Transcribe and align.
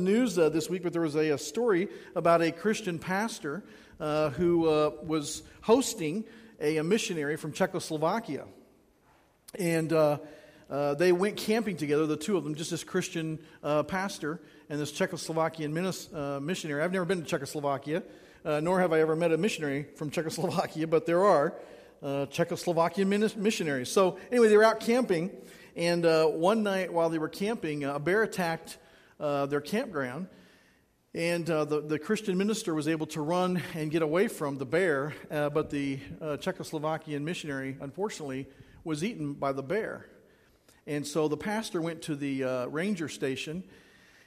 news 0.00 0.38
uh, 0.38 0.48
this 0.48 0.68
week, 0.70 0.82
but 0.82 0.92
there 0.92 1.02
was 1.02 1.14
a, 1.14 1.30
a, 1.30 1.38
story 1.38 1.88
about 2.14 2.42
a 2.42 2.52
Christian 2.52 2.98
pastor 2.98 3.62
uh, 4.00 4.30
who 4.30 4.68
uh, 4.68 4.90
was 5.02 5.42
hosting 5.62 6.24
a, 6.60 6.76
a, 6.76 6.84
missionary 6.84 7.36
from 7.36 7.52
Czechoslovakia. 7.52 8.44
And 9.58 9.92
uh, 9.92 10.18
uh, 10.70 10.94
they 10.94 11.12
went 11.12 11.36
camping 11.36 11.76
together, 11.76 12.06
the 12.06 12.16
two 12.16 12.36
of 12.36 12.44
them, 12.44 12.54
just 12.54 12.70
this 12.70 12.84
Christian 12.84 13.38
uh, 13.62 13.82
pastor 13.82 14.40
and 14.68 14.78
this 14.78 14.92
Czechoslovakian 14.92 15.72
minis, 15.72 16.42
missionary. 16.42 16.82
I've 16.82 16.92
never 16.92 17.04
been 17.04 17.22
to 17.22 17.26
Czechoslovakia, 17.26 18.02
nor 18.44 18.80
have 18.80 18.92
I 18.92 19.00
ever 19.00 19.16
met 19.16 19.32
a 19.32 19.38
missionary 19.38 19.86
from 19.96 20.10
Czechoslovakia, 20.12 20.86
but 20.86 21.06
there 21.06 21.24
are 21.24 21.54
Czechoslovakian 22.02 23.36
missionaries. 23.36 23.90
So, 23.90 24.18
anyway, 24.30 24.48
they 24.48 24.56
were 24.56 24.64
out 24.64 24.80
camping, 24.80 25.30
and 25.74 26.04
one 26.38 26.62
night 26.62 26.92
while 26.92 27.08
they 27.08 27.18
were 27.18 27.28
camping, 27.28 27.84
a 27.84 27.98
bear 27.98 28.22
attacked 28.22 28.78
uh, 29.20 29.46
their 29.46 29.60
campground. 29.60 30.28
And 31.14 31.48
uh, 31.50 31.64
the, 31.64 31.80
the 31.80 31.98
Christian 31.98 32.36
minister 32.36 32.74
was 32.74 32.86
able 32.86 33.06
to 33.08 33.20
run 33.20 33.62
and 33.74 33.90
get 33.90 34.02
away 34.02 34.28
from 34.28 34.58
the 34.58 34.66
bear, 34.66 35.14
uh, 35.30 35.48
but 35.50 35.70
the 35.70 35.98
uh, 36.20 36.36
Czechoslovakian 36.36 37.22
missionary, 37.22 37.76
unfortunately, 37.80 38.46
was 38.84 39.02
eaten 39.02 39.32
by 39.32 39.52
the 39.52 39.62
bear. 39.62 40.06
And 40.86 41.06
so 41.06 41.28
the 41.28 41.36
pastor 41.36 41.80
went 41.82 42.02
to 42.02 42.16
the 42.16 42.44
uh, 42.44 42.66
ranger 42.66 43.08
station 43.08 43.64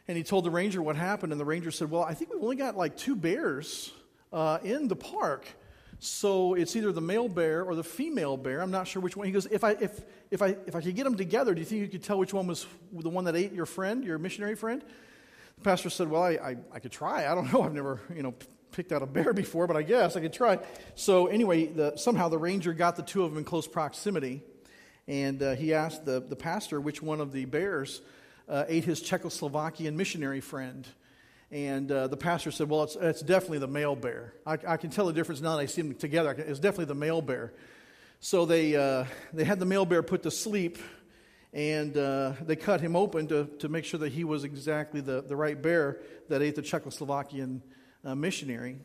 and 0.08 0.18
he 0.18 0.24
told 0.24 0.44
the 0.44 0.52
ranger 0.52 0.82
what 0.82 0.96
happened. 0.96 1.32
And 1.32 1.40
the 1.40 1.46
ranger 1.46 1.72
said, 1.72 1.90
Well, 1.90 2.04
I 2.04 2.14
think 2.14 2.34
we've 2.34 2.44
only 2.44 2.56
got 2.56 2.76
like 2.76 2.98
two 2.98 3.16
bears 3.16 3.92
uh, 4.34 4.60
in 4.64 4.88
the 4.88 4.96
park. 4.96 5.48
So 6.04 6.56
it's 6.56 6.76
either 6.76 6.92
the 6.92 7.00
male 7.00 7.30
bear 7.30 7.64
or 7.64 7.76
the 7.76 7.84
female 7.84 8.36
bear. 8.36 8.64
I'm 8.64 8.72
not 8.72 8.88
sure 8.88 9.04
which 9.04 9.16
one. 9.16 9.28
He 9.28 9.32
goes, 9.32 9.46
if 9.46 9.64
I, 9.64 9.74
if, 9.74 10.02
if, 10.32 10.42
I, 10.42 10.58
if 10.66 10.76
I 10.76 10.82
could 10.82 10.96
get 10.96 11.04
them 11.04 11.16
together, 11.16 11.54
do 11.54 11.60
you 11.60 11.66
think 11.66 11.82
you 11.82 11.88
could 11.88 12.02
tell 12.02 12.18
which 12.18 12.34
one 12.34 12.48
was 12.48 12.66
the 12.92 13.10
one 13.10 13.26
that 13.26 13.36
ate 13.36 13.54
your 13.54 13.68
friend, 13.68 14.04
your 14.04 14.18
missionary 14.18 14.56
friend? 14.56 14.84
The 15.60 15.64
pastor 15.64 15.92
said, 15.92 16.10
well, 16.10 16.24
I, 16.24 16.32
I, 16.32 16.58
I 16.74 16.80
could 16.80 16.92
try. 16.92 17.32
I 17.32 17.36
don't 17.36 17.54
know. 17.54 17.62
I've 17.66 17.74
never, 17.74 18.02
you 18.16 18.24
know, 18.24 18.34
picked 18.72 18.92
out 18.92 19.04
a 19.04 19.06
bear 19.06 19.32
before, 19.32 19.68
but 19.68 19.78
I 19.78 19.84
guess 19.84 20.16
I 20.16 20.22
could 20.22 20.34
try. 20.34 20.58
So 20.96 21.28
anyway, 21.28 21.68
the, 21.68 21.96
somehow 21.98 22.30
the 22.30 22.40
ranger 22.40 22.74
got 22.74 22.96
the 22.96 23.04
two 23.04 23.24
of 23.24 23.30
them 23.30 23.38
in 23.38 23.44
close 23.44 23.68
proximity, 23.68 24.42
and 25.08 25.44
uh, 25.44 25.54
he 25.54 25.76
asked 25.76 26.04
the, 26.04 26.20
the 26.20 26.36
pastor 26.36 26.82
which 26.82 27.04
one 27.04 27.22
of 27.22 27.32
the 27.32 27.46
bears 27.46 28.02
uh, 28.50 28.66
ate 28.68 28.86
his 28.86 29.04
Czechoslovakian 29.04 29.94
missionary 29.94 30.42
friend. 30.42 30.88
And 31.52 31.92
uh, 31.92 32.08
the 32.08 32.18
pastor 32.18 32.50
said, 32.50 32.70
Well, 32.70 32.84
it's, 32.84 32.96
it's 32.96 33.22
definitely 33.22 33.60
the 33.60 33.68
male 33.68 33.96
bear. 33.96 34.34
I, 34.46 34.58
I, 34.66 34.78
can 34.78 34.90
tell 34.90 35.06
the 35.06 35.14
difference 35.14 35.42
now 35.42 35.58
that 35.58 35.62
I 35.62 35.66
see 35.66 35.82
them 35.82 35.96
together. 35.96 36.32
It's 36.32 36.60
definitely 36.60 36.86
the 36.86 36.96
male 36.96 37.22
bear. 37.22 37.54
So 38.22 38.46
they, 38.46 38.76
uh, 38.76 39.06
they 39.34 39.44
had 39.44 39.60
the 39.60 39.66
male 39.66 39.84
bear 39.84 40.02
put 40.02 40.24
to 40.24 40.32
sleep, 40.32 40.78
and 41.52 41.98
uh, 41.98 42.34
they 42.42 42.56
cut 42.56 42.80
him 42.80 42.96
open 42.96 43.28
to, 43.28 43.46
to 43.60 43.68
make 43.68 43.84
sure 43.84 44.00
that 44.00 44.14
he 44.14 44.24
was 44.24 44.46
exactly 44.46 45.02
the, 45.02 45.22
the 45.22 45.36
right 45.36 45.62
bear 45.62 46.00
that 46.30 46.42
ate 46.42 46.56
the 46.56 46.62
Czechoslovakian 46.62 47.62
uh, 48.06 48.16
missionary. 48.16 48.78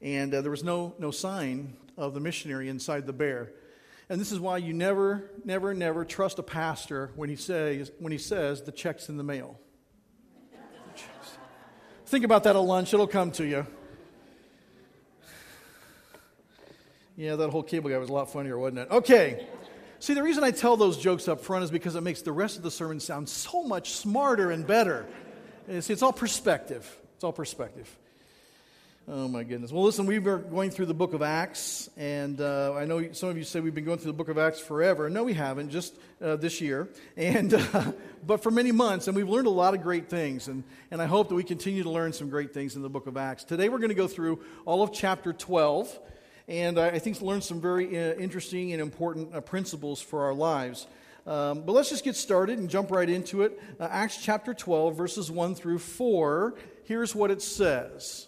And 0.00 0.32
uh, 0.32 0.40
there 0.40 0.50
was 0.50 0.64
no, 0.64 0.94
no 0.98 1.10
sign 1.10 1.76
of 1.98 2.14
the 2.14 2.20
missionary 2.20 2.68
inside 2.68 3.06
the 3.06 3.12
bear. 3.12 3.52
And 4.08 4.18
this 4.18 4.32
is 4.32 4.40
why 4.40 4.58
you 4.58 4.72
never, 4.72 5.30
never, 5.44 5.74
never 5.74 6.06
trust 6.06 6.38
a 6.38 6.42
pastor 6.42 7.10
when 7.16 7.28
he 7.28 7.36
says, 7.36 7.90
when 7.98 8.12
he 8.12 8.18
says 8.18 8.62
the 8.62 8.72
check's 8.72 9.10
in 9.10 9.18
the 9.18 9.24
mail. 9.24 9.58
Think 12.08 12.24
about 12.24 12.44
that 12.44 12.56
at 12.56 12.60
lunch, 12.60 12.94
it'll 12.94 13.06
come 13.06 13.32
to 13.32 13.44
you. 13.44 13.66
Yeah, 17.18 17.36
that 17.36 17.50
whole 17.50 17.62
cable 17.62 17.90
guy 17.90 17.98
was 17.98 18.08
a 18.08 18.12
lot 18.14 18.32
funnier, 18.32 18.58
wasn't 18.58 18.78
it? 18.78 18.90
Okay. 18.90 19.46
See, 19.98 20.14
the 20.14 20.22
reason 20.22 20.42
I 20.42 20.50
tell 20.50 20.78
those 20.78 20.96
jokes 20.96 21.28
up 21.28 21.42
front 21.42 21.64
is 21.64 21.70
because 21.70 21.96
it 21.96 22.00
makes 22.00 22.22
the 22.22 22.32
rest 22.32 22.56
of 22.56 22.62
the 22.62 22.70
sermon 22.70 22.98
sound 22.98 23.28
so 23.28 23.62
much 23.62 23.90
smarter 23.90 24.50
and 24.50 24.66
better. 24.66 25.04
See, 25.68 25.92
it's 25.92 26.02
all 26.02 26.14
perspective. 26.14 26.98
It's 27.16 27.24
all 27.24 27.32
perspective. 27.32 27.94
Oh, 29.10 29.26
my 29.26 29.42
goodness. 29.42 29.72
Well, 29.72 29.84
listen, 29.84 30.04
we've 30.04 30.22
been 30.22 30.50
going 30.50 30.70
through 30.70 30.84
the 30.84 30.92
book 30.92 31.14
of 31.14 31.22
Acts, 31.22 31.88
and 31.96 32.38
uh, 32.42 32.74
I 32.74 32.84
know 32.84 33.10
some 33.12 33.30
of 33.30 33.38
you 33.38 33.44
say 33.44 33.58
we've 33.58 33.74
been 33.74 33.86
going 33.86 33.96
through 33.96 34.12
the 34.12 34.18
book 34.18 34.28
of 34.28 34.36
Acts 34.36 34.60
forever. 34.60 35.08
No, 35.08 35.24
we 35.24 35.32
haven't, 35.32 35.70
just 35.70 35.94
uh, 36.22 36.36
this 36.36 36.60
year. 36.60 36.90
And, 37.16 37.54
uh, 37.54 37.92
but 38.26 38.42
for 38.42 38.50
many 38.50 38.70
months, 38.70 39.08
and 39.08 39.16
we've 39.16 39.28
learned 39.28 39.46
a 39.46 39.50
lot 39.50 39.72
of 39.72 39.82
great 39.82 40.10
things, 40.10 40.46
and, 40.46 40.62
and 40.90 41.00
I 41.00 41.06
hope 41.06 41.30
that 41.30 41.36
we 41.36 41.42
continue 41.42 41.84
to 41.84 41.90
learn 41.90 42.12
some 42.12 42.28
great 42.28 42.52
things 42.52 42.76
in 42.76 42.82
the 42.82 42.90
book 42.90 43.06
of 43.06 43.16
Acts. 43.16 43.44
Today, 43.44 43.70
we're 43.70 43.78
going 43.78 43.88
to 43.88 43.94
go 43.94 44.08
through 44.08 44.40
all 44.66 44.82
of 44.82 44.92
chapter 44.92 45.32
12, 45.32 45.98
and 46.46 46.78
I 46.78 46.98
think 46.98 47.18
learn 47.22 47.40
some 47.40 47.62
very 47.62 47.96
uh, 47.96 48.14
interesting 48.16 48.74
and 48.74 48.82
important 48.82 49.34
uh, 49.34 49.40
principles 49.40 50.02
for 50.02 50.24
our 50.24 50.34
lives. 50.34 50.86
Um, 51.26 51.62
but 51.62 51.72
let's 51.72 51.88
just 51.88 52.04
get 52.04 52.14
started 52.14 52.58
and 52.58 52.68
jump 52.68 52.90
right 52.90 53.08
into 53.08 53.40
it. 53.40 53.58
Uh, 53.80 53.88
Acts 53.90 54.22
chapter 54.22 54.52
12, 54.52 54.94
verses 54.94 55.30
1 55.30 55.54
through 55.54 55.78
4. 55.78 56.56
Here's 56.84 57.14
what 57.14 57.30
it 57.30 57.40
says. 57.40 58.27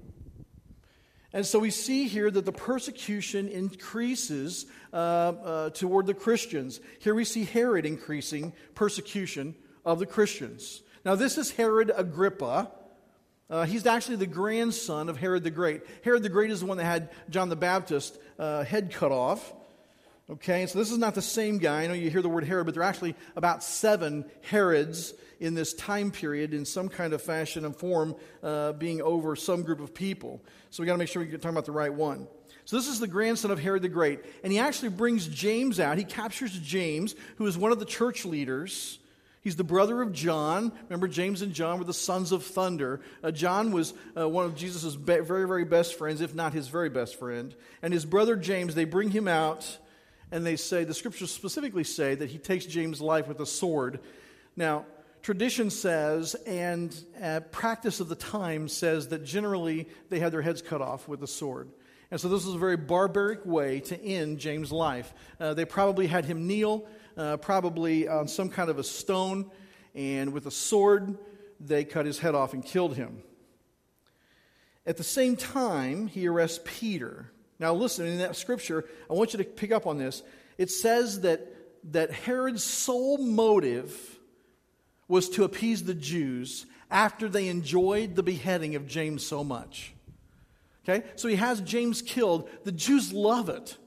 And 1.33 1.45
so 1.45 1.59
we 1.59 1.69
see 1.69 2.07
here 2.07 2.29
that 2.29 2.45
the 2.45 2.51
persecution 2.51 3.47
increases 3.47 4.65
uh, 4.91 4.95
uh, 4.95 5.69
toward 5.69 6.05
the 6.05 6.13
Christians. 6.13 6.81
Here 6.99 7.15
we 7.15 7.23
see 7.23 7.45
Herod 7.45 7.85
increasing 7.85 8.53
persecution 8.75 9.55
of 9.85 9.99
the 9.99 10.05
Christians. 10.05 10.81
Now, 11.05 11.15
this 11.15 11.37
is 11.37 11.51
Herod 11.51 11.91
Agrippa. 11.95 12.71
Uh, 13.49 13.65
he's 13.65 13.85
actually 13.85 14.17
the 14.17 14.27
grandson 14.27 15.09
of 15.09 15.17
Herod 15.17 15.43
the 15.43 15.51
Great. 15.51 15.81
Herod 16.03 16.23
the 16.23 16.29
Great 16.29 16.51
is 16.51 16.59
the 16.59 16.65
one 16.65 16.77
that 16.77 16.85
had 16.85 17.09
John 17.29 17.49
the 17.49 17.55
Baptist 17.55 18.17
uh, 18.37 18.63
head 18.63 18.91
cut 18.91 19.11
off. 19.11 19.53
Okay, 20.29 20.65
so 20.65 20.79
this 20.79 20.91
is 20.91 20.97
not 20.97 21.15
the 21.15 21.21
same 21.21 21.57
guy. 21.57 21.83
I 21.83 21.87
know 21.87 21.93
you 21.93 22.09
hear 22.09 22.21
the 22.21 22.29
word 22.29 22.45
Herod, 22.45 22.65
but 22.65 22.75
there 22.75 22.83
are 22.83 22.87
actually 22.87 23.15
about 23.35 23.63
seven 23.63 24.23
Herods 24.41 25.13
in 25.41 25.55
this 25.55 25.73
time 25.73 26.11
period 26.11 26.53
in 26.53 26.63
some 26.63 26.87
kind 26.87 27.13
of 27.13 27.21
fashion 27.21 27.65
and 27.65 27.75
form 27.75 28.15
uh, 28.43 28.73
being 28.73 29.01
over 29.01 29.35
some 29.35 29.63
group 29.63 29.81
of 29.81 29.93
people. 29.93 30.41
So 30.69 30.81
we 30.81 30.87
got 30.87 30.93
to 30.93 30.99
make 30.99 31.09
sure 31.09 31.21
we're 31.21 31.31
talking 31.31 31.49
about 31.49 31.65
the 31.65 31.71
right 31.71 31.93
one. 31.93 32.27
So 32.65 32.75
this 32.75 32.87
is 32.87 32.99
the 32.99 33.07
grandson 33.07 33.51
of 33.51 33.59
Herod 33.59 33.81
the 33.81 33.89
Great. 33.89 34.19
And 34.43 34.53
he 34.53 34.59
actually 34.59 34.89
brings 34.89 35.27
James 35.27 35.79
out. 35.79 35.97
He 35.97 36.03
captures 36.03 36.57
James, 36.59 37.15
who 37.37 37.47
is 37.47 37.57
one 37.57 37.71
of 37.71 37.79
the 37.79 37.85
church 37.85 38.23
leaders. 38.23 38.99
He's 39.41 39.55
the 39.55 39.63
brother 39.63 40.03
of 40.03 40.13
John. 40.13 40.71
Remember, 40.83 41.07
James 41.07 41.41
and 41.41 41.51
John 41.51 41.79
were 41.79 41.85
the 41.85 41.93
sons 41.93 42.31
of 42.31 42.45
thunder. 42.45 43.01
Uh, 43.23 43.31
John 43.31 43.71
was 43.71 43.95
uh, 44.15 44.29
one 44.29 44.45
of 44.45 44.55
Jesus' 44.55 44.95
be- 44.95 45.19
very, 45.19 45.47
very 45.47 45.65
best 45.65 45.95
friends, 45.95 46.21
if 46.21 46.35
not 46.35 46.53
his 46.53 46.67
very 46.67 46.89
best 46.89 47.17
friend. 47.17 47.55
And 47.81 47.91
his 47.91 48.05
brother 48.05 48.35
James, 48.35 48.75
they 48.75 48.85
bring 48.85 49.09
him 49.09 49.27
out 49.27 49.79
and 50.31 50.45
they 50.45 50.55
say, 50.55 50.83
the 50.83 50.93
scriptures 50.93 51.31
specifically 51.31 51.83
say 51.83 52.15
that 52.15 52.29
he 52.29 52.37
takes 52.37 52.65
James' 52.65 53.01
life 53.01 53.27
with 53.27 53.39
a 53.39 53.45
sword. 53.45 53.99
Now, 54.55 54.85
tradition 55.21 55.69
says, 55.69 56.35
and 56.47 56.95
uh, 57.21 57.41
practice 57.51 57.99
of 57.99 58.09
the 58.09 58.15
time 58.15 58.67
says, 58.67 59.09
that 59.09 59.25
generally 59.25 59.87
they 60.09 60.19
had 60.19 60.31
their 60.31 60.41
heads 60.41 60.61
cut 60.61 60.81
off 60.81 61.07
with 61.07 61.21
a 61.21 61.27
sword. 61.27 61.69
And 62.09 62.19
so 62.19 62.27
this 62.27 62.45
was 62.45 62.55
a 62.55 62.59
very 62.59 62.77
barbaric 62.77 63.45
way 63.45 63.79
to 63.81 64.01
end 64.01 64.39
James' 64.39 64.71
life. 64.71 65.13
Uh, 65.39 65.53
they 65.53 65.65
probably 65.65 66.07
had 66.07 66.25
him 66.25 66.47
kneel, 66.47 66.85
uh, 67.17 67.37
probably 67.37 68.07
on 68.07 68.27
some 68.27 68.49
kind 68.49 68.69
of 68.69 68.79
a 68.79 68.83
stone, 68.83 69.49
and 69.95 70.33
with 70.33 70.45
a 70.45 70.51
sword, 70.51 71.17
they 71.59 71.83
cut 71.83 72.05
his 72.05 72.19
head 72.19 72.35
off 72.35 72.53
and 72.53 72.65
killed 72.65 72.95
him. 72.95 73.21
At 74.85 74.97
the 74.97 75.03
same 75.03 75.35
time, 75.35 76.07
he 76.07 76.27
arrests 76.27 76.59
Peter. 76.65 77.31
Now, 77.61 77.75
listen, 77.75 78.07
in 78.07 78.17
that 78.17 78.35
scripture, 78.35 78.85
I 79.07 79.13
want 79.13 79.33
you 79.33 79.37
to 79.37 79.43
pick 79.43 79.71
up 79.71 79.85
on 79.85 79.99
this. 79.99 80.23
It 80.57 80.71
says 80.71 81.21
that, 81.21 81.47
that 81.91 82.11
Herod's 82.11 82.63
sole 82.63 83.19
motive 83.19 84.19
was 85.07 85.29
to 85.29 85.43
appease 85.43 85.83
the 85.83 85.93
Jews 85.93 86.65
after 86.89 87.29
they 87.29 87.47
enjoyed 87.49 88.15
the 88.15 88.23
beheading 88.23 88.75
of 88.75 88.87
James 88.87 89.23
so 89.23 89.43
much. 89.43 89.93
Okay? 90.83 91.05
So 91.15 91.27
he 91.27 91.35
has 91.35 91.61
James 91.61 92.01
killed. 92.01 92.49
The 92.63 92.71
Jews 92.71 93.13
love 93.13 93.47
it. 93.47 93.77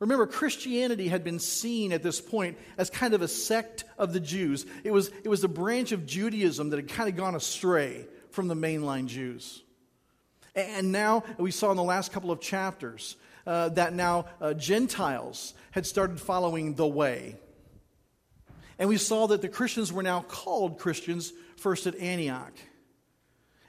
Remember, 0.00 0.26
Christianity 0.26 1.08
had 1.08 1.24
been 1.24 1.38
seen 1.38 1.92
at 1.92 2.02
this 2.02 2.20
point 2.20 2.58
as 2.76 2.90
kind 2.90 3.14
of 3.14 3.22
a 3.22 3.28
sect 3.28 3.84
of 3.96 4.12
the 4.12 4.20
Jews. 4.20 4.66
It 4.84 4.90
was, 4.90 5.10
it 5.22 5.28
was 5.28 5.42
a 5.44 5.48
branch 5.48 5.92
of 5.92 6.04
Judaism 6.04 6.68
that 6.70 6.76
had 6.76 6.88
kind 6.88 7.08
of 7.08 7.16
gone 7.16 7.34
astray 7.34 8.06
from 8.32 8.48
the 8.48 8.54
mainline 8.54 9.06
Jews. 9.06 9.62
And 10.54 10.92
now, 10.92 11.24
we 11.38 11.50
saw 11.50 11.70
in 11.70 11.76
the 11.76 11.82
last 11.82 12.12
couple 12.12 12.30
of 12.30 12.40
chapters 12.40 13.16
uh, 13.46 13.70
that 13.70 13.92
now 13.92 14.26
uh, 14.40 14.54
Gentiles 14.54 15.54
had 15.72 15.86
started 15.86 16.20
following 16.20 16.74
the 16.74 16.86
way. 16.86 17.36
And 18.78 18.88
we 18.88 18.96
saw 18.96 19.26
that 19.28 19.42
the 19.42 19.48
Christians 19.48 19.92
were 19.92 20.02
now 20.02 20.22
called 20.22 20.78
Christians 20.78 21.32
first 21.56 21.86
at 21.86 21.96
Antioch. 21.96 22.52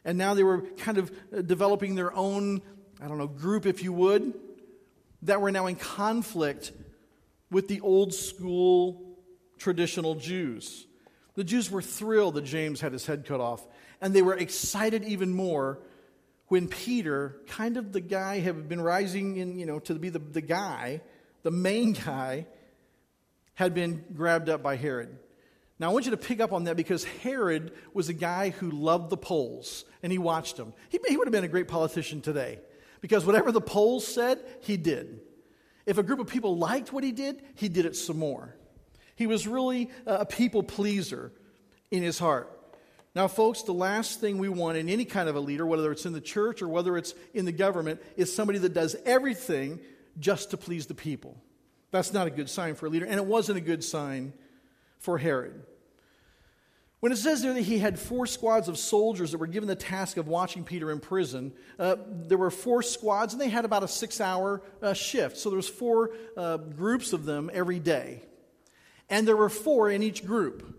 And 0.03 0.17
now 0.17 0.35
they 0.35 0.43
were 0.43 0.61
kind 0.77 0.97
of 0.97 1.11
uh, 1.35 1.41
developing 1.41 1.95
their 1.95 2.13
own, 2.13 2.61
I 3.01 3.07
don't 3.07 3.17
know, 3.17 3.27
group, 3.27 3.65
if 3.65 3.83
you 3.83 3.91
would, 3.93 4.33
that 5.23 5.41
were 5.41 5.51
now 5.51 5.65
in 5.65 5.75
conflict 5.75 6.71
with 7.49 7.67
the 7.67 7.81
old 7.81 8.13
school 8.13 9.17
traditional 9.57 10.15
Jews. 10.15 10.85
The 11.33 11.43
Jews 11.43 11.71
were 11.71 11.81
thrilled 11.81 12.35
that 12.35 12.45
James 12.45 12.81
had 12.81 12.93
his 12.93 13.05
head 13.05 13.25
cut 13.25 13.41
off, 13.41 13.65
and 14.01 14.13
they 14.13 14.21
were 14.21 14.35
excited 14.35 15.03
even 15.03 15.33
more 15.33 15.79
when 16.47 16.67
Peter, 16.67 17.37
kind 17.47 17.77
of 17.77 17.91
the 17.91 18.01
guy, 18.01 18.39
had 18.39 18.69
been 18.69 18.81
rising 18.81 19.37
in, 19.37 19.57
you 19.57 19.65
know, 19.65 19.79
to 19.79 19.95
be 19.95 20.09
the, 20.09 20.19
the 20.19 20.41
guy, 20.41 21.01
the 21.43 21.51
main 21.51 21.93
guy, 21.93 22.45
had 23.55 23.73
been 23.73 24.03
grabbed 24.15 24.49
up 24.49 24.61
by 24.61 24.75
Herod. 24.75 25.17
Now, 25.79 25.89
I 25.89 25.93
want 25.93 26.05
you 26.05 26.11
to 26.11 26.17
pick 26.17 26.39
up 26.39 26.53
on 26.53 26.65
that 26.65 26.77
because 26.77 27.03
Herod 27.03 27.73
was 27.93 28.07
a 28.07 28.13
guy 28.13 28.51
who 28.51 28.69
loved 28.71 29.09
the 29.09 29.17
polls 29.17 29.85
and 30.03 30.11
he 30.11 30.17
watched 30.17 30.55
them. 30.55 30.73
He, 30.89 30.99
he 31.07 31.17
would 31.17 31.27
have 31.27 31.33
been 31.33 31.43
a 31.43 31.49
great 31.49 31.67
politician 31.67 32.21
today 32.21 32.59
because 33.01 33.25
whatever 33.25 33.51
the 33.51 33.61
polls 33.61 34.07
said, 34.07 34.39
he 34.61 34.77
did. 34.77 35.19
If 35.85 35.97
a 35.97 36.03
group 36.03 36.19
of 36.19 36.27
people 36.27 36.57
liked 36.57 36.93
what 36.93 37.03
he 37.03 37.11
did, 37.11 37.41
he 37.55 37.69
did 37.69 37.85
it 37.85 37.95
some 37.95 38.17
more. 38.17 38.55
He 39.15 39.27
was 39.27 39.47
really 39.47 39.89
a 40.05 40.25
people 40.25 40.63
pleaser 40.63 41.31
in 41.91 42.03
his 42.03 42.19
heart. 42.19 42.54
Now, 43.15 43.29
folks, 43.29 43.61
the 43.61 43.73
last 43.73 44.19
thing 44.19 44.37
we 44.37 44.49
want 44.49 44.77
in 44.77 44.89
any 44.89 45.05
kind 45.05 45.29
of 45.29 45.37
a 45.37 45.39
leader, 45.39 45.65
whether 45.65 45.89
it's 45.91 46.05
in 46.05 46.11
the 46.11 46.19
church 46.19 46.61
or 46.61 46.67
whether 46.67 46.97
it's 46.97 47.13
in 47.33 47.45
the 47.45 47.53
government, 47.53 48.01
is 48.17 48.33
somebody 48.35 48.59
that 48.59 48.73
does 48.73 48.95
everything 49.05 49.79
just 50.19 50.51
to 50.51 50.57
please 50.57 50.85
the 50.87 50.95
people. 50.95 51.37
That's 51.91 52.11
not 52.11 52.27
a 52.27 52.29
good 52.29 52.49
sign 52.49 52.75
for 52.75 52.87
a 52.87 52.89
leader, 52.89 53.05
and 53.05 53.15
it 53.15 53.25
wasn't 53.25 53.57
a 53.57 53.61
good 53.61 53.85
sign 53.85 54.33
for 54.99 55.17
Herod. 55.17 55.63
When 56.99 57.11
it 57.11 57.17
says 57.17 57.41
there 57.41 57.53
that 57.53 57.61
he 57.61 57.77
had 57.77 57.99
four 57.99 58.25
squads 58.25 58.67
of 58.67 58.77
soldiers 58.77 59.31
that 59.31 59.37
were 59.37 59.47
given 59.47 59.67
the 59.67 59.75
task 59.75 60.17
of 60.17 60.27
watching 60.27 60.63
Peter 60.63 60.91
in 60.91 60.99
prison, 60.99 61.53
uh, 61.79 61.97
there 62.09 62.37
were 62.37 62.51
four 62.51 62.81
squads 62.81 63.31
and 63.31 63.41
they 63.41 63.49
had 63.49 63.63
about 63.63 63.83
a 63.83 63.87
six 63.87 64.19
hour 64.19 64.61
uh, 64.81 64.93
shift. 64.93 65.37
So 65.37 65.49
there 65.49 65.57
was 65.57 65.69
four 65.69 66.11
uh, 66.35 66.57
groups 66.57 67.13
of 67.13 67.25
them 67.25 67.51
every 67.53 67.79
day. 67.79 68.23
And 69.07 69.27
there 69.27 69.37
were 69.37 69.49
four 69.49 69.91
in 69.91 70.01
each 70.01 70.25
group. 70.25 70.75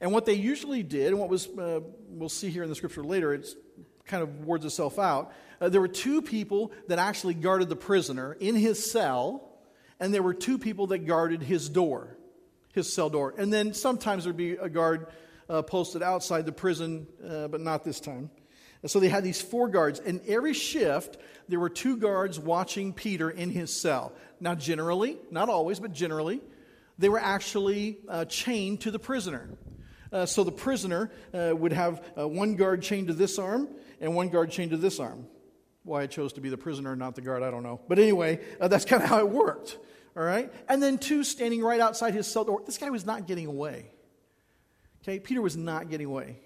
And 0.00 0.12
what 0.12 0.24
they 0.24 0.34
usually 0.34 0.82
did, 0.82 1.08
and 1.08 1.18
what 1.18 1.28
was, 1.28 1.46
uh, 1.46 1.80
we'll 2.08 2.28
see 2.28 2.50
here 2.50 2.62
in 2.62 2.68
the 2.68 2.74
scripture 2.74 3.04
later, 3.04 3.34
it 3.34 3.46
kind 4.06 4.22
of 4.22 4.44
wards 4.44 4.64
itself 4.64 4.98
out. 4.98 5.32
Uh, 5.60 5.68
there 5.68 5.80
were 5.80 5.88
two 5.88 6.22
people 6.22 6.72
that 6.88 6.98
actually 6.98 7.34
guarded 7.34 7.68
the 7.68 7.76
prisoner 7.76 8.32
in 8.32 8.54
his 8.54 8.90
cell, 8.90 9.58
and 9.98 10.14
there 10.14 10.22
were 10.22 10.34
two 10.34 10.58
people 10.58 10.88
that 10.88 11.00
guarded 11.00 11.42
his 11.42 11.68
door, 11.68 12.16
his 12.72 12.90
cell 12.90 13.10
door. 13.10 13.34
And 13.36 13.52
then 13.52 13.74
sometimes 13.74 14.24
there'd 14.24 14.36
be 14.36 14.52
a 14.52 14.70
guard 14.70 15.08
uh, 15.50 15.62
posted 15.62 16.02
outside 16.02 16.46
the 16.46 16.52
prison, 16.52 17.06
uh, 17.28 17.48
but 17.48 17.60
not 17.60 17.84
this 17.84 18.00
time. 18.00 18.30
And 18.82 18.90
so 18.90 19.00
they 19.00 19.10
had 19.10 19.24
these 19.24 19.42
four 19.42 19.68
guards, 19.68 20.00
and 20.00 20.22
every 20.26 20.54
shift 20.54 21.18
there 21.48 21.60
were 21.60 21.68
two 21.68 21.98
guards 21.98 22.38
watching 22.38 22.94
Peter 22.94 23.28
in 23.28 23.50
his 23.50 23.78
cell. 23.78 24.14
Now, 24.40 24.54
generally, 24.54 25.18
not 25.30 25.50
always, 25.50 25.78
but 25.78 25.92
generally, 25.92 26.40
they 26.98 27.10
were 27.10 27.18
actually 27.18 27.98
uh, 28.08 28.24
chained 28.24 28.80
to 28.82 28.90
the 28.90 28.98
prisoner. 28.98 29.50
Uh, 30.12 30.26
so 30.26 30.42
the 30.44 30.52
prisoner 30.52 31.10
uh, 31.32 31.54
would 31.54 31.72
have 31.72 32.04
uh, 32.18 32.26
one 32.26 32.56
guard 32.56 32.82
chained 32.82 33.08
to 33.08 33.14
this 33.14 33.38
arm 33.38 33.68
and 34.00 34.14
one 34.14 34.28
guard 34.28 34.50
chained 34.50 34.72
to 34.72 34.76
this 34.76 34.98
arm. 34.98 35.26
Why 35.82 36.02
I 36.02 36.06
chose 36.06 36.32
to 36.34 36.40
be 36.40 36.48
the 36.48 36.58
prisoner, 36.58 36.90
and 36.90 36.98
not 36.98 37.14
the 37.14 37.22
guard, 37.22 37.42
I 37.42 37.50
don't 37.50 37.62
know. 37.62 37.80
But 37.88 37.98
anyway, 37.98 38.40
uh, 38.60 38.68
that's 38.68 38.84
kind 38.84 39.02
of 39.02 39.08
how 39.08 39.18
it 39.20 39.28
worked. 39.28 39.78
All 40.16 40.22
right? 40.22 40.52
And 40.68 40.82
then 40.82 40.98
two 40.98 41.24
standing 41.24 41.62
right 41.62 41.80
outside 41.80 42.14
his 42.14 42.26
cell 42.26 42.44
door. 42.44 42.62
This 42.66 42.76
guy 42.76 42.90
was 42.90 43.06
not 43.06 43.26
getting 43.26 43.46
away. 43.46 43.90
Okay? 45.02 45.20
Peter 45.20 45.40
was 45.40 45.56
not 45.56 45.88
getting 45.88 46.06
away. 46.06 46.38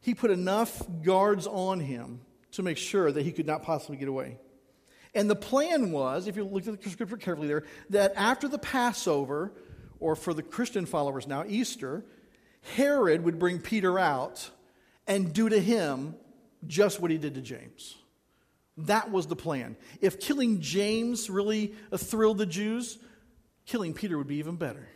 He 0.00 0.14
put 0.14 0.30
enough 0.30 0.82
guards 1.02 1.46
on 1.46 1.80
him 1.80 2.20
to 2.52 2.62
make 2.62 2.76
sure 2.76 3.10
that 3.10 3.22
he 3.22 3.32
could 3.32 3.46
not 3.46 3.62
possibly 3.62 3.96
get 3.96 4.08
away. 4.08 4.38
And 5.14 5.28
the 5.28 5.36
plan 5.36 5.90
was, 5.90 6.26
if 6.26 6.36
you 6.36 6.44
look 6.44 6.66
at 6.66 6.80
the 6.80 6.90
scripture 6.90 7.16
carefully 7.16 7.48
there, 7.48 7.64
that 7.90 8.12
after 8.16 8.48
the 8.48 8.58
Passover, 8.58 9.52
or 10.00 10.16
for 10.16 10.34
the 10.34 10.42
Christian 10.42 10.86
followers 10.86 11.26
now, 11.26 11.44
Easter, 11.46 12.04
Herod 12.62 13.24
would 13.24 13.38
bring 13.38 13.58
Peter 13.58 13.98
out 13.98 14.50
and 15.06 15.32
do 15.32 15.48
to 15.48 15.60
him 15.60 16.14
just 16.66 17.00
what 17.00 17.10
he 17.10 17.18
did 17.18 17.34
to 17.34 17.40
James. 17.40 17.96
That 18.78 19.10
was 19.10 19.26
the 19.26 19.36
plan. 19.36 19.76
If 20.00 20.20
killing 20.20 20.60
James 20.60 21.28
really 21.28 21.74
thrilled 21.94 22.38
the 22.38 22.46
Jews, 22.46 22.98
killing 23.66 23.92
Peter 23.92 24.16
would 24.16 24.28
be 24.28 24.36
even 24.36 24.56
better. 24.56 24.88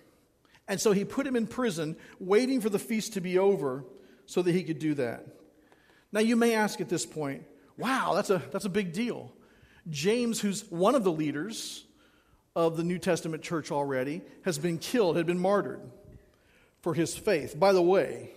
And 0.68 0.80
so 0.80 0.92
he 0.92 1.04
put 1.04 1.26
him 1.26 1.36
in 1.36 1.46
prison, 1.46 1.96
waiting 2.18 2.60
for 2.60 2.70
the 2.70 2.78
feast 2.78 3.12
to 3.14 3.20
be 3.20 3.38
over 3.38 3.84
so 4.24 4.42
that 4.42 4.52
he 4.52 4.64
could 4.64 4.78
do 4.78 4.94
that. 4.94 5.26
Now, 6.10 6.20
you 6.20 6.36
may 6.36 6.54
ask 6.54 6.80
at 6.80 6.88
this 6.88 7.04
point, 7.04 7.44
wow, 7.76 8.12
that's 8.14 8.30
a, 8.30 8.42
that's 8.50 8.64
a 8.64 8.70
big 8.70 8.92
deal. 8.92 9.32
James, 9.88 10.40
who's 10.40 10.68
one 10.70 10.94
of 10.94 11.04
the 11.04 11.12
leaders 11.12 11.84
of 12.56 12.76
the 12.76 12.82
New 12.82 12.98
Testament 12.98 13.42
church 13.42 13.70
already, 13.70 14.22
has 14.44 14.58
been 14.58 14.78
killed, 14.78 15.16
had 15.16 15.26
been 15.26 15.38
martyred 15.38 15.82
for 16.86 16.94
his 16.94 17.16
faith. 17.16 17.58
By 17.58 17.72
the 17.72 17.82
way, 17.82 18.30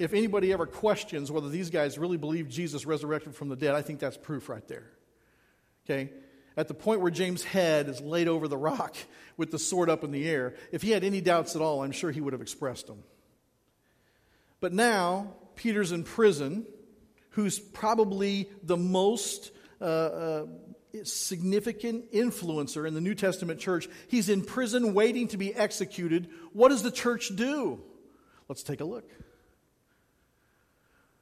if 0.00 0.12
anybody 0.12 0.52
ever 0.52 0.66
questions 0.66 1.30
whether 1.30 1.48
these 1.48 1.70
guys 1.70 2.00
really 2.00 2.16
believe 2.16 2.48
Jesus 2.48 2.84
resurrected 2.84 3.36
from 3.36 3.48
the 3.48 3.54
dead, 3.54 3.76
I 3.76 3.82
think 3.82 4.00
that's 4.00 4.16
proof 4.16 4.48
right 4.48 4.66
there. 4.66 4.90
Okay? 5.86 6.10
At 6.56 6.66
the 6.66 6.74
point 6.74 7.00
where 7.00 7.12
James' 7.12 7.44
head 7.44 7.88
is 7.88 8.00
laid 8.00 8.26
over 8.26 8.48
the 8.48 8.56
rock 8.56 8.96
with 9.36 9.52
the 9.52 9.58
sword 9.60 9.88
up 9.88 10.02
in 10.02 10.10
the 10.10 10.28
air, 10.28 10.56
if 10.72 10.82
he 10.82 10.90
had 10.90 11.04
any 11.04 11.20
doubts 11.20 11.54
at 11.54 11.62
all, 11.62 11.84
I'm 11.84 11.92
sure 11.92 12.10
he 12.10 12.20
would 12.20 12.32
have 12.32 12.42
expressed 12.42 12.88
them. 12.88 13.04
But 14.58 14.72
now, 14.72 15.34
Peter's 15.54 15.92
in 15.92 16.02
prison, 16.02 16.66
who's 17.30 17.60
probably 17.60 18.50
the 18.64 18.76
most 18.76 19.52
uh, 19.80 19.84
uh, 19.84 20.46
significant 21.04 22.10
influencer 22.10 22.84
in 22.84 22.94
the 22.94 23.00
New 23.00 23.14
Testament 23.14 23.60
church. 23.60 23.88
He's 24.08 24.28
in 24.28 24.42
prison 24.42 24.92
waiting 24.92 25.28
to 25.28 25.36
be 25.36 25.54
executed. 25.54 26.30
What 26.52 26.70
does 26.70 26.82
the 26.82 26.90
church 26.90 27.30
do? 27.36 27.84
Let's 28.52 28.62
take 28.62 28.82
a 28.82 28.84
look. 28.84 29.10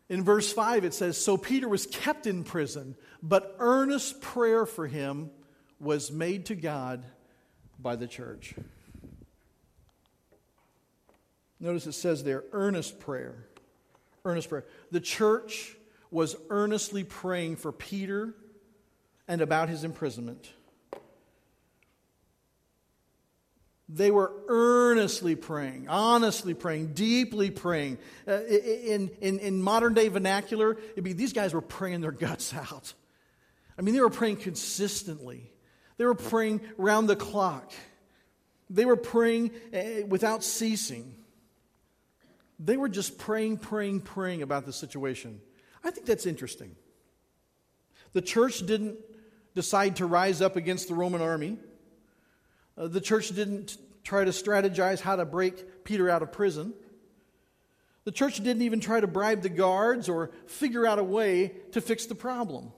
In 0.08 0.24
verse 0.24 0.52
5, 0.52 0.84
it 0.84 0.92
says 0.92 1.16
So 1.16 1.36
Peter 1.36 1.68
was 1.68 1.86
kept 1.86 2.26
in 2.26 2.42
prison, 2.42 2.96
but 3.22 3.54
earnest 3.60 4.20
prayer 4.20 4.66
for 4.66 4.88
him 4.88 5.30
was 5.78 6.10
made 6.10 6.46
to 6.46 6.56
God 6.56 7.04
by 7.78 7.94
the 7.94 8.08
church. 8.08 8.56
Notice 11.60 11.86
it 11.86 11.92
says 11.92 12.24
there, 12.24 12.42
earnest 12.50 12.98
prayer. 12.98 13.46
Earnest 14.24 14.48
prayer. 14.48 14.64
The 14.90 14.98
church 14.98 15.76
was 16.10 16.34
earnestly 16.48 17.04
praying 17.04 17.58
for 17.58 17.70
Peter 17.70 18.34
and 19.28 19.40
about 19.40 19.68
his 19.68 19.84
imprisonment. 19.84 20.50
They 23.92 24.12
were 24.12 24.32
earnestly 24.47 25.35
praying, 25.35 25.88
honestly 25.88 26.54
praying, 26.54 26.92
deeply 26.92 27.50
praying. 27.50 27.99
Uh, 28.26 28.44
in, 28.44 29.11
in, 29.20 29.40
in 29.40 29.62
modern 29.62 29.94
day 29.94 30.06
vernacular, 30.06 30.78
it'd 30.92 31.02
be 31.02 31.12
these 31.12 31.32
guys 31.32 31.52
were 31.52 31.61
praying 31.61 32.00
their 32.00 32.12
guts 32.12 32.54
out. 32.54 32.92
I 33.76 33.82
mean, 33.82 33.94
they 33.94 34.00
were 34.00 34.11
praying 34.11 34.37
consistently, 34.37 35.50
they 35.97 36.04
were 36.04 36.14
praying 36.14 36.61
round 36.76 37.09
the 37.09 37.16
clock, 37.16 37.73
they 38.68 38.85
were 38.85 38.97
praying 38.97 39.50
uh, 39.75 40.06
without 40.06 40.44
ceasing. 40.44 41.16
They 42.62 42.76
were 42.76 42.90
just 42.90 43.16
praying, 43.18 43.56
praying, 43.56 44.02
praying 44.02 44.42
about 44.42 44.66
the 44.66 44.73
situation. 44.73 45.40
I 45.82 45.90
think 45.90 46.06
that's 46.06 46.26
interesting. 46.26 46.76
The 48.12 48.20
church 48.20 48.66
didn't 48.66 48.99
decide 49.54 49.97
to 49.97 50.06
rise 50.06 50.42
up 50.42 50.56
against 50.56 50.88
the 50.88 50.94
Roman 50.94 51.23
army. 51.23 51.56
Uh, 52.76 52.88
the 52.88 53.00
church 53.00 53.28
didn't 53.30 53.76
try 54.04 54.24
to 54.24 54.30
strategize 54.30 55.00
how 55.00 55.16
to 55.16 55.24
break 55.24 55.84
Peter 55.84 56.08
out 56.08 56.22
of 56.22 56.32
prison. 56.32 56.72
The 58.04 58.12
church 58.12 58.36
didn't 58.36 58.62
even 58.62 58.80
try 58.80 59.00
to 59.00 59.06
bribe 59.06 59.42
the 59.42 59.48
guards 59.48 60.08
or 60.08 60.30
figure 60.46 60.86
out 60.86 60.98
a 60.98 61.04
way 61.04 61.52
to 61.72 61.80
fix 61.80 62.06
the 62.06 62.14
problem. 62.14 62.72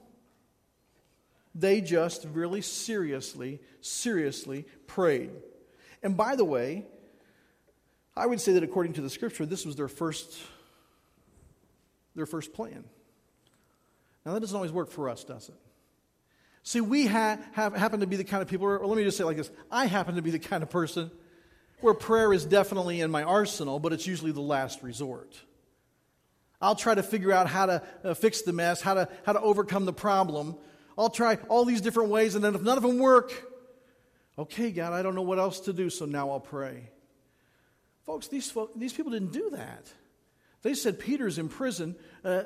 They 1.55 1.81
just 1.81 2.25
really 2.25 2.61
seriously, 2.61 3.61
seriously 3.81 4.65
prayed. 4.87 5.31
And 6.01 6.17
by 6.17 6.35
the 6.35 6.43
way, 6.43 6.85
I 8.15 8.25
would 8.25 8.41
say 8.41 8.53
that 8.53 8.63
according 8.63 8.93
to 8.93 9.01
the 9.01 9.09
scripture, 9.09 9.45
this 9.45 9.65
was 9.65 9.75
their 9.75 9.87
first, 9.87 10.37
their 12.15 12.25
first 12.25 12.53
plan. 12.53 12.83
Now, 14.25 14.33
that 14.33 14.39
doesn't 14.39 14.55
always 14.55 14.71
work 14.71 14.91
for 14.91 15.09
us, 15.09 15.23
does 15.23 15.49
it? 15.49 15.55
See, 16.63 16.79
we 16.79 17.05
ha- 17.05 17.37
have, 17.51 17.75
happen 17.75 17.99
to 17.99 18.07
be 18.07 18.15
the 18.15 18.23
kind 18.23 18.41
of 18.41 18.47
people, 18.47 18.67
or 18.67 18.85
let 18.85 18.97
me 18.97 19.03
just 19.03 19.17
say 19.17 19.25
like 19.25 19.37
this 19.37 19.51
I 19.69 19.85
happen 19.85 20.15
to 20.15 20.21
be 20.21 20.31
the 20.31 20.39
kind 20.39 20.63
of 20.63 20.69
person 20.69 21.11
where 21.81 21.93
prayer 21.93 22.31
is 22.31 22.45
definitely 22.45 23.01
in 23.01 23.11
my 23.11 23.23
arsenal, 23.23 23.77
but 23.79 23.91
it's 23.91 24.07
usually 24.07 24.31
the 24.31 24.41
last 24.41 24.81
resort. 24.81 25.35
I'll 26.61 26.75
try 26.75 26.95
to 26.95 27.03
figure 27.03 27.33
out 27.33 27.47
how 27.47 27.65
to 27.65 27.83
uh, 28.05 28.13
fix 28.13 28.43
the 28.43 28.53
mess, 28.53 28.81
how 28.81 28.93
to, 28.93 29.09
how 29.25 29.33
to 29.33 29.41
overcome 29.41 29.83
the 29.83 29.91
problem. 29.91 30.55
I'll 30.97 31.09
try 31.09 31.37
all 31.49 31.65
these 31.65 31.81
different 31.81 32.09
ways, 32.09 32.35
and 32.35 32.43
then 32.43 32.55
if 32.55 32.61
none 32.61 32.77
of 32.77 32.83
them 32.83 32.99
work, 32.99 33.33
okay, 34.39 34.71
God, 34.71 34.93
I 34.93 35.01
don't 35.01 35.13
know 35.13 35.23
what 35.23 35.39
else 35.39 35.59
to 35.61 35.73
do, 35.73 35.89
so 35.89 36.05
now 36.05 36.31
I'll 36.31 36.39
pray. 36.39 36.89
Folks, 38.05 38.29
these, 38.29 38.53
these 38.77 38.93
people 38.93 39.11
didn't 39.11 39.33
do 39.33 39.49
that. 39.51 39.91
They 40.61 40.73
said, 40.73 40.99
Peter's 40.99 41.37
in 41.37 41.49
prison. 41.49 41.97
Uh, 42.23 42.43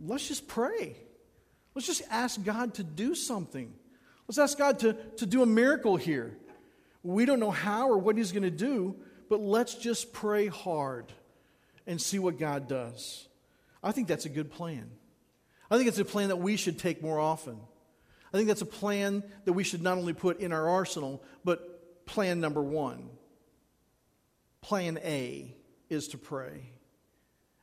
let's 0.00 0.28
just 0.28 0.46
pray. 0.46 0.96
Let's 1.80 1.98
just 1.98 2.10
ask 2.10 2.44
God 2.44 2.74
to 2.74 2.84
do 2.84 3.14
something. 3.14 3.72
Let's 4.28 4.36
ask 4.36 4.58
God 4.58 4.80
to, 4.80 4.92
to 5.16 5.24
do 5.24 5.42
a 5.42 5.46
miracle 5.46 5.96
here. 5.96 6.36
We 7.02 7.24
don't 7.24 7.40
know 7.40 7.50
how 7.50 7.88
or 7.88 7.96
what 7.96 8.18
He's 8.18 8.32
going 8.32 8.42
to 8.42 8.50
do, 8.50 8.96
but 9.30 9.40
let's 9.40 9.76
just 9.76 10.12
pray 10.12 10.48
hard 10.48 11.10
and 11.86 11.98
see 11.98 12.18
what 12.18 12.38
God 12.38 12.68
does. 12.68 13.26
I 13.82 13.92
think 13.92 14.08
that's 14.08 14.26
a 14.26 14.28
good 14.28 14.50
plan. 14.50 14.90
I 15.70 15.78
think 15.78 15.88
it's 15.88 15.98
a 15.98 16.04
plan 16.04 16.28
that 16.28 16.36
we 16.36 16.58
should 16.58 16.78
take 16.78 17.00
more 17.00 17.18
often. 17.18 17.58
I 18.30 18.36
think 18.36 18.48
that's 18.48 18.60
a 18.60 18.66
plan 18.66 19.22
that 19.46 19.54
we 19.54 19.64
should 19.64 19.80
not 19.80 19.96
only 19.96 20.12
put 20.12 20.40
in 20.40 20.52
our 20.52 20.68
arsenal, 20.68 21.24
but 21.46 22.04
plan 22.04 22.40
number 22.40 22.62
one. 22.62 23.08
Plan 24.60 24.98
A 25.02 25.56
is 25.88 26.08
to 26.08 26.18
pray. 26.18 26.60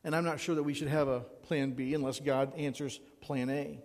And 0.03 0.15
I'm 0.15 0.25
not 0.25 0.39
sure 0.39 0.55
that 0.55 0.63
we 0.63 0.74
should 0.74 0.88
have 0.88 1.07
a 1.07 1.19
plan 1.19 1.74
B 1.74 1.93
unless 1.93 2.19
God 2.19 2.55
answers 2.57 3.00
plan 3.21 3.51
A. 3.51 3.83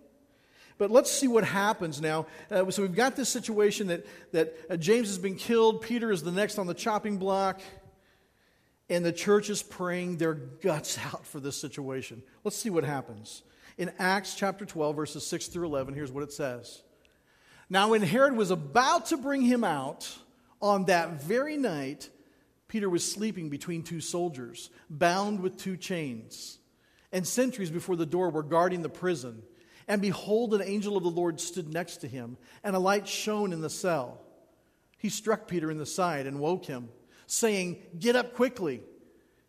But 0.83 0.91
let's 0.91 1.09
see 1.09 1.29
what 1.29 1.45
happens 1.45 2.01
now. 2.01 2.25
Uh, 2.51 2.69
so 2.69 2.81
we've 2.81 2.93
got 2.93 3.15
this 3.15 3.29
situation 3.29 3.87
that, 3.87 4.05
that 4.33 4.53
uh, 4.69 4.75
James 4.75 5.07
has 5.07 5.17
been 5.17 5.35
killed, 5.35 5.81
Peter 5.81 6.11
is 6.11 6.23
the 6.23 6.31
next 6.31 6.59
on 6.59 6.67
the 6.67 6.73
chopping 6.73 7.15
block, 7.15 7.61
and 8.89 9.05
the 9.05 9.13
church 9.13 9.49
is 9.49 9.63
praying 9.63 10.17
their 10.17 10.33
guts 10.33 10.99
out 11.05 11.25
for 11.25 11.39
this 11.39 11.55
situation. 11.55 12.21
Let's 12.43 12.57
see 12.57 12.69
what 12.69 12.83
happens. 12.83 13.43
In 13.77 13.93
Acts 13.97 14.35
chapter 14.35 14.65
12, 14.65 14.93
verses 14.93 15.25
6 15.25 15.47
through 15.47 15.67
11, 15.67 15.93
here's 15.93 16.11
what 16.11 16.21
it 16.21 16.33
says. 16.33 16.83
Now, 17.69 17.91
when 17.91 18.01
Herod 18.01 18.35
was 18.35 18.51
about 18.51 19.05
to 19.05 19.15
bring 19.15 19.41
him 19.41 19.63
out, 19.63 20.13
on 20.61 20.83
that 20.87 21.23
very 21.23 21.55
night, 21.55 22.09
Peter 22.67 22.89
was 22.89 23.09
sleeping 23.09 23.49
between 23.49 23.83
two 23.83 24.01
soldiers, 24.01 24.69
bound 24.89 25.39
with 25.39 25.55
two 25.55 25.77
chains. 25.77 26.59
And 27.13 27.25
sentries 27.25 27.71
before 27.71 27.95
the 27.95 28.05
door 28.05 28.31
were 28.31 28.43
guarding 28.43 28.81
the 28.81 28.89
prison. 28.89 29.43
And 29.87 30.01
behold, 30.01 30.53
an 30.53 30.61
angel 30.61 30.97
of 30.97 31.03
the 31.03 31.09
Lord 31.09 31.39
stood 31.39 31.73
next 31.73 31.97
to 31.97 32.07
him, 32.07 32.37
and 32.63 32.75
a 32.75 32.79
light 32.79 33.07
shone 33.07 33.53
in 33.53 33.61
the 33.61 33.69
cell. 33.69 34.21
He 34.97 35.09
struck 35.09 35.47
Peter 35.47 35.69
in 35.69 35.77
the 35.77 35.85
side 35.85 36.27
and 36.27 36.39
woke 36.39 36.65
him, 36.65 36.89
saying, 37.27 37.81
Get 37.99 38.15
up 38.15 38.35
quickly. 38.35 38.81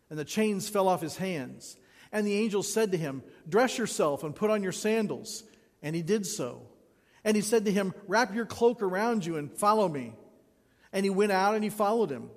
And 0.09 0.19
the 0.19 0.25
chains 0.25 0.69
fell 0.69 0.87
off 0.87 1.01
his 1.01 1.17
hands. 1.17 1.77
And 2.11 2.27
the 2.27 2.35
angel 2.35 2.63
said 2.63 2.91
to 2.91 2.97
him, 2.97 3.23
Dress 3.47 3.77
yourself 3.77 4.23
and 4.23 4.35
put 4.35 4.49
on 4.49 4.63
your 4.63 4.71
sandals. 4.71 5.43
And 5.81 5.95
he 5.95 6.01
did 6.01 6.25
so. 6.25 6.61
And 7.23 7.35
he 7.35 7.41
said 7.41 7.65
to 7.65 7.71
him, 7.71 7.93
Wrap 8.07 8.35
your 8.35 8.45
cloak 8.45 8.81
around 8.81 9.25
you 9.25 9.37
and 9.37 9.51
follow 9.51 9.87
me. 9.87 10.13
And 10.93 11.05
he 11.05 11.09
went 11.09 11.31
out 11.31 11.55
and 11.55 11.63
he 11.63 11.69
followed 11.69 12.09
him. 12.09 12.29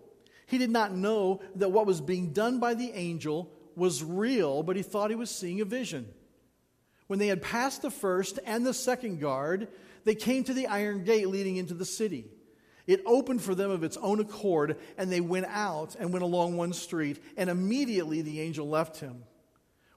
He 0.47 0.59
did 0.59 0.71
not 0.71 0.95
know 0.95 1.41
that 1.57 1.71
what 1.71 1.87
was 1.87 2.01
being 2.01 2.33
done 2.33 2.59
by 2.59 2.75
the 2.75 2.91
angel 2.93 3.53
was 3.77 4.03
real, 4.03 4.63
but 4.63 4.77
he 4.77 4.83
thought 4.83 5.11
he 5.11 5.17
was 5.17 5.31
seeing 5.31 5.61
a 5.61 5.65
vision. 5.65 6.09
When 7.09 7.19
they 7.19 7.27
had 7.27 7.43
passed 7.43 7.83
the 7.83 7.91
first 7.91 8.39
and 8.47 8.65
the 8.65 8.75
second 8.75 9.19
guard, 9.19 9.69
they 10.05 10.15
came 10.15 10.45
to 10.45 10.55
the 10.55 10.69
iron 10.69 11.05
gate 11.05 11.29
leading 11.29 11.57
into 11.57 11.75
the 11.75 11.85
city. 11.85 12.27
It 12.87 13.03
opened 13.05 13.43
for 13.43 13.55
them 13.55 13.71
of 13.71 13.83
its 13.83 13.97
own 13.99 14.21
accord, 14.21 14.79
and 14.97 15.11
they 15.11 15.21
went 15.21 15.47
out 15.47 15.97
and 15.99 16.13
went 16.13 16.23
along 16.23 16.57
one 16.57 16.73
street, 16.73 17.23
and 17.37 17.51
immediately 17.51 18.23
the 18.23 18.41
angel 18.41 18.69
left 18.69 19.01
him. 19.01 19.25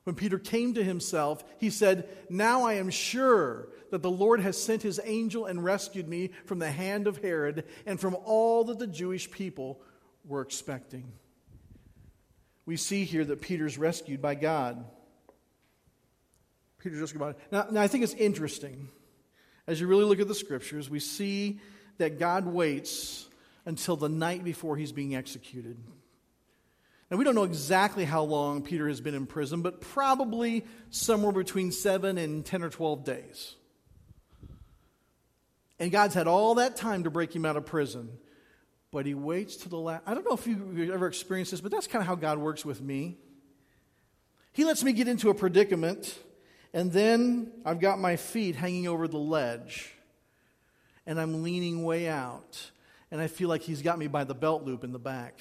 When 0.03 0.15
Peter 0.15 0.39
came 0.39 0.73
to 0.73 0.83
himself, 0.83 1.43
he 1.59 1.69
said, 1.69 2.09
Now 2.29 2.63
I 2.63 2.73
am 2.73 2.89
sure 2.89 3.69
that 3.91 4.01
the 4.01 4.09
Lord 4.09 4.39
has 4.39 4.61
sent 4.61 4.81
his 4.81 4.99
angel 5.03 5.45
and 5.45 5.63
rescued 5.63 6.07
me 6.07 6.31
from 6.45 6.59
the 6.59 6.71
hand 6.71 7.07
of 7.07 7.17
Herod 7.17 7.65
and 7.85 7.99
from 7.99 8.15
all 8.25 8.63
that 8.65 8.79
the 8.79 8.87
Jewish 8.87 9.29
people 9.29 9.81
we're 10.25 10.41
expecting. 10.41 11.11
We 12.65 12.77
see 12.77 13.03
here 13.03 13.25
that 13.25 13.41
Peter's 13.41 13.77
rescued 13.77 14.21
by 14.21 14.35
God. 14.35 14.85
Peter's 16.81 16.99
rescued 16.99 17.19
by 17.19 17.35
now, 17.51 17.67
now, 17.71 17.81
I 17.81 17.87
think 17.87 18.03
it's 18.03 18.13
interesting. 18.13 18.89
As 19.67 19.79
you 19.79 19.87
really 19.87 20.05
look 20.05 20.19
at 20.19 20.27
the 20.27 20.35
scriptures, 20.35 20.89
we 20.89 20.99
see 20.99 21.59
that 21.97 22.19
God 22.19 22.45
waits 22.45 23.27
until 23.65 23.95
the 23.95 24.09
night 24.09 24.43
before 24.43 24.75
he's 24.75 24.91
being 24.91 25.15
executed. 25.15 25.77
Now, 27.09 27.17
we 27.17 27.23
don't 27.23 27.35
know 27.35 27.43
exactly 27.43 28.05
how 28.05 28.23
long 28.23 28.63
Peter 28.63 28.87
has 28.87 29.01
been 29.01 29.13
in 29.13 29.27
prison, 29.27 29.61
but 29.61 29.81
probably 29.81 30.65
somewhere 30.89 31.31
between 31.31 31.71
seven 31.71 32.17
and 32.17 32.45
10 32.45 32.63
or 32.63 32.69
12 32.69 33.03
days. 33.03 33.55
And 35.79 35.91
God's 35.91 36.15
had 36.15 36.27
all 36.27 36.55
that 36.55 36.75
time 36.75 37.03
to 37.03 37.11
break 37.11 37.35
him 37.35 37.45
out 37.45 37.57
of 37.57 37.65
prison 37.65 38.17
but 38.91 39.05
he 39.05 39.13
waits 39.13 39.55
to 39.57 39.69
the 39.69 39.77
last. 39.77 40.03
I 40.05 40.13
don't 40.13 40.25
know 40.25 40.33
if 40.35 40.45
you 40.45 40.91
ever 40.93 41.07
experienced 41.07 41.51
this, 41.51 41.61
but 41.61 41.71
that's 41.71 41.87
kind 41.87 42.01
of 42.01 42.07
how 42.07 42.15
God 42.15 42.37
works 42.37 42.65
with 42.65 42.81
me. 42.81 43.17
He 44.51 44.65
lets 44.65 44.83
me 44.83 44.91
get 44.91 45.07
into 45.07 45.29
a 45.29 45.33
predicament, 45.33 46.19
and 46.73 46.91
then 46.91 47.51
I've 47.65 47.79
got 47.79 47.99
my 47.99 48.15
feet 48.15 48.55
hanging 48.55 48.87
over 48.87 49.07
the 49.07 49.17
ledge, 49.17 49.93
and 51.05 51.19
I'm 51.19 51.43
leaning 51.43 51.83
way 51.83 52.07
out, 52.07 52.71
and 53.11 53.19
I 53.19 53.27
feel 53.27 53.49
like 53.49 53.61
he's 53.61 53.81
got 53.81 53.99
me 53.99 54.07
by 54.07 54.23
the 54.23 54.35
belt 54.35 54.63
loop 54.63 54.83
in 54.83 54.91
the 54.91 54.99
back. 54.99 55.39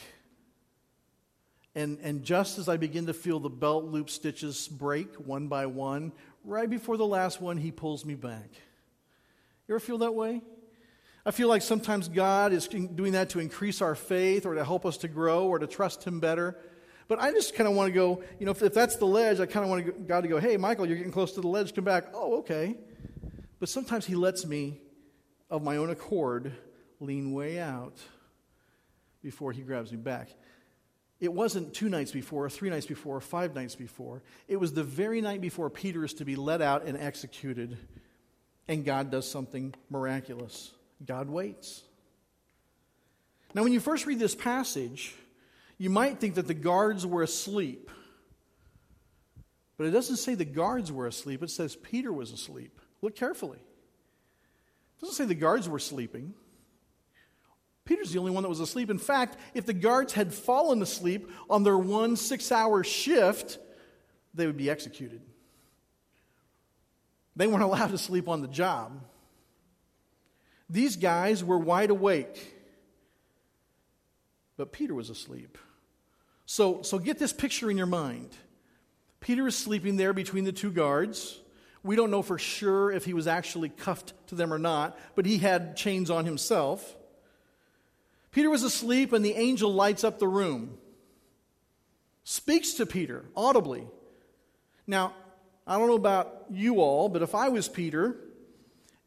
And, 1.75 1.99
and 2.03 2.25
just 2.25 2.59
as 2.59 2.69
I 2.69 2.77
begin 2.77 3.07
to 3.07 3.15
feel 3.15 3.39
the 3.39 3.49
belt 3.49 3.85
loop 3.85 4.11
stitches 4.11 4.67
break 4.67 5.15
one 5.17 5.47
by 5.47 5.67
one, 5.67 6.13
right 6.45 6.69
before 6.69 6.97
the 6.97 7.07
last 7.07 7.41
one, 7.41 7.57
he 7.57 7.71
pulls 7.71 8.05
me 8.05 8.15
back. 8.15 8.51
You 9.69 9.77
ever 9.77 9.81
feel 9.81 9.99
that 9.99 10.15
way? 10.15 10.43
I 11.25 11.33
feel 11.33 11.49
like 11.49 11.63
sometimes 11.63 12.09
God 12.09 12.53
is 12.53 12.67
doing 12.67 13.13
that 13.13 13.31
to 13.31 13.41
increase 13.41 13.83
our 13.83 13.95
faith 13.95 14.47
or 14.47 14.55
to 14.55 14.65
help 14.65 14.87
us 14.87 14.97
to 14.99 15.09
grow 15.09 15.47
or 15.47 15.59
to 15.59 15.67
trust 15.67 16.03
Him 16.03 16.19
better. 16.19 16.57
But 17.11 17.21
I 17.21 17.33
just 17.33 17.57
kind 17.57 17.69
of 17.69 17.75
want 17.75 17.89
to 17.89 17.93
go, 17.93 18.23
you 18.39 18.47
know, 18.47 18.53
if, 18.53 18.63
if 18.63 18.73
that's 18.73 18.95
the 18.95 19.05
ledge, 19.05 19.41
I 19.41 19.47
kind 19.47 19.65
of 19.65 19.71
want 19.71 20.07
God 20.07 20.21
to 20.21 20.29
go, 20.29 20.39
hey, 20.39 20.57
Michael, 20.57 20.87
you're 20.87 20.97
getting 20.97 21.11
close 21.11 21.33
to 21.33 21.41
the 21.41 21.49
ledge, 21.49 21.75
come 21.75 21.83
back. 21.83 22.05
Oh, 22.15 22.39
okay. 22.39 22.77
But 23.59 23.69
sometimes 23.69 24.07
He 24.07 24.15
lets 24.15 24.47
me, 24.47 24.81
of 25.51 25.65
my 25.65 25.79
own 25.79 25.91
accord, 25.91 26.53
lean 27.01 27.33
way 27.33 27.59
out 27.59 27.97
before 29.25 29.51
He 29.51 29.63
grabs 29.63 29.91
me 29.91 29.97
back. 29.97 30.29
It 31.19 31.33
wasn't 31.33 31.75
two 31.75 31.89
nights 31.89 32.13
before, 32.13 32.45
or 32.45 32.49
three 32.49 32.71
nights 32.71 32.87
before, 32.87 33.17
or 33.17 33.21
five 33.21 33.57
nights 33.57 33.75
before. 33.75 34.23
It 34.47 34.59
was 34.59 34.73
the 34.73 34.85
very 34.85 35.21
night 35.21 35.41
before 35.41 35.69
Peter 35.69 36.05
is 36.05 36.15
to 36.15 36.25
be 36.25 36.37
let 36.37 36.63
out 36.63 36.85
and 36.85 36.97
executed, 36.97 37.77
and 38.69 38.85
God 38.85 39.11
does 39.11 39.29
something 39.29 39.75
miraculous. 39.91 40.71
God 41.05 41.29
waits. 41.29 41.83
Now, 43.53 43.65
when 43.65 43.73
you 43.73 43.81
first 43.81 44.07
read 44.07 44.21
this 44.21 44.37
passage, 44.37 45.13
you 45.81 45.89
might 45.89 46.21
think 46.21 46.35
that 46.35 46.47
the 46.47 46.53
guards 46.53 47.07
were 47.07 47.23
asleep. 47.23 47.91
But 49.79 49.87
it 49.87 49.93
doesn't 49.93 50.19
say 50.19 50.35
the 50.35 50.45
guards 50.45 50.93
were 50.93 51.07
asleep, 51.07 51.43
it 51.43 51.49
says 51.49 51.75
Peter 51.75 52.13
was 52.13 52.33
asleep. 52.33 52.79
Look 53.01 53.17
carefully. 53.17 53.57
It 53.57 55.01
doesn't 55.01 55.17
say 55.17 55.25
the 55.25 55.35
guards 55.35 55.71
were 55.71 55.79
sleeping. 55.79 56.35
Peter's 57.87 58.13
the 58.13 58.19
only 58.19 58.31
one 58.31 58.43
that 58.43 58.51
was 58.51 58.61
asleep. 58.61 58.91
In 58.91 58.99
fact, 58.99 59.39
if 59.55 59.65
the 59.65 59.73
guards 59.73 60.13
had 60.13 60.35
fallen 60.35 60.83
asleep 60.83 61.31
on 61.49 61.63
their 61.63 61.79
one 61.79 62.15
six 62.15 62.53
hour 62.53 62.85
shift, 62.85 63.59
they 64.35 64.45
would 64.45 64.59
be 64.59 64.69
executed. 64.69 65.23
They 67.37 67.47
weren't 67.47 67.63
allowed 67.63 67.93
to 67.93 67.99
sleep 67.99 68.29
on 68.29 68.43
the 68.43 68.49
job. 68.49 69.03
These 70.69 70.97
guys 70.97 71.43
were 71.43 71.57
wide 71.57 71.89
awake, 71.89 72.55
but 74.59 74.73
Peter 74.73 74.95
was 74.95 75.09
asleep. 75.09 75.57
So, 76.51 76.83
so 76.83 76.99
get 76.99 77.17
this 77.17 77.33
picture 77.33 77.71
in 77.71 77.77
your 77.77 77.87
mind. 77.87 78.29
Peter 79.21 79.47
is 79.47 79.57
sleeping 79.57 79.97
there 79.97 80.13
between 80.13 80.43
the 80.43 80.51
two 80.51 80.73
guards. 80.73 81.39
We 81.85 81.95
don't 81.95 82.11
know 82.11 82.23
for 82.23 82.41
sure 82.41 82.91
if 82.91 83.05
he 83.05 83.15
was 83.15 83.29
actually 83.29 83.69
cuffed 83.69 84.15
to 84.27 84.35
them 84.35 84.53
or 84.53 84.59
not, 84.59 84.99
but 85.15 85.27
he 85.27 85.39
had 85.39 85.77
chains 85.77 86.11
on 86.11 86.25
himself. 86.25 86.97
Peter 88.33 88.51
was 88.51 88.65
asleep, 88.65 89.13
and 89.13 89.25
the 89.25 89.35
angel 89.35 89.73
lights 89.73 90.03
up 90.03 90.19
the 90.19 90.27
room, 90.27 90.77
speaks 92.25 92.73
to 92.75 92.85
Peter 92.85 93.27
audibly. 93.37 93.87
Now, 94.89 95.15
I 95.69 95.79
don't 95.79 95.87
know 95.87 95.95
about 95.95 96.47
you 96.51 96.81
all, 96.81 97.09
but 97.09 97.23
if 97.23 97.33
I 97.33 97.49
was 97.49 97.69
Peter, 97.69 98.17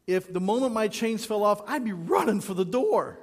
if 0.06 0.32
the 0.32 0.40
moment 0.40 0.72
my 0.72 0.88
chains 0.88 1.26
fell 1.26 1.44
off, 1.44 1.60
I'd 1.66 1.84
be 1.84 1.92
running 1.92 2.40
for 2.40 2.54
the 2.54 2.64
door. 2.64 3.18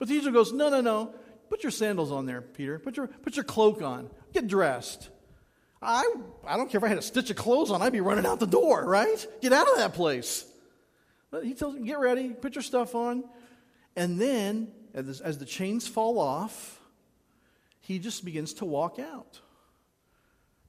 But 0.00 0.08
the 0.08 0.16
angel 0.16 0.32
goes, 0.32 0.52
No, 0.52 0.68
no, 0.68 0.80
no. 0.80 1.14
Put 1.50 1.64
your 1.64 1.72
sandals 1.72 2.12
on 2.12 2.26
there, 2.26 2.40
Peter. 2.40 2.78
Put 2.78 2.96
your, 2.96 3.08
put 3.08 3.36
your 3.36 3.44
cloak 3.44 3.82
on. 3.82 4.08
Get 4.32 4.46
dressed. 4.46 5.10
I, 5.82 6.04
I 6.46 6.56
don't 6.56 6.70
care 6.70 6.78
if 6.78 6.84
I 6.84 6.88
had 6.88 6.98
a 6.98 7.02
stitch 7.02 7.28
of 7.30 7.36
clothes 7.36 7.70
on, 7.70 7.82
I'd 7.82 7.92
be 7.92 8.00
running 8.00 8.24
out 8.24 8.38
the 8.38 8.46
door, 8.46 8.84
right? 8.84 9.26
Get 9.42 9.52
out 9.52 9.68
of 9.68 9.76
that 9.76 9.94
place. 9.94 10.46
But 11.30 11.44
he 11.44 11.54
tells 11.54 11.74
him, 11.74 11.84
Get 11.84 11.98
ready, 11.98 12.30
put 12.30 12.54
your 12.54 12.62
stuff 12.62 12.94
on. 12.94 13.24
And 13.96 14.20
then, 14.20 14.68
as, 14.94 15.20
as 15.20 15.38
the 15.38 15.44
chains 15.44 15.88
fall 15.88 16.18
off, 16.18 16.80
he 17.80 17.98
just 17.98 18.24
begins 18.24 18.54
to 18.54 18.64
walk 18.64 18.98
out. 18.98 19.40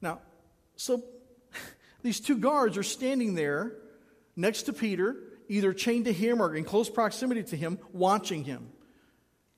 Now, 0.00 0.20
so 0.76 1.04
these 2.02 2.18
two 2.18 2.38
guards 2.38 2.76
are 2.76 2.82
standing 2.82 3.34
there 3.34 3.74
next 4.34 4.64
to 4.64 4.72
Peter, 4.72 5.16
either 5.48 5.72
chained 5.72 6.06
to 6.06 6.12
him 6.12 6.42
or 6.42 6.56
in 6.56 6.64
close 6.64 6.90
proximity 6.90 7.44
to 7.44 7.56
him, 7.56 7.78
watching 7.92 8.42
him, 8.42 8.70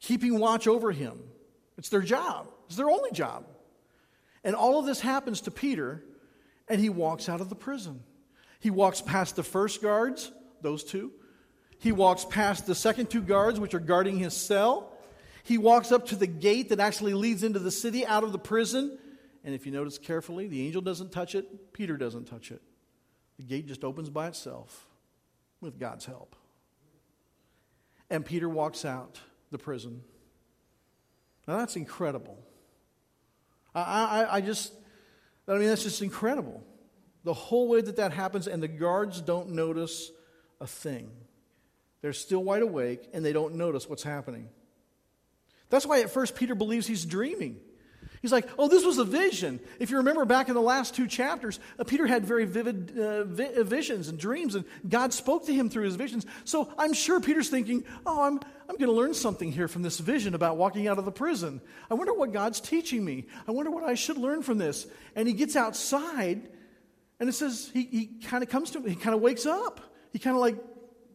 keeping 0.05 0.39
watch 0.39 0.67
over 0.67 0.93
him. 0.93 1.19
It's 1.79 1.89
their 1.89 2.03
job, 2.03 2.49
it's 2.67 2.77
their 2.77 2.91
only 2.91 3.11
job. 3.11 3.47
And 4.45 4.55
all 4.55 4.79
of 4.79 4.85
this 4.85 5.01
happens 5.01 5.41
to 5.43 5.51
Peter, 5.51 6.05
and 6.69 6.79
he 6.79 6.91
walks 6.91 7.29
out 7.29 7.41
of 7.41 7.49
the 7.49 7.55
prison. 7.55 8.03
He 8.61 8.71
walks 8.71 9.01
past 9.01 9.37
the 9.37 9.43
first 9.43 9.83
guards, 9.83 10.31
those 10.61 10.85
two. 10.85 11.13
He 11.79 11.93
walks 11.93 12.27
past 12.27 12.67
the 12.67 12.75
second 12.75 13.09
two 13.11 13.23
guards, 13.23 13.59
which 13.59 13.75
are 13.75 13.81
guarding 13.81 14.19
his 14.19 14.35
cell. 14.35 14.93
He 15.43 15.59
walks 15.59 15.93
up 15.93 16.07
to 16.09 16.17
the 16.17 16.27
gate 16.27 16.69
that 16.69 16.81
actually 16.81 17.15
leads 17.15 17.43
into 17.43 17.59
the 17.59 17.71
city 17.71 18.07
out 18.07 18.25
of 18.25 18.33
the 18.33 18.39
prison. 18.39 18.99
And 19.43 19.55
if 19.55 19.67
you 19.67 19.73
notice 19.73 19.99
carefully, 19.99 20.47
the 20.47 20.67
angel 20.67 20.83
doesn't 20.83 21.13
touch 21.13 21.35
it, 21.35 21.73
Peter 21.73 21.97
doesn't 21.97 22.27
touch 22.27 22.51
it. 22.51 22.63
The 23.39 23.45
gate 23.45 23.67
just 23.67 23.85
opens 23.85 24.11
by 24.11 24.29
itself 24.29 24.87
with 25.61 25.79
God's 25.79 26.05
help. 26.05 26.37
And 28.11 28.25
Peter 28.25 28.49
walks 28.49 28.85
out 28.85 29.21
the 29.55 29.59
prison. 29.59 30.03
Now 31.47 31.59
that's 31.59 31.77
incredible. 31.77 32.37
I, 33.75 33.81
I, 33.81 34.37
I 34.37 34.41
just, 34.41 34.73
I 35.49 35.53
mean, 35.53 35.69
that's 35.69 35.85
just 35.85 36.03
incredible. 36.03 36.63
The 37.23 37.33
whole 37.33 37.69
way 37.69 37.81
that 37.81 37.97
that 37.97 38.13
happens, 38.13 38.47
and 38.47 38.63
the 38.63 38.69
guards 38.69 39.21
don't 39.21 39.51
notice 39.51 40.11
a 40.61 40.67
thing. 40.67 41.11
They're 42.03 42.13
still 42.13 42.43
wide 42.43 42.63
awake, 42.63 43.09
and 43.15 43.25
they 43.25 43.33
don't 43.33 43.55
notice 43.55 43.89
what's 43.89 44.03
happening. 44.03 44.49
That's 45.71 45.87
why 45.87 46.01
at 46.01 46.11
first 46.11 46.35
Peter 46.35 46.55
believes 46.55 46.87
he's 46.87 47.05
dreaming. 47.05 47.61
He's 48.21 48.33
like, 48.33 48.49
oh, 48.59 48.69
this 48.69 48.85
was 48.85 48.97
a 48.97 49.05
vision. 49.05 49.61
If 49.79 49.91
you 49.91 49.99
remember 49.99 50.25
back 50.25 50.49
in 50.49 50.55
the 50.55 50.63
last 50.63 50.95
two 50.95 51.07
chapters, 51.07 51.61
uh, 51.79 51.85
Peter 51.85 52.07
had 52.07 52.25
very 52.25 52.47
vivid 52.47 52.99
uh, 52.99 53.25
vi- 53.25 53.55
uh, 53.55 53.65
visions 53.65 54.09
and 54.09 54.19
dreams, 54.19 54.55
and 54.55 54.65
God 54.89 55.13
spoke 55.13 55.45
to 55.47 55.53
him 55.53 55.69
through 55.69 55.85
his 55.85 55.97
visions. 55.97 56.25
So 56.45 56.73
I'm 56.79 56.95
sure 56.95 57.21
Peter's 57.21 57.51
thinking, 57.51 57.85
oh, 58.07 58.23
I'm, 58.23 58.41
I'm 58.69 58.77
going 58.77 58.89
to 58.89 58.97
learn 58.97 59.15
something 59.15 59.53
here 59.53 59.69
from 59.69 59.83
this 59.83 59.99
vision 59.99 60.35
about 60.35 60.57
walking 60.57 60.89
out 60.89 60.99
of 60.99 61.05
the 61.05 61.13
prison. 61.13 61.61
I 61.91 61.95
wonder 61.95 62.15
what 62.15 62.33
God's 62.33 62.61
teaching 62.61 63.05
me. 63.05 63.27
I 63.47 63.53
wonder 63.53 63.71
what 63.71 63.85
I 63.85 63.95
should 63.95 64.17
learn 64.17 64.43
from 64.43 64.59
this. 64.59 64.87
And 65.15 65.29
he 65.29 65.35
gets 65.35 65.55
outside, 65.55 66.49
and 67.21 67.29
it 67.29 67.33
says 67.33 67.71
he, 67.73 67.85
he 67.85 68.07
kind 68.25 68.43
of 68.43 68.49
comes 68.49 68.71
to 68.71 68.79
him, 68.79 68.89
he 68.89 68.97
kind 68.97 69.15
of 69.15 69.21
wakes 69.21 69.45
up. 69.45 69.81
He 70.13 70.19
kind 70.19 70.35
of 70.35 70.41
like, 70.41 70.57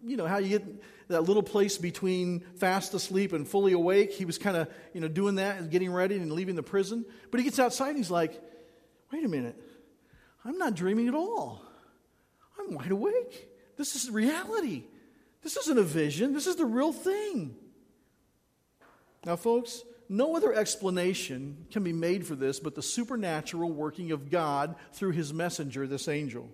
you 0.06 0.16
know, 0.16 0.28
how 0.28 0.38
you 0.38 0.50
get 0.50 0.84
that 1.08 1.24
little 1.24 1.42
place 1.44 1.78
between 1.78 2.42
fast 2.58 2.94
asleep 2.94 3.34
and 3.34 3.48
fully 3.48 3.74
awake. 3.74 4.14
He 4.14 4.26
was 4.26 4.38
kind 4.38 4.56
of, 4.56 4.68
you 4.94 5.02
know, 5.02 5.08
doing 5.08 5.36
that 5.36 5.58
and 5.58 5.72
getting 5.72 5.92
ready 5.92 6.18
and 6.18 6.32
leaving 6.32 6.56
the 6.56 6.64
prison. 6.64 7.04
But 7.32 7.40
he 7.40 7.44
gets 7.44 7.58
outside 7.58 7.90
and 7.90 7.98
he's 7.98 8.12
like, 8.12 8.40
wait 9.12 9.26
a 9.26 9.28
minute. 9.28 9.60
I'm 10.46 10.58
not 10.58 10.76
dreaming 10.76 11.08
at 11.08 11.16
all. 11.16 11.64
I'm 12.60 12.76
wide 12.76 12.92
awake. 12.92 13.50
This 13.76 13.96
is 13.96 14.10
reality. 14.10 14.84
This 15.42 15.58
isn't 15.58 15.78
a 15.78 15.84
vision. 15.84 16.34
This 16.34 16.48
is 16.48 16.56
the 16.56 16.66
real 16.66 16.94
thing. 16.94 17.56
Now, 19.26 19.36
folks, 19.36 19.84
no 20.08 20.36
other 20.36 20.54
explanation 20.54 21.68
can 21.72 21.84
be 21.84 21.94
made 21.94 22.26
for 22.26 22.36
this 22.36 22.60
but 22.60 22.76
the 22.76 22.82
supernatural 22.82 23.72
working 23.72 24.12
of 24.12 24.30
God 24.30 24.76
through 24.94 25.12
his 25.12 25.34
messenger, 25.34 25.88
this 25.88 26.08
angel. 26.08 26.50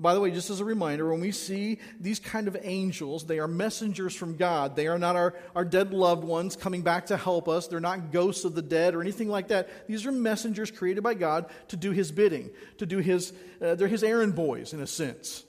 By 0.00 0.14
the 0.14 0.20
way, 0.20 0.30
just 0.30 0.48
as 0.48 0.60
a 0.60 0.64
reminder, 0.64 1.10
when 1.10 1.20
we 1.20 1.32
see 1.32 1.80
these 1.98 2.20
kind 2.20 2.46
of 2.46 2.56
angels, 2.62 3.26
they 3.26 3.40
are 3.40 3.48
messengers 3.48 4.14
from 4.14 4.36
God. 4.36 4.76
They 4.76 4.86
are 4.86 4.98
not 4.98 5.16
our, 5.16 5.34
our 5.56 5.64
dead 5.64 5.92
loved 5.92 6.22
ones 6.22 6.54
coming 6.54 6.82
back 6.82 7.06
to 7.06 7.16
help 7.16 7.48
us. 7.48 7.66
They're 7.66 7.80
not 7.80 8.12
ghosts 8.12 8.44
of 8.44 8.54
the 8.54 8.62
dead 8.62 8.94
or 8.94 9.00
anything 9.00 9.28
like 9.28 9.48
that. 9.48 9.88
These 9.88 10.06
are 10.06 10.12
messengers 10.12 10.70
created 10.70 11.02
by 11.02 11.14
God 11.14 11.46
to 11.68 11.76
do 11.76 11.90
His 11.90 12.12
bidding, 12.12 12.50
to 12.76 12.86
do 12.86 12.98
His, 12.98 13.32
uh, 13.60 13.74
they're 13.74 13.88
His 13.88 14.04
errand 14.04 14.36
boys 14.36 14.72
in 14.72 14.80
a 14.80 14.86
sense. 14.86 15.42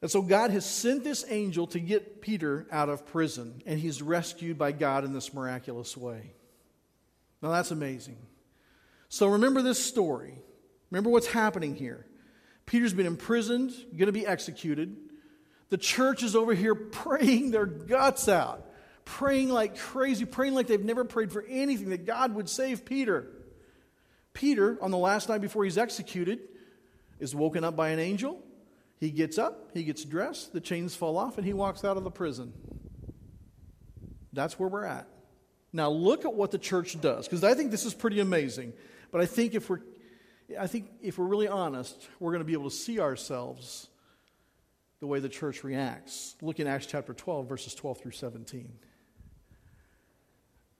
And 0.00 0.10
so 0.10 0.22
God 0.22 0.50
has 0.52 0.64
sent 0.64 1.02
this 1.02 1.24
angel 1.28 1.66
to 1.68 1.80
get 1.80 2.20
Peter 2.20 2.66
out 2.70 2.88
of 2.88 3.04
prison, 3.06 3.62
and 3.66 3.80
he's 3.80 4.00
rescued 4.00 4.56
by 4.56 4.72
God 4.72 5.04
in 5.04 5.12
this 5.12 5.34
miraculous 5.34 5.96
way. 5.96 6.34
Now 7.42 7.50
that's 7.50 7.72
amazing. 7.72 8.18
So 9.08 9.28
remember 9.28 9.62
this 9.62 9.84
story. 9.84 10.38
Remember 10.90 11.10
what's 11.10 11.26
happening 11.26 11.74
here. 11.74 12.06
Peter's 12.66 12.94
been 12.94 13.06
imprisoned, 13.06 13.72
going 13.96 14.06
to 14.06 14.12
be 14.12 14.26
executed. 14.26 14.96
The 15.70 15.78
church 15.78 16.22
is 16.22 16.36
over 16.36 16.54
here 16.54 16.74
praying 16.74 17.50
their 17.50 17.66
guts 17.66 18.28
out, 18.28 18.70
praying 19.04 19.48
like 19.48 19.78
crazy, 19.78 20.24
praying 20.24 20.54
like 20.54 20.66
they've 20.66 20.84
never 20.84 21.04
prayed 21.04 21.32
for 21.32 21.44
anything, 21.48 21.90
that 21.90 22.06
God 22.06 22.34
would 22.34 22.48
save 22.48 22.84
Peter. 22.84 23.26
Peter, 24.32 24.78
on 24.80 24.90
the 24.90 24.98
last 24.98 25.28
night 25.28 25.40
before 25.40 25.64
he's 25.64 25.78
executed, 25.78 26.40
is 27.18 27.34
woken 27.34 27.64
up 27.64 27.74
by 27.74 27.88
an 27.88 27.98
angel. 27.98 28.42
He 28.98 29.10
gets 29.10 29.38
up, 29.38 29.70
he 29.74 29.84
gets 29.84 30.04
dressed, 30.04 30.52
the 30.52 30.60
chains 30.60 30.94
fall 30.94 31.16
off, 31.16 31.38
and 31.38 31.46
he 31.46 31.52
walks 31.52 31.84
out 31.84 31.96
of 31.96 32.04
the 32.04 32.10
prison. 32.10 32.52
That's 34.32 34.58
where 34.58 34.68
we're 34.68 34.84
at. 34.84 35.06
Now, 35.72 35.90
look 35.90 36.24
at 36.24 36.34
what 36.34 36.50
the 36.50 36.58
church 36.58 37.00
does, 37.00 37.26
because 37.26 37.44
I 37.44 37.54
think 37.54 37.70
this 37.70 37.84
is 37.84 37.94
pretty 37.94 38.20
amazing. 38.20 38.72
But 39.10 39.20
I 39.20 39.26
think 39.26 39.54
if 39.54 39.70
we're 39.70 39.80
I 40.58 40.66
think 40.66 40.88
if 41.02 41.18
we're 41.18 41.26
really 41.26 41.48
honest, 41.48 42.08
we're 42.20 42.32
going 42.32 42.40
to 42.40 42.46
be 42.46 42.54
able 42.54 42.70
to 42.70 42.76
see 42.76 43.00
ourselves 43.00 43.88
the 45.00 45.06
way 45.06 45.20
the 45.20 45.28
church 45.28 45.62
reacts. 45.62 46.36
Look 46.40 46.58
in 46.58 46.66
Acts 46.66 46.86
chapter 46.86 47.12
12, 47.12 47.48
verses 47.48 47.74
12 47.74 48.00
through 48.00 48.12
17. 48.12 48.60
It 48.60 48.70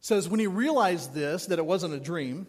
says, 0.00 0.28
When 0.28 0.40
he 0.40 0.46
realized 0.46 1.12
this, 1.14 1.46
that 1.46 1.58
it 1.58 1.66
wasn't 1.66 1.94
a 1.94 2.00
dream, 2.00 2.46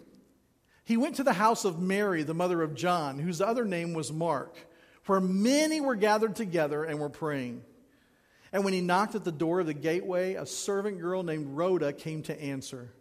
he 0.85 0.97
went 0.97 1.15
to 1.15 1.23
the 1.23 1.33
house 1.33 1.65
of 1.65 1.79
Mary, 1.79 2.23
the 2.23 2.33
mother 2.33 2.61
of 2.61 2.73
John, 2.73 3.19
whose 3.19 3.41
other 3.41 3.65
name 3.65 3.93
was 3.93 4.11
Mark, 4.11 4.55
where 5.09 5.19
many 5.19 5.81
were 5.81 5.95
gathered 5.95 6.35
together 6.35 6.83
and 6.83 6.99
were 6.99 7.09
praying. 7.09 7.63
And 8.53 8.63
when 8.63 8.73
he 8.73 8.81
knocked 8.81 9.15
at 9.15 9.23
the 9.23 9.31
door 9.31 9.59
of 9.59 9.65
the 9.65 9.73
gateway, 9.73 10.35
a 10.35 10.45
servant 10.45 10.99
girl 10.99 11.23
named 11.23 11.57
Rhoda 11.57 11.93
came 11.93 12.21
to 12.23 12.39
answer. 12.39 12.93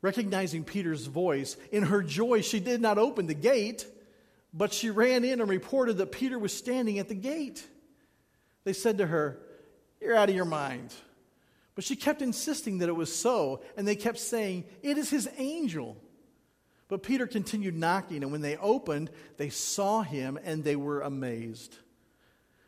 Recognizing 0.00 0.64
Peter's 0.64 1.04
voice, 1.04 1.58
in 1.70 1.82
her 1.82 2.02
joy, 2.02 2.40
she 2.40 2.60
did 2.60 2.80
not 2.80 2.96
open 2.96 3.26
the 3.26 3.34
gate, 3.34 3.86
but 4.54 4.72
she 4.72 4.88
ran 4.88 5.22
in 5.22 5.42
and 5.42 5.50
reported 5.50 5.98
that 5.98 6.12
Peter 6.12 6.38
was 6.38 6.56
standing 6.56 6.98
at 6.98 7.08
the 7.08 7.14
gate. 7.14 7.66
They 8.64 8.72
said 8.72 8.96
to 8.96 9.06
her, 9.06 9.38
You're 10.00 10.16
out 10.16 10.30
of 10.30 10.34
your 10.34 10.46
mind. 10.46 10.94
But 11.74 11.84
she 11.84 11.94
kept 11.94 12.22
insisting 12.22 12.78
that 12.78 12.88
it 12.88 12.96
was 12.96 13.14
so, 13.14 13.60
and 13.76 13.86
they 13.86 13.96
kept 13.96 14.18
saying, 14.18 14.64
It 14.82 14.96
is 14.96 15.10
his 15.10 15.28
angel. 15.36 15.98
But 16.88 17.02
Peter 17.02 17.26
continued 17.26 17.76
knocking, 17.76 18.22
and 18.22 18.32
when 18.32 18.40
they 18.40 18.56
opened, 18.56 19.10
they 19.36 19.50
saw 19.50 20.02
him 20.02 20.38
and 20.42 20.64
they 20.64 20.76
were 20.76 21.02
amazed. 21.02 21.76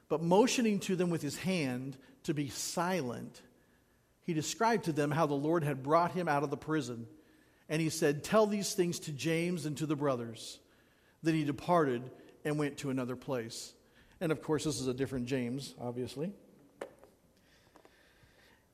But 0.08 0.22
motioning 0.22 0.78
to 0.80 0.96
them 0.96 1.10
with 1.10 1.22
his 1.22 1.38
hand 1.38 1.96
to 2.24 2.34
be 2.34 2.48
silent, 2.48 3.40
he 4.24 4.34
described 4.34 4.84
to 4.84 4.92
them 4.92 5.10
how 5.10 5.26
the 5.26 5.34
Lord 5.34 5.64
had 5.64 5.82
brought 5.82 6.12
him 6.12 6.28
out 6.28 6.42
of 6.42 6.50
the 6.50 6.56
prison 6.56 7.06
and 7.70 7.80
he 7.80 7.88
said, 7.88 8.24
Tell 8.24 8.46
these 8.46 8.74
things 8.74 8.98
to 9.00 9.12
James 9.12 9.64
and 9.64 9.76
to 9.78 9.86
the 9.86 9.96
brothers. 9.96 10.58
Then 11.22 11.34
he 11.34 11.44
departed 11.44 12.02
and 12.44 12.58
went 12.58 12.78
to 12.78 12.90
another 12.90 13.16
place. 13.16 13.72
And 14.20 14.32
of 14.32 14.42
course, 14.42 14.64
this 14.64 14.80
is 14.80 14.88
a 14.88 14.94
different 14.94 15.26
James, 15.26 15.74
obviously. 15.80 16.32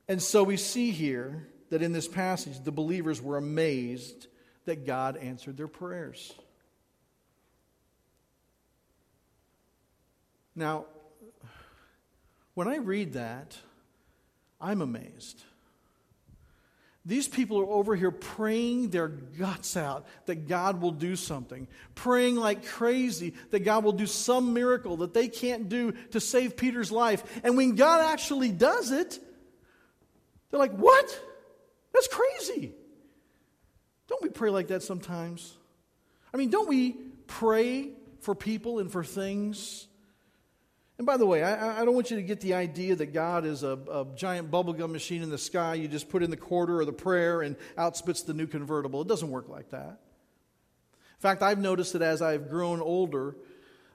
And 0.07 0.21
so 0.21 0.43
we 0.43 0.57
see 0.57 0.89
here 0.89 1.47
that 1.69 1.83
in 1.83 1.91
this 1.91 2.07
passage, 2.07 2.63
the 2.63 2.71
believers 2.71 3.21
were 3.21 3.37
amazed 3.37 4.27
that 4.67 4.85
God 4.85 5.17
answered 5.17 5.57
their 5.57 5.67
prayers. 5.67 6.31
Now, 10.55 10.85
when 12.53 12.67
I 12.67 12.77
read 12.77 13.13
that, 13.13 13.57
I'm 14.59 14.81
amazed. 14.81 15.43
These 17.05 17.29
people 17.29 17.59
are 17.59 17.69
over 17.69 17.95
here 17.95 18.11
praying 18.11 18.89
their 18.89 19.07
guts 19.07 19.77
out 19.77 20.05
that 20.25 20.47
God 20.47 20.81
will 20.81 20.91
do 20.91 21.15
something, 21.15 21.67
praying 21.95 22.35
like 22.35 22.65
crazy 22.65 23.33
that 23.51 23.59
God 23.59 23.85
will 23.85 23.93
do 23.93 24.05
some 24.05 24.53
miracle 24.53 24.97
that 24.97 25.13
they 25.13 25.29
can't 25.29 25.69
do 25.69 25.93
to 26.11 26.19
save 26.19 26.57
Peter's 26.57 26.91
life. 26.91 27.23
And 27.45 27.55
when 27.55 27.75
God 27.75 28.11
actually 28.11 28.51
does 28.51 28.91
it, 28.91 29.19
they're 30.51 30.59
like, 30.59 30.75
What? 30.75 31.23
That's 31.93 32.09
crazy. 32.09 32.73
Pray 34.37 34.49
like 34.49 34.67
that 34.67 34.83
sometimes? 34.83 35.53
I 36.33 36.37
mean, 36.37 36.49
don't 36.49 36.69
we 36.69 36.91
pray 37.27 37.91
for 38.21 38.35
people 38.35 38.79
and 38.79 38.91
for 38.91 39.03
things 39.03 39.87
and 40.97 41.05
by 41.05 41.17
the 41.17 41.27
way, 41.27 41.43
I, 41.43 41.81
I, 41.81 41.85
don't 41.85 41.93
want 41.93 42.09
you 42.09 42.17
to 42.17 42.23
get 42.23 42.41
the 42.41 42.55
idea 42.55 42.95
that 42.95 43.13
God 43.13 43.45
is 43.45 43.61
a, 43.61 43.77
a 43.91 44.07
giant 44.15 44.49
bubblegum 44.49 44.89
machine 44.89 45.21
in 45.21 45.29
the 45.29 45.37
sky. 45.37 45.75
You 45.75 45.87
just 45.87 46.09
put 46.09 46.23
in 46.23 46.31
the 46.31 46.37
quarter 46.37 46.79
or 46.79 46.85
the 46.85 46.93
prayer 46.93 47.41
and 47.41 47.55
out 47.77 47.95
spits 47.95 48.23
the 48.23 48.33
new 48.33 48.47
convertible. 48.47 49.03
It 49.03 49.07
doesn't 49.07 49.29
work 49.29 49.47
like 49.47 49.69
that. 49.69 49.99
In 49.99 51.21
fact, 51.21 51.43
I've 51.43 51.59
noticed 51.59 51.93
that 51.93 52.01
as 52.01 52.23
I've 52.23 52.49
grown 52.49 52.81
older, 52.81 53.35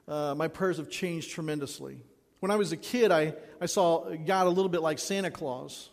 uh, 0.07 0.33
my 0.37 0.47
prayers 0.47 0.77
have 0.77 0.89
changed 0.89 1.31
tremendously. 1.31 1.97
When 2.39 2.51
I 2.51 2.55
was 2.55 2.71
a 2.71 2.77
kid, 2.77 3.11
I, 3.11 3.33
I 3.59 3.65
saw 3.65 4.09
God 4.15 4.47
a 4.47 4.49
little 4.49 4.69
bit 4.69 4.81
like 4.81 4.99
Santa 4.99 5.31
Claus. 5.31 5.89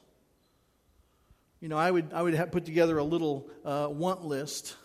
You 1.61 1.69
know, 1.69 1.77
I 1.77 1.91
would, 1.91 2.13
I 2.15 2.23
would 2.23 2.53
put 2.53 2.65
together 2.65 2.97
a 2.97 3.05
little 3.05 3.51
uh, 3.65 3.89
want 3.91 4.25
list, 4.25 4.77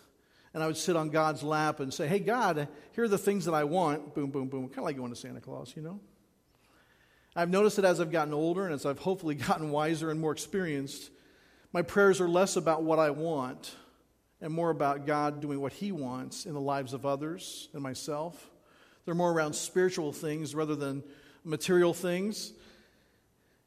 and 0.52 0.62
I 0.62 0.66
would 0.66 0.76
sit 0.76 0.94
on 0.94 1.08
God's 1.08 1.42
lap 1.42 1.80
and 1.80 1.92
say, 1.92 2.06
Hey, 2.06 2.18
God, 2.18 2.68
here 2.92 3.04
are 3.04 3.08
the 3.08 3.18
things 3.18 3.46
that 3.46 3.54
I 3.54 3.64
want. 3.64 4.14
Boom, 4.14 4.30
boom, 4.30 4.48
boom. 4.48 4.68
Kind 4.68 4.78
of 4.78 4.84
like 4.84 4.96
going 4.96 5.10
to 5.10 5.16
Santa 5.16 5.40
Claus, 5.40 5.72
you 5.74 5.82
know? 5.82 6.00
I've 7.34 7.50
noticed 7.50 7.76
that 7.76 7.84
as 7.84 8.00
I've 8.00 8.10
gotten 8.10 8.32
older 8.32 8.64
and 8.64 8.74
as 8.74 8.86
I've 8.86 8.98
hopefully 8.98 9.34
gotten 9.48 9.70
wiser 9.70 10.10
and 10.10 10.20
more 10.20 10.32
experienced, 10.32 11.10
my 11.72 11.82
prayers 11.82 12.20
are 12.20 12.28
less 12.28 12.56
about 12.56 12.82
what 12.82 12.98
I 12.98 13.10
want 13.10 13.74
and 14.40 14.52
more 14.52 14.70
about 14.70 15.06
God 15.06 15.40
doing 15.40 15.60
what 15.60 15.72
He 15.72 15.92
wants 15.92 16.46
in 16.46 16.52
the 16.52 16.60
lives 16.60 16.92
of 16.92 17.06
others 17.06 17.68
and 17.72 17.82
myself. 17.82 18.50
They're 19.04 19.14
more 19.14 19.32
around 19.32 19.54
spiritual 19.54 20.12
things 20.12 20.54
rather 20.54 20.76
than 20.76 21.02
material 21.44 21.94
things. 21.94 22.52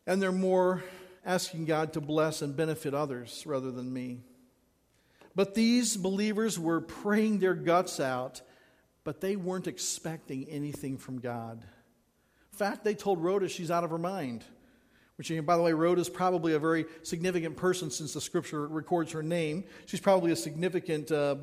And 0.06 0.22
they're 0.22 0.32
more 0.32 0.84
asking 1.30 1.65
God 1.65 1.94
to 1.94 2.02
bless 2.02 2.42
and 2.42 2.56
benefit 2.56 2.96
others 2.96 3.44
rather 3.46 3.70
than 3.70 3.94
me. 3.94 4.22
But 5.36 5.54
these 5.54 5.96
believers 5.96 6.58
were 6.58 6.82
praying 6.82 7.38
their 7.38 7.54
guts 7.54 8.00
out, 8.00 8.42
but 9.04 9.22
they 9.22 9.36
weren't 9.36 9.68
expecting 9.68 10.50
anything 10.50 10.98
from 10.98 11.20
God. 11.20 11.63
In 12.52 12.58
fact, 12.58 12.84
they 12.84 12.96
told 12.96 13.24
Rhoda 13.24 13.48
she's 13.48 13.70
out 13.70 13.84
of 13.84 13.92
her 13.92 14.00
mind. 14.00 14.44
Which, 15.18 15.32
by 15.46 15.56
the 15.56 15.62
way, 15.62 15.72
Rhoda 15.72 16.02
is 16.02 16.10
probably 16.10 16.54
a 16.56 16.60
very 16.60 16.86
significant 17.04 17.58
person 17.58 17.92
since 17.92 18.13
the 18.13 18.22
scripture 18.22 18.68
records 18.68 19.12
her 19.12 19.22
name. 19.22 19.65
She's 19.86 20.00
probably 20.00 20.32
a 20.32 20.36
significant 20.36 21.12
uh, 21.12 21.36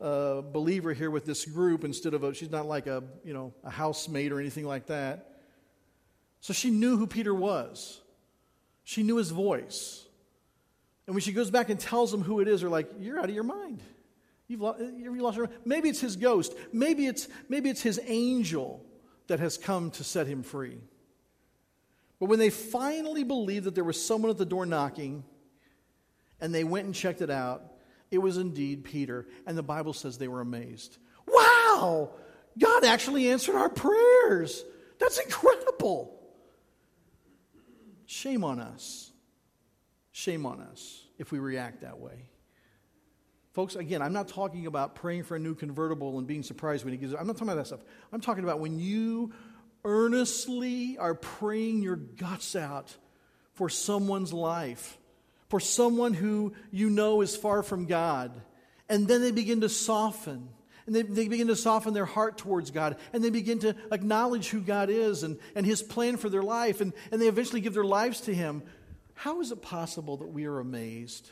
uh, 0.00 0.42
believer 0.42 0.92
here 0.92 1.10
with 1.10 1.26
this 1.26 1.44
group 1.46 1.82
instead 1.82 2.14
of 2.14 2.22
a, 2.22 2.32
she's 2.32 2.50
not 2.50 2.66
like 2.66 2.86
a, 2.86 3.02
you 3.24 3.34
know, 3.34 3.52
a 3.64 3.70
housemate 3.70 4.30
or 4.30 4.38
anything 4.38 4.66
like 4.66 4.86
that. 4.86 5.40
So 6.40 6.52
she 6.52 6.70
knew 6.70 6.96
who 6.96 7.08
Peter 7.08 7.34
was. 7.34 8.02
She 8.84 9.02
knew 9.02 9.16
his 9.16 9.30
voice. 9.30 10.06
And 11.06 11.14
when 11.14 11.22
she 11.22 11.32
goes 11.32 11.50
back 11.50 11.68
and 11.68 11.78
tells 11.78 12.10
them 12.10 12.22
who 12.22 12.40
it 12.40 12.48
is, 12.48 12.60
they're 12.60 12.70
like, 12.70 12.90
You're 12.98 13.18
out 13.18 13.28
of 13.28 13.34
your 13.34 13.44
mind. 13.44 13.82
You've 14.48 14.60
lost, 14.60 14.80
you've 14.80 15.16
lost 15.16 15.36
your 15.36 15.46
mind. 15.46 15.58
Maybe 15.64 15.88
it's 15.88 16.00
his 16.00 16.16
ghost. 16.16 16.54
Maybe 16.72 17.06
it's, 17.06 17.28
maybe 17.48 17.70
it's 17.70 17.82
his 17.82 18.00
angel 18.06 18.84
that 19.28 19.40
has 19.40 19.56
come 19.56 19.90
to 19.92 20.04
set 20.04 20.26
him 20.26 20.42
free. 20.42 20.78
But 22.20 22.26
when 22.26 22.38
they 22.38 22.50
finally 22.50 23.24
believed 23.24 23.64
that 23.64 23.74
there 23.74 23.82
was 23.82 24.04
someone 24.04 24.30
at 24.30 24.38
the 24.38 24.44
door 24.44 24.66
knocking, 24.66 25.24
and 26.40 26.54
they 26.54 26.64
went 26.64 26.86
and 26.86 26.94
checked 26.94 27.22
it 27.22 27.30
out, 27.30 27.64
it 28.10 28.18
was 28.18 28.36
indeed 28.36 28.84
Peter. 28.84 29.26
And 29.46 29.56
the 29.56 29.62
Bible 29.62 29.92
says 29.92 30.18
they 30.18 30.28
were 30.28 30.40
amazed. 30.40 30.98
Wow! 31.26 32.10
God 32.58 32.84
actually 32.84 33.30
answered 33.30 33.56
our 33.56 33.68
prayers. 33.68 34.64
That's 34.98 35.18
incredible. 35.18 36.21
Shame 38.12 38.44
on 38.44 38.60
us. 38.60 39.10
Shame 40.10 40.44
on 40.44 40.60
us 40.60 41.06
if 41.18 41.32
we 41.32 41.38
react 41.38 41.80
that 41.80 41.98
way. 41.98 42.28
Folks, 43.52 43.74
again, 43.74 44.02
I'm 44.02 44.12
not 44.12 44.28
talking 44.28 44.66
about 44.66 44.94
praying 44.94 45.22
for 45.22 45.34
a 45.34 45.38
new 45.38 45.54
convertible 45.54 46.18
and 46.18 46.26
being 46.26 46.42
surprised 46.42 46.84
when 46.84 46.92
he 46.92 46.98
gives 46.98 47.14
it. 47.14 47.18
I'm 47.18 47.26
not 47.26 47.36
talking 47.36 47.48
about 47.48 47.62
that 47.62 47.68
stuff. 47.68 47.80
I'm 48.12 48.20
talking 48.20 48.44
about 48.44 48.60
when 48.60 48.78
you 48.78 49.32
earnestly 49.82 50.98
are 50.98 51.14
praying 51.14 51.80
your 51.80 51.96
guts 51.96 52.54
out 52.54 52.94
for 53.54 53.70
someone's 53.70 54.34
life, 54.34 54.98
for 55.48 55.58
someone 55.58 56.12
who 56.12 56.52
you 56.70 56.90
know 56.90 57.22
is 57.22 57.34
far 57.34 57.62
from 57.62 57.86
God, 57.86 58.42
and 58.90 59.08
then 59.08 59.22
they 59.22 59.30
begin 59.30 59.62
to 59.62 59.70
soften 59.70 60.50
and 60.86 60.94
they, 60.94 61.02
they 61.02 61.28
begin 61.28 61.46
to 61.48 61.56
soften 61.56 61.94
their 61.94 62.04
heart 62.04 62.38
towards 62.38 62.70
God. 62.70 62.96
And 63.12 63.22
they 63.22 63.30
begin 63.30 63.60
to 63.60 63.76
acknowledge 63.90 64.48
who 64.48 64.60
God 64.60 64.90
is 64.90 65.22
and, 65.22 65.38
and 65.54 65.64
His 65.64 65.82
plan 65.82 66.16
for 66.16 66.28
their 66.28 66.42
life. 66.42 66.80
And, 66.80 66.92
and 67.10 67.20
they 67.20 67.28
eventually 67.28 67.60
give 67.60 67.74
their 67.74 67.84
lives 67.84 68.22
to 68.22 68.34
Him. 68.34 68.62
How 69.14 69.40
is 69.40 69.52
it 69.52 69.62
possible 69.62 70.16
that 70.18 70.28
we 70.28 70.46
are 70.46 70.58
amazed 70.58 71.30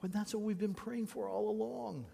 when 0.00 0.12
that's 0.12 0.34
what 0.34 0.42
we've 0.42 0.58
been 0.58 0.74
praying 0.74 1.06
for 1.06 1.28
all 1.28 1.50
along? 1.50 2.06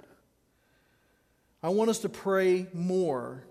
I 1.63 1.69
want 1.69 1.91
us 1.91 1.99
to 2.01 2.09
pray 2.09 2.67
more 2.73 3.45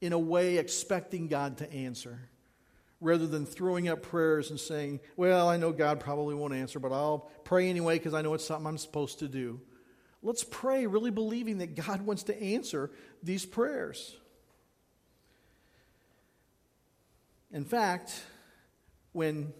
in 0.00 0.14
a 0.14 0.18
way 0.18 0.56
expecting 0.56 1.28
God 1.28 1.58
to 1.58 1.70
answer 1.70 2.30
rather 3.00 3.26
than 3.26 3.46
throwing 3.46 3.88
up 3.88 4.02
prayers 4.02 4.50
and 4.50 4.58
saying, 4.58 5.00
Well, 5.16 5.48
I 5.48 5.56
know 5.56 5.72
God 5.72 6.00
probably 6.00 6.34
won't 6.34 6.54
answer, 6.54 6.78
but 6.78 6.92
I'll 6.92 7.30
pray 7.44 7.68
anyway 7.68 7.98
because 7.98 8.14
I 8.14 8.22
know 8.22 8.34
it's 8.34 8.44
something 8.44 8.66
I'm 8.66 8.78
supposed 8.78 9.18
to 9.18 9.28
do. 9.28 9.60
Let's 10.22 10.44
pray, 10.44 10.86
really 10.86 11.10
believing 11.10 11.58
that 11.58 11.74
God 11.74 12.02
wants 12.02 12.24
to 12.24 12.42
answer 12.42 12.90
these 13.22 13.46
prayers. 13.46 14.16
In 17.52 17.64
fact, 17.64 18.22
when 19.12 19.52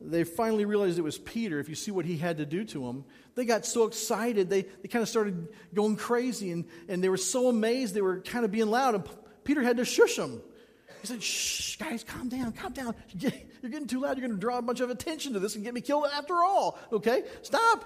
they 0.00 0.24
finally 0.24 0.64
realized 0.64 0.98
it 0.98 1.02
was 1.02 1.18
Peter, 1.18 1.60
if 1.60 1.68
you 1.68 1.74
see 1.74 1.90
what 1.90 2.04
he 2.04 2.16
had 2.16 2.38
to 2.38 2.46
do 2.46 2.64
to 2.64 2.84
them, 2.84 3.04
they 3.34 3.44
got 3.44 3.64
so 3.64 3.84
excited, 3.84 4.50
they, 4.50 4.62
they 4.62 4.88
kind 4.88 5.02
of 5.02 5.08
started 5.08 5.48
going 5.72 5.96
crazy, 5.96 6.50
and, 6.50 6.64
and 6.88 7.02
they 7.02 7.08
were 7.08 7.16
so 7.16 7.48
amazed, 7.48 7.94
they 7.94 8.02
were 8.02 8.20
kind 8.20 8.44
of 8.44 8.50
being 8.50 8.68
loud, 8.68 8.94
and 8.94 9.04
Peter 9.44 9.62
had 9.62 9.76
to 9.76 9.84
shush 9.84 10.16
them. 10.16 10.42
He 11.00 11.06
said, 11.06 11.22
Shh, 11.22 11.76
guys, 11.76 12.04
calm 12.04 12.28
down, 12.28 12.52
calm 12.52 12.72
down. 12.72 12.94
You're 13.18 13.70
getting 13.70 13.88
too 13.88 14.00
loud. 14.00 14.16
You're 14.16 14.26
going 14.26 14.38
to 14.38 14.40
draw 14.40 14.58
a 14.58 14.62
bunch 14.62 14.80
of 14.80 14.90
attention 14.90 15.32
to 15.32 15.40
this 15.40 15.56
and 15.56 15.64
get 15.64 15.74
me 15.74 15.80
killed 15.80 16.06
after 16.12 16.34
all. 16.34 16.78
Okay? 16.92 17.24
Stop. 17.42 17.84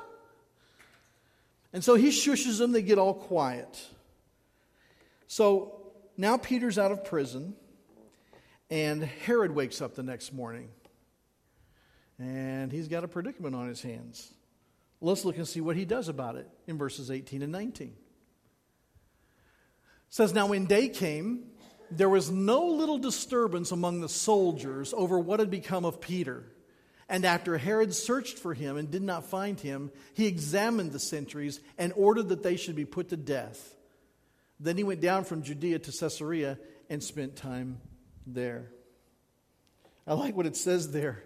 And 1.76 1.84
so 1.84 1.94
he 1.94 2.08
shushes 2.08 2.56
them, 2.56 2.72
they 2.72 2.80
get 2.80 2.96
all 2.96 3.12
quiet. 3.12 3.86
So 5.26 5.92
now 6.16 6.38
Peter's 6.38 6.78
out 6.78 6.90
of 6.90 7.04
prison, 7.04 7.54
and 8.70 9.04
Herod 9.04 9.54
wakes 9.54 9.82
up 9.82 9.94
the 9.94 10.02
next 10.02 10.32
morning. 10.32 10.70
And 12.18 12.72
he's 12.72 12.88
got 12.88 13.04
a 13.04 13.08
predicament 13.08 13.54
on 13.54 13.68
his 13.68 13.82
hands. 13.82 14.32
Let's 15.02 15.26
look 15.26 15.36
and 15.36 15.46
see 15.46 15.60
what 15.60 15.76
he 15.76 15.84
does 15.84 16.08
about 16.08 16.36
it 16.36 16.48
in 16.66 16.78
verses 16.78 17.10
18 17.10 17.42
and 17.42 17.52
19. 17.52 17.88
It 17.88 17.94
says, 20.08 20.32
Now 20.32 20.46
when 20.46 20.64
day 20.64 20.88
came, 20.88 21.44
there 21.90 22.08
was 22.08 22.30
no 22.30 22.64
little 22.68 22.96
disturbance 22.96 23.70
among 23.70 24.00
the 24.00 24.08
soldiers 24.08 24.94
over 24.96 25.18
what 25.18 25.40
had 25.40 25.50
become 25.50 25.84
of 25.84 26.00
Peter. 26.00 26.46
And 27.08 27.24
after 27.24 27.56
Herod 27.56 27.94
searched 27.94 28.38
for 28.38 28.52
him 28.52 28.76
and 28.76 28.90
did 28.90 29.02
not 29.02 29.26
find 29.26 29.58
him, 29.60 29.92
he 30.14 30.26
examined 30.26 30.92
the 30.92 30.98
sentries 30.98 31.60
and 31.78 31.92
ordered 31.96 32.30
that 32.30 32.42
they 32.42 32.56
should 32.56 32.74
be 32.74 32.84
put 32.84 33.10
to 33.10 33.16
death. 33.16 33.76
Then 34.58 34.76
he 34.76 34.84
went 34.84 35.00
down 35.00 35.24
from 35.24 35.42
Judea 35.42 35.78
to 35.80 35.92
Caesarea 35.92 36.58
and 36.90 37.02
spent 37.02 37.36
time 37.36 37.80
there. 38.26 38.70
I 40.06 40.14
like 40.14 40.36
what 40.36 40.46
it 40.46 40.56
says 40.56 40.90
there. 40.90 41.22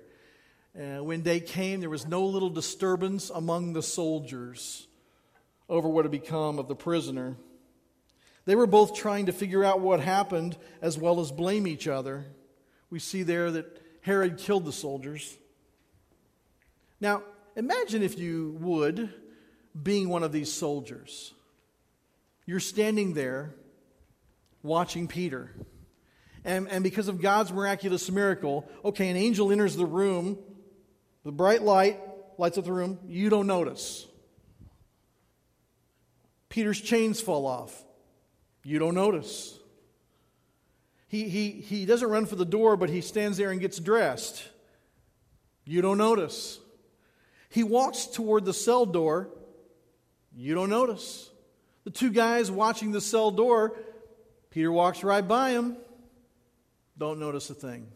Uh, 0.78 1.02
when 1.02 1.22
day 1.22 1.40
came, 1.40 1.80
there 1.80 1.90
was 1.90 2.06
no 2.06 2.24
little 2.26 2.50
disturbance 2.50 3.30
among 3.30 3.72
the 3.72 3.82
soldiers 3.82 4.86
over 5.68 5.88
what 5.88 6.04
had 6.04 6.12
become 6.12 6.58
of 6.58 6.68
the 6.68 6.76
prisoner. 6.76 7.36
They 8.44 8.54
were 8.54 8.66
both 8.66 8.94
trying 8.94 9.26
to 9.26 9.32
figure 9.32 9.64
out 9.64 9.80
what 9.80 10.00
happened 10.00 10.56
as 10.80 10.98
well 10.98 11.20
as 11.20 11.30
blame 11.30 11.66
each 11.66 11.88
other. 11.88 12.26
We 12.90 12.98
see 12.98 13.22
there 13.22 13.50
that 13.50 13.80
Herod 14.00 14.38
killed 14.38 14.64
the 14.64 14.72
soldiers. 14.72 15.36
Now, 17.00 17.22
imagine 17.56 18.02
if 18.02 18.18
you 18.18 18.56
would, 18.60 19.12
being 19.80 20.08
one 20.08 20.22
of 20.22 20.32
these 20.32 20.52
soldiers. 20.52 21.32
You're 22.46 22.60
standing 22.60 23.14
there 23.14 23.54
watching 24.62 25.08
Peter. 25.08 25.54
And, 26.44 26.68
and 26.68 26.82
because 26.82 27.08
of 27.08 27.20
God's 27.20 27.52
miraculous 27.52 28.10
miracle, 28.10 28.68
okay, 28.84 29.08
an 29.08 29.16
angel 29.16 29.52
enters 29.52 29.76
the 29.76 29.86
room, 29.86 30.38
the 31.24 31.32
bright 31.32 31.62
light 31.62 32.00
lights 32.38 32.58
up 32.58 32.64
the 32.64 32.72
room, 32.72 32.98
you 33.06 33.30
don't 33.30 33.46
notice. 33.46 34.06
Peter's 36.48 36.80
chains 36.80 37.20
fall 37.20 37.46
off. 37.46 37.84
You 38.64 38.78
don't 38.78 38.94
notice. 38.94 39.58
He, 41.08 41.28
he, 41.28 41.50
he 41.50 41.86
doesn't 41.86 42.08
run 42.08 42.26
for 42.26 42.36
the 42.36 42.44
door, 42.44 42.76
but 42.76 42.88
he 42.88 43.00
stands 43.00 43.36
there 43.36 43.50
and 43.50 43.60
gets 43.60 43.78
dressed. 43.78 44.44
You 45.64 45.82
don't 45.82 45.98
notice. 45.98 46.59
He 47.50 47.64
walks 47.64 48.06
toward 48.06 48.44
the 48.44 48.54
cell 48.54 48.86
door. 48.86 49.28
You 50.34 50.54
don't 50.54 50.70
notice. 50.70 51.28
The 51.84 51.90
two 51.90 52.10
guys 52.10 52.50
watching 52.50 52.92
the 52.92 53.00
cell 53.00 53.30
door, 53.30 53.76
Peter 54.50 54.70
walks 54.70 55.02
right 55.02 55.26
by 55.26 55.50
him. 55.50 55.76
Don't 56.96 57.18
notice 57.18 57.50
a 57.50 57.54
thing. 57.54 57.88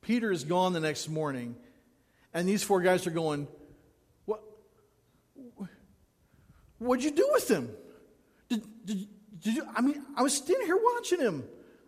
Peter 0.00 0.32
is 0.32 0.44
gone 0.44 0.72
the 0.72 0.80
next 0.80 1.08
morning, 1.08 1.56
and 2.32 2.48
these 2.48 2.62
four 2.62 2.80
guys 2.80 3.06
are 3.06 3.10
going, 3.10 3.48
What? 4.24 4.42
What'd 6.78 7.04
you 7.04 7.10
do 7.10 7.28
with 7.32 7.50
him? 7.50 7.70
Did, 8.48 8.86
did, 8.86 9.08
did 9.40 9.54
you, 9.56 9.66
I 9.74 9.80
mean, 9.80 10.02
I 10.16 10.22
was 10.22 10.34
standing 10.34 10.66
here 10.66 10.78
watching 10.94 11.18
him. 11.18 11.44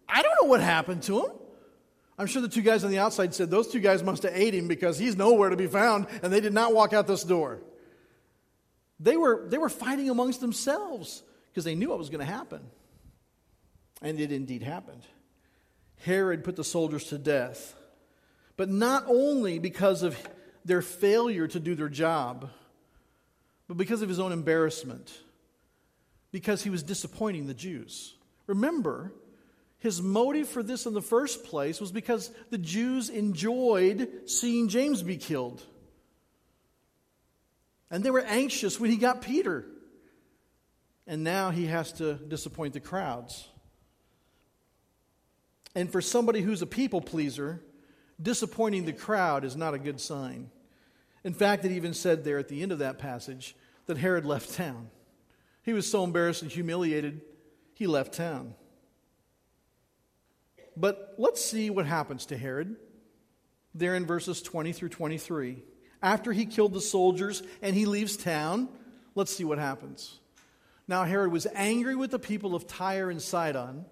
I 0.09 0.23
don't 0.23 0.35
know 0.43 0.49
what 0.49 0.61
happened 0.61 1.05
to 1.05 1.21
him. 1.21 1.31
I'm 2.19 2.27
sure 2.27 2.43
the 2.43 2.49
two 2.49 2.63
guys 2.63 2.83
on 2.83 2.91
the 2.91 2.99
outside 2.99 3.33
said 3.33 3.49
those 3.49 3.69
two 3.69 3.79
guys 3.79 4.03
must 4.03 4.25
have 4.25 4.33
ate 4.35 4.55
him 4.55 4.67
because 4.67 4.99
he's 4.99 5.17
nowhere 5.17 5.51
to 5.51 5.57
be 5.57 5.69
found, 5.69 6.07
and 6.23 6.33
they 6.33 6.41
did 6.41 6.53
not 6.53 6.75
walk 6.75 6.93
out 6.93 7.07
this 7.07 7.23
door. 7.23 7.61
They 8.99 9.17
were, 9.17 9.47
they 9.49 9.59
were 9.59 9.69
fighting 9.69 10.11
amongst 10.11 10.41
themselves 10.41 11.23
because 11.51 11.65
they 11.65 11.77
knew 11.77 11.91
what 11.91 11.99
was 11.99 12.11
going 12.11 12.27
to 12.27 12.33
happen. 12.33 12.61
And 14.03 14.19
it 14.19 14.33
indeed 14.33 14.65
happened. 14.65 15.03
Herod 16.05 16.43
put 16.43 16.57
the 16.57 16.65
soldiers 16.65 17.05
to 17.05 17.19
death, 17.19 17.75
but 18.57 18.69
not 18.69 19.05
only 19.07 19.61
because 19.61 20.03
of 20.03 20.17
their 20.65 20.83
failure 20.83 21.47
to 21.47 21.61
do 21.61 21.75
their 21.75 21.89
job, 21.89 22.51
but 23.69 23.77
because 23.77 24.03
of 24.03 24.09
his 24.09 24.19
own 24.19 24.33
embarrassment, 24.33 25.13
because 26.33 26.63
he 26.63 26.71
was 26.71 26.83
disappointing 26.83 27.47
the 27.47 27.55
Jews. 27.55 28.15
Remember, 28.47 29.13
his 29.81 30.03
motive 30.03 30.49
for 30.49 30.63
this 30.63 30.87
in 30.87 30.95
the 30.95 31.03
first 31.03 31.45
place 31.45 31.81
was 31.81 31.93
because 31.93 32.31
the 32.51 32.59
Jews 32.59 33.09
enjoyed 33.09 34.09
seeing 34.27 34.69
James 34.69 35.03
be 35.03 35.17
killed. 35.17 35.63
And 37.91 38.03
they 38.03 38.11
were 38.11 38.21
anxious 38.21 38.81
when 38.81 38.91
he 38.91 38.97
got 38.97 39.23
Peter. 39.23 39.65
And 41.07 41.25
now 41.25 41.51
he 41.51 41.67
has 41.67 41.93
to 41.95 42.15
disappoint 42.15 42.75
the 42.75 42.81
crowds. 42.81 43.49
And 45.75 45.91
for 45.91 46.03
somebody 46.03 46.41
who's 46.41 46.61
a 46.61 46.67
people 46.67 47.01
pleaser, 47.01 47.63
disappointing 48.21 48.85
the 48.85 48.93
crowd 48.93 49.45
is 49.45 49.57
not 49.57 49.75
a 49.75 49.79
good 49.79 50.01
sign. 50.01 50.51
In 51.23 51.35
fact, 51.35 51.65
it 51.65 51.73
even 51.73 51.95
said 51.95 52.25
there 52.25 52.39
at 52.39 52.49
the 52.49 52.63
end 52.63 52.73
of 52.73 52.81
that 52.81 52.99
passage 52.99 53.55
that 53.87 53.97
Herod 53.97 54.27
left 54.27 54.55
town. 54.55 54.91
He 55.63 55.73
was 55.73 55.89
so 55.91 56.03
embarrassed 56.03 56.43
and 56.43 56.51
humiliated, 56.51 57.21
he 57.75 57.87
left 57.87 58.15
town. 58.15 58.55
But 60.79 61.15
let's 61.19 61.45
see 61.45 61.71
what 61.71 61.87
happens 61.87 62.27
to 62.27 62.37
Herod 62.37 62.77
there 63.75 63.97
in 63.97 64.07
verses 64.07 64.41
20 64.43 64.73
through 64.73 64.91
23. 64.91 65.63
After 66.01 66.33
he 66.33 66.47
killed 66.47 66.73
the 66.73 66.81
soldiers 66.81 67.43
and 67.63 67.75
he 67.75 67.85
leaves 67.85 68.17
town, 68.17 68.69
let's 69.15 69.35
see 69.35 69.45
what 69.45 69.59
happens. 69.59 70.21
Now, 70.87 71.05
Herod 71.05 71.33
was 71.33 71.47
angry 71.55 71.97
with 71.97 72.13
the 72.13 72.19
people 72.19 72.55
of 72.55 72.67
Tyre 72.67 73.11
and 73.11 73.21
Sidon, 73.21 73.85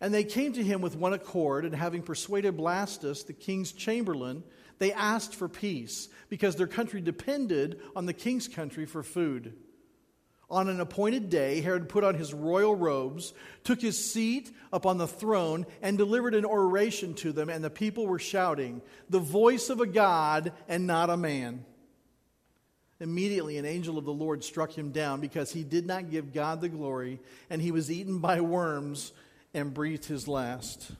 and 0.00 0.12
they 0.12 0.22
came 0.22 0.52
to 0.52 0.62
him 0.62 0.80
with 0.82 0.94
one 0.94 1.14
accord, 1.14 1.64
and 1.64 1.74
having 1.74 2.02
persuaded 2.02 2.56
Blastus, 2.56 3.26
the 3.26 3.32
king's 3.32 3.72
chamberlain, 3.72 4.44
they 4.78 4.92
asked 4.92 5.34
for 5.34 5.48
peace 5.48 6.08
because 6.28 6.54
their 6.54 6.68
country 6.68 7.00
depended 7.00 7.80
on 7.96 8.06
the 8.06 8.12
king's 8.12 8.46
country 8.46 8.86
for 8.86 9.02
food. 9.02 9.54
On 10.50 10.68
an 10.68 10.80
appointed 10.80 11.28
day, 11.28 11.60
Herod 11.60 11.90
put 11.90 12.04
on 12.04 12.14
his 12.14 12.32
royal 12.32 12.74
robes, 12.74 13.34
took 13.64 13.82
his 13.82 14.10
seat 14.10 14.50
upon 14.72 14.96
the 14.96 15.06
throne, 15.06 15.66
and 15.82 15.98
delivered 15.98 16.34
an 16.34 16.46
oration 16.46 17.12
to 17.16 17.32
them, 17.32 17.50
and 17.50 17.62
the 17.62 17.68
people 17.68 18.06
were 18.06 18.18
shouting, 18.18 18.80
The 19.10 19.18
voice 19.18 19.68
of 19.68 19.80
a 19.80 19.86
God 19.86 20.52
and 20.66 20.86
not 20.86 21.10
a 21.10 21.18
man. 21.18 21.66
Immediately, 22.98 23.58
an 23.58 23.66
angel 23.66 23.98
of 23.98 24.06
the 24.06 24.12
Lord 24.12 24.42
struck 24.42 24.72
him 24.72 24.90
down 24.90 25.20
because 25.20 25.52
he 25.52 25.62
did 25.64 25.86
not 25.86 26.10
give 26.10 26.32
God 26.32 26.62
the 26.62 26.68
glory, 26.70 27.20
and 27.50 27.60
he 27.60 27.70
was 27.70 27.90
eaten 27.90 28.18
by 28.18 28.40
worms 28.40 29.12
and 29.52 29.74
breathed 29.74 30.06
his 30.06 30.26
last. 30.26 30.90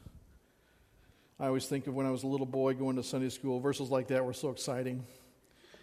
I 1.40 1.46
always 1.46 1.66
think 1.66 1.86
of 1.86 1.94
when 1.94 2.04
I 2.04 2.10
was 2.10 2.22
a 2.22 2.26
little 2.26 2.46
boy 2.46 2.74
going 2.74 2.96
to 2.96 3.02
Sunday 3.02 3.30
school, 3.30 3.60
verses 3.60 3.88
like 3.88 4.08
that 4.08 4.24
were 4.24 4.34
so 4.34 4.50
exciting. 4.50 5.06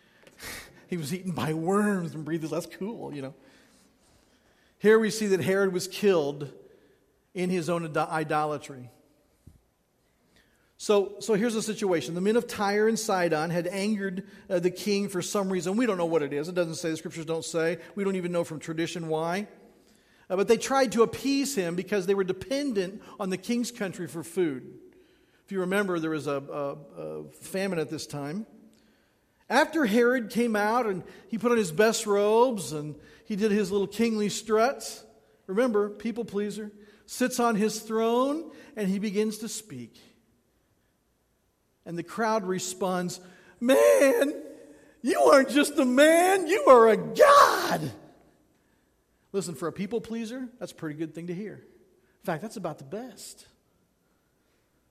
he 0.88 0.98
was 0.98 1.14
eaten 1.14 1.32
by 1.32 1.54
worms 1.54 2.14
and 2.14 2.24
breathed 2.24 2.44
his 2.44 2.52
last. 2.52 2.72
Cool, 2.78 3.14
you 3.14 3.24
know. 3.24 3.34
Here 4.80 5.00
we 5.00 5.10
see 5.10 5.28
that 5.28 5.42
Herod 5.42 5.74
was 5.74 5.88
killed 5.88 6.52
in 7.34 7.50
his 7.50 7.70
own 7.70 7.96
idolatry. 7.98 8.90
So, 10.78 11.16
so 11.20 11.36
here's 11.36 11.54
the 11.54 11.62
situation. 11.62 12.16
The 12.16 12.22
men 12.22 12.36
of 12.36 12.48
Tyre 12.48 12.88
and 12.88 13.00
Sidon 13.00 13.50
had 13.50 13.68
angered 13.68 14.28
uh, 14.50 14.60
the 14.60 14.72
king 14.72 15.08
for 15.08 15.22
some 15.22 15.50
reason. 15.50 15.78
We 15.78 15.86
don't 15.86 15.98
know 15.98 16.06
what 16.06 16.22
it 16.22 16.34
is. 16.34 16.50
It 16.50 16.56
doesn't 16.56 16.76
say, 16.76 16.92
the 16.92 16.98
scriptures 16.98 17.26
don't 17.26 17.46
say. 17.46 17.78
We 17.96 18.04
don't 18.04 18.18
even 18.18 18.32
know 18.32 18.44
from 18.44 18.60
tradition 18.60 19.08
why. 19.08 19.48
Uh, 20.30 20.36
but 20.36 20.48
they 20.48 20.58
tried 20.58 20.92
to 20.94 21.04
appease 21.04 21.56
him 21.56 21.76
because 21.76 22.08
they 22.08 22.14
were 22.14 22.24
dependent 22.24 23.02
on 23.20 23.30
the 23.30 23.38
king's 23.38 23.72
country 23.72 24.08
for 24.08 24.24
food. 24.24 24.80
If 25.46 25.52
you 25.52 25.62
remember, 25.62 26.00
there 26.00 26.10
was 26.10 26.28
a, 26.28 26.44
a, 26.52 27.02
a 27.02 27.24
famine 27.42 27.80
at 27.80 27.90
this 27.90 28.06
time. 28.06 28.46
After 29.50 29.86
Herod 29.86 30.32
came 30.32 30.56
out 30.56 30.88
and 30.88 31.04
he 31.28 31.38
put 31.38 31.52
on 31.52 31.58
his 31.58 31.72
best 31.72 32.08
robes 32.08 32.74
and 32.74 32.96
he 33.26 33.36
did 33.36 33.52
his 33.52 33.72
little 33.72 33.88
kingly 33.88 34.30
struts. 34.30 35.04
Remember, 35.48 35.90
people 35.90 36.26
pleaser. 36.26 36.72
Sits 37.08 37.40
on 37.40 37.56
his 37.56 37.80
throne 37.82 38.52
and 38.76 38.88
he 38.88 39.00
begins 39.00 39.40
to 39.40 39.50
speak. 39.50 40.00
And 41.86 41.98
the 41.98 42.04
crowd 42.04 42.46
responds, 42.46 43.20
Man, 43.60 44.34
you 45.02 45.20
aren't 45.22 45.50
just 45.50 45.78
a 45.78 45.86
man, 45.86 46.48
you 46.48 46.66
are 46.68 46.90
a 46.90 46.98
God. 46.98 47.92
Listen, 49.32 49.56
for 49.56 49.68
a 49.68 49.72
people 49.72 50.02
pleaser, 50.02 50.48
that's 50.60 50.72
a 50.72 50.76
pretty 50.76 50.98
good 50.98 51.14
thing 51.14 51.28
to 51.28 51.34
hear. 51.34 51.56
In 51.56 52.26
fact, 52.26 52.42
that's 52.42 52.58
about 52.58 52.78
the 52.78 52.86
best. 52.86 53.46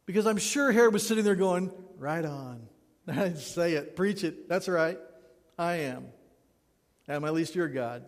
Because 0.06 0.26
I'm 0.26 0.36
sure 0.36 0.70
Herod 0.70 0.92
was 0.92 1.06
sitting 1.06 1.24
there 1.24 1.34
going, 1.34 1.72
Right 1.98 2.24
on. 2.24 2.68
Say 3.36 3.74
it, 3.74 3.96
preach 3.96 4.24
it. 4.24 4.48
That's 4.48 4.68
right. 4.68 4.98
I 5.58 5.74
am. 5.74 6.06
Am 7.08 7.24
at 7.24 7.34
least 7.34 7.54
your 7.54 7.68
God. 7.68 8.04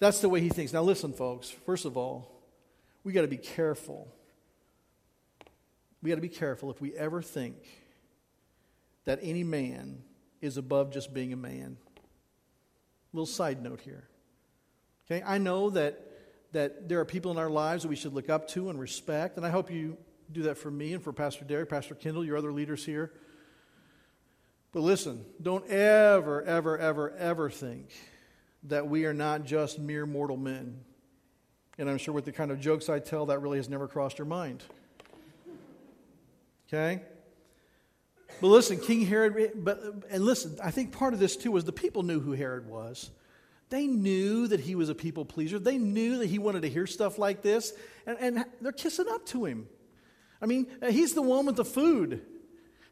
That's 0.00 0.20
the 0.20 0.28
way 0.28 0.40
he 0.40 0.48
thinks. 0.48 0.72
Now, 0.72 0.82
listen, 0.82 1.12
folks. 1.12 1.50
First 1.50 1.84
of 1.84 1.96
all, 1.96 2.42
we 3.04 3.12
got 3.12 3.22
to 3.22 3.28
be 3.28 3.36
careful. 3.36 4.12
We 6.02 6.08
got 6.08 6.16
to 6.16 6.22
be 6.22 6.28
careful 6.28 6.70
if 6.70 6.80
we 6.80 6.94
ever 6.94 7.22
think 7.22 7.56
that 9.04 9.20
any 9.22 9.44
man 9.44 10.02
is 10.40 10.56
above 10.56 10.90
just 10.90 11.14
being 11.14 11.32
a 11.32 11.36
man. 11.36 11.76
Little 13.12 13.26
side 13.26 13.62
note 13.62 13.80
here. 13.82 14.08
Okay, 15.06 15.22
I 15.24 15.38
know 15.38 15.70
that 15.70 16.06
that 16.52 16.88
there 16.88 16.98
are 17.00 17.04
people 17.04 17.30
in 17.30 17.38
our 17.38 17.50
lives 17.50 17.82
that 17.82 17.88
we 17.88 17.96
should 17.96 18.12
look 18.12 18.28
up 18.28 18.48
to 18.48 18.70
and 18.70 18.80
respect, 18.80 19.36
and 19.36 19.46
I 19.46 19.50
hope 19.50 19.70
you 19.70 19.96
do 20.32 20.42
that 20.42 20.58
for 20.58 20.70
me 20.70 20.92
and 20.94 21.02
for 21.02 21.12
Pastor 21.12 21.44
Derek, 21.44 21.68
Pastor 21.68 21.94
Kendall, 21.94 22.24
your 22.24 22.36
other 22.36 22.52
leaders 22.52 22.84
here. 22.84 23.12
But 24.72 24.80
listen, 24.80 25.24
don't 25.40 25.68
ever, 25.68 26.42
ever, 26.42 26.78
ever, 26.78 27.10
ever 27.10 27.50
think 27.50 27.90
that 28.64 28.88
we 28.88 29.04
are 29.06 29.14
not 29.14 29.44
just 29.44 29.78
mere 29.78 30.06
mortal 30.06 30.36
men. 30.36 30.80
And 31.78 31.88
I'm 31.88 31.98
sure 31.98 32.12
with 32.12 32.24
the 32.24 32.32
kind 32.32 32.50
of 32.50 32.60
jokes 32.60 32.88
I 32.88 32.98
tell, 32.98 33.26
that 33.26 33.40
really 33.40 33.58
has 33.58 33.68
never 33.68 33.88
crossed 33.88 34.18
your 34.18 34.26
mind. 34.26 34.62
Okay? 36.68 37.02
But 38.40 38.48
listen, 38.48 38.78
King 38.78 39.06
Herod, 39.06 39.52
but, 39.56 39.82
and 40.10 40.24
listen, 40.24 40.58
I 40.62 40.70
think 40.70 40.92
part 40.92 41.14
of 41.14 41.20
this 41.20 41.36
too 41.36 41.52
was 41.52 41.64
the 41.64 41.72
people 41.72 42.02
knew 42.02 42.20
who 42.20 42.32
Herod 42.32 42.68
was. 42.68 43.10
They 43.70 43.86
knew 43.86 44.48
that 44.48 44.60
he 44.60 44.74
was 44.74 44.88
a 44.88 44.94
people 44.94 45.24
pleaser. 45.24 45.58
They 45.58 45.78
knew 45.78 46.18
that 46.18 46.26
he 46.26 46.38
wanted 46.38 46.62
to 46.62 46.68
hear 46.68 46.86
stuff 46.86 47.18
like 47.18 47.42
this, 47.42 47.72
and, 48.06 48.18
and 48.20 48.44
they're 48.60 48.72
kissing 48.72 49.06
up 49.08 49.26
to 49.26 49.44
him. 49.44 49.68
I 50.42 50.46
mean, 50.46 50.66
he's 50.88 51.14
the 51.14 51.22
one 51.22 51.46
with 51.46 51.56
the 51.56 51.64
food, 51.64 52.22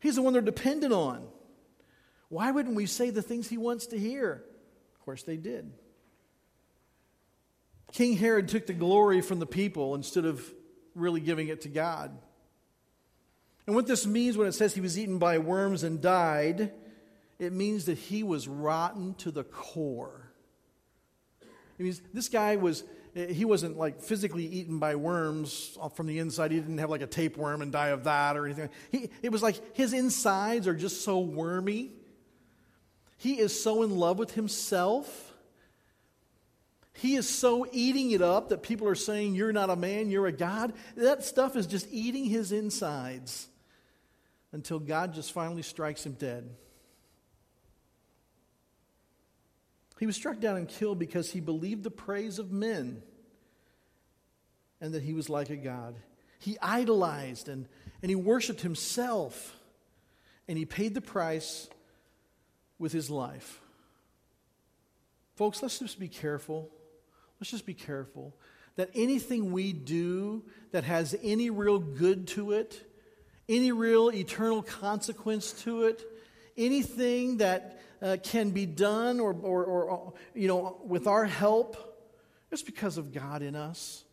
he's 0.00 0.16
the 0.16 0.22
one 0.22 0.32
they're 0.32 0.42
dependent 0.42 0.92
on. 0.92 1.26
Why 2.28 2.50
wouldn't 2.50 2.76
we 2.76 2.86
say 2.86 3.10
the 3.10 3.22
things 3.22 3.48
he 3.48 3.56
wants 3.56 3.86
to 3.86 3.98
hear? 3.98 4.44
Course, 5.08 5.22
they 5.22 5.38
did. 5.38 5.72
King 7.92 8.14
Herod 8.14 8.46
took 8.48 8.66
the 8.66 8.74
glory 8.74 9.22
from 9.22 9.38
the 9.38 9.46
people 9.46 9.94
instead 9.94 10.26
of 10.26 10.46
really 10.94 11.22
giving 11.22 11.48
it 11.48 11.62
to 11.62 11.70
God. 11.70 12.10
And 13.66 13.74
what 13.74 13.86
this 13.86 14.06
means 14.06 14.36
when 14.36 14.46
it 14.46 14.52
says 14.52 14.74
he 14.74 14.82
was 14.82 14.98
eaten 14.98 15.16
by 15.16 15.38
worms 15.38 15.82
and 15.82 16.02
died, 16.02 16.72
it 17.38 17.54
means 17.54 17.86
that 17.86 17.96
he 17.96 18.22
was 18.22 18.46
rotten 18.46 19.14
to 19.14 19.30
the 19.30 19.44
core. 19.44 20.30
It 21.78 21.84
means 21.84 22.02
this 22.12 22.28
guy 22.28 22.56
was, 22.56 22.84
he 23.14 23.46
wasn't 23.46 23.78
like 23.78 24.02
physically 24.02 24.44
eaten 24.44 24.78
by 24.78 24.96
worms 24.96 25.78
from 25.94 26.06
the 26.06 26.18
inside. 26.18 26.50
He 26.50 26.60
didn't 26.60 26.76
have 26.76 26.90
like 26.90 27.00
a 27.00 27.06
tapeworm 27.06 27.62
and 27.62 27.72
die 27.72 27.88
of 27.88 28.04
that 28.04 28.36
or 28.36 28.44
anything. 28.44 28.68
He, 28.92 29.08
it 29.22 29.32
was 29.32 29.42
like 29.42 29.74
his 29.74 29.94
insides 29.94 30.68
are 30.68 30.74
just 30.74 31.02
so 31.02 31.20
wormy 31.20 31.92
he 33.18 33.40
is 33.40 33.60
so 33.60 33.82
in 33.82 33.96
love 33.96 34.18
with 34.18 34.34
himself. 34.34 35.34
He 36.94 37.16
is 37.16 37.28
so 37.28 37.66
eating 37.72 38.12
it 38.12 38.22
up 38.22 38.48
that 38.48 38.62
people 38.62 38.88
are 38.88 38.94
saying, 38.94 39.34
You're 39.34 39.52
not 39.52 39.70
a 39.70 39.76
man, 39.76 40.10
you're 40.10 40.28
a 40.28 40.32
God. 40.32 40.72
That 40.96 41.24
stuff 41.24 41.56
is 41.56 41.66
just 41.66 41.88
eating 41.90 42.24
his 42.24 42.52
insides 42.52 43.48
until 44.52 44.78
God 44.78 45.14
just 45.14 45.32
finally 45.32 45.62
strikes 45.62 46.06
him 46.06 46.12
dead. 46.12 46.48
He 49.98 50.06
was 50.06 50.14
struck 50.14 50.38
down 50.38 50.56
and 50.56 50.68
killed 50.68 51.00
because 51.00 51.32
he 51.32 51.40
believed 51.40 51.82
the 51.82 51.90
praise 51.90 52.38
of 52.38 52.52
men 52.52 53.02
and 54.80 54.94
that 54.94 55.02
he 55.02 55.12
was 55.12 55.28
like 55.28 55.50
a 55.50 55.56
God. 55.56 55.96
He 56.38 56.56
idolized 56.62 57.48
and, 57.48 57.66
and 58.00 58.10
he 58.10 58.14
worshiped 58.14 58.60
himself, 58.60 59.56
and 60.46 60.56
he 60.56 60.64
paid 60.64 60.94
the 60.94 61.00
price 61.00 61.68
with 62.78 62.92
his 62.92 63.10
life. 63.10 63.60
Folks, 65.36 65.62
let's 65.62 65.78
just 65.78 65.98
be 65.98 66.08
careful. 66.08 66.70
Let's 67.40 67.50
just 67.50 67.66
be 67.66 67.74
careful 67.74 68.34
that 68.78 68.90
anything 68.94 69.50
we 69.50 69.72
do 69.72 70.44
that 70.70 70.84
has 70.84 71.16
any 71.24 71.50
real 71.50 71.80
good 71.80 72.28
to 72.28 72.52
it, 72.52 72.80
any 73.48 73.72
real 73.72 74.08
eternal 74.12 74.62
consequence 74.62 75.52
to 75.64 75.82
it, 75.82 76.04
anything 76.56 77.38
that 77.38 77.82
uh, 78.00 78.16
can 78.22 78.50
be 78.50 78.66
done 78.66 79.18
or, 79.18 79.32
or, 79.32 79.64
or, 79.64 80.12
you 80.32 80.46
know, 80.46 80.76
with 80.84 81.08
our 81.08 81.24
help, 81.24 81.76
it's 82.52 82.62
because 82.62 82.98
of 82.98 83.12
God 83.12 83.42
in 83.42 83.56
us. 83.56 84.04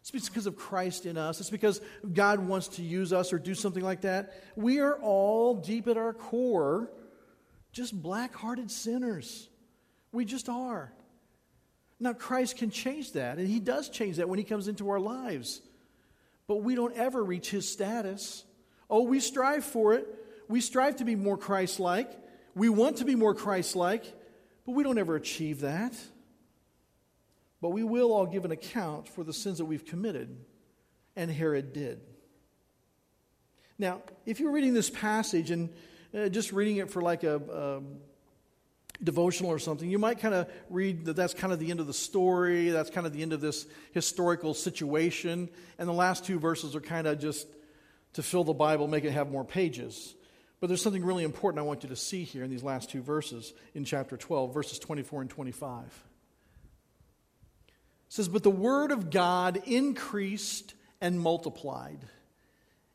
It's 0.00 0.10
because 0.10 0.46
of 0.46 0.56
Christ 0.56 1.04
in 1.04 1.18
us. 1.18 1.38
It's 1.38 1.50
because 1.50 1.82
God 2.10 2.40
wants 2.40 2.68
to 2.68 2.82
use 2.82 3.12
us 3.12 3.34
or 3.34 3.38
do 3.38 3.54
something 3.54 3.84
like 3.84 4.00
that. 4.00 4.32
We 4.56 4.80
are 4.80 4.94
all 4.94 5.56
deep 5.56 5.86
at 5.88 5.98
our 5.98 6.14
core 6.14 6.90
just 7.72 8.00
black 8.00 8.34
hearted 8.34 8.70
sinners. 8.70 9.48
We 10.12 10.24
just 10.24 10.48
are. 10.48 10.92
Now, 11.98 12.14
Christ 12.14 12.56
can 12.56 12.70
change 12.70 13.12
that, 13.12 13.38
and 13.38 13.46
He 13.46 13.60
does 13.60 13.88
change 13.90 14.16
that 14.16 14.28
when 14.28 14.38
He 14.38 14.44
comes 14.44 14.68
into 14.68 14.90
our 14.90 15.00
lives. 15.00 15.60
But 16.46 16.56
we 16.56 16.74
don't 16.74 16.96
ever 16.96 17.22
reach 17.22 17.50
His 17.50 17.70
status. 17.70 18.44
Oh, 18.88 19.02
we 19.02 19.20
strive 19.20 19.64
for 19.64 19.94
it. 19.94 20.06
We 20.48 20.60
strive 20.60 20.96
to 20.96 21.04
be 21.04 21.14
more 21.14 21.36
Christ 21.36 21.78
like. 21.78 22.10
We 22.54 22.68
want 22.68 22.96
to 22.96 23.04
be 23.04 23.14
more 23.14 23.34
Christ 23.34 23.76
like, 23.76 24.04
but 24.66 24.72
we 24.72 24.82
don't 24.82 24.98
ever 24.98 25.14
achieve 25.14 25.60
that. 25.60 25.94
But 27.60 27.68
we 27.68 27.84
will 27.84 28.12
all 28.12 28.26
give 28.26 28.44
an 28.44 28.50
account 28.50 29.06
for 29.06 29.22
the 29.22 29.32
sins 29.32 29.58
that 29.58 29.66
we've 29.66 29.84
committed, 29.84 30.36
and 31.14 31.30
Herod 31.30 31.72
did. 31.72 32.00
Now, 33.78 34.02
if 34.26 34.40
you're 34.40 34.50
reading 34.50 34.74
this 34.74 34.90
passage 34.90 35.50
and 35.50 35.70
uh, 36.14 36.28
just 36.28 36.52
reading 36.52 36.78
it 36.78 36.90
for 36.90 37.02
like 37.02 37.22
a, 37.22 37.36
a 37.36 37.82
devotional 39.02 39.50
or 39.50 39.58
something, 39.58 39.90
you 39.90 39.98
might 39.98 40.18
kind 40.18 40.34
of 40.34 40.48
read 40.68 41.04
that 41.06 41.16
that's 41.16 41.34
kind 41.34 41.52
of 41.52 41.58
the 41.58 41.70
end 41.70 41.80
of 41.80 41.86
the 41.86 41.94
story, 41.94 42.70
that's 42.70 42.90
kind 42.90 43.06
of 43.06 43.12
the 43.12 43.22
end 43.22 43.32
of 43.32 43.40
this 43.40 43.66
historical 43.92 44.54
situation, 44.54 45.48
and 45.78 45.88
the 45.88 45.92
last 45.92 46.24
two 46.24 46.38
verses 46.38 46.74
are 46.76 46.80
kind 46.80 47.06
of 47.06 47.18
just 47.18 47.46
to 48.14 48.22
fill 48.22 48.44
the 48.44 48.52
Bible, 48.52 48.88
make 48.88 49.04
it 49.04 49.12
have 49.12 49.30
more 49.30 49.44
pages. 49.44 50.14
But 50.58 50.66
there's 50.66 50.82
something 50.82 51.04
really 51.04 51.24
important 51.24 51.58
I 51.58 51.62
want 51.62 51.84
you 51.84 51.88
to 51.88 51.96
see 51.96 52.24
here 52.24 52.44
in 52.44 52.50
these 52.50 52.62
last 52.62 52.90
two 52.90 53.00
verses 53.00 53.54
in 53.74 53.84
chapter 53.84 54.16
12, 54.16 54.52
verses 54.52 54.78
24 54.78 55.22
and 55.22 55.30
25. 55.30 55.84
It 55.86 55.92
says, 58.08 58.28
But 58.28 58.42
the 58.42 58.50
word 58.50 58.90
of 58.90 59.10
God 59.10 59.62
increased 59.64 60.74
and 61.00 61.18
multiplied. 61.18 62.04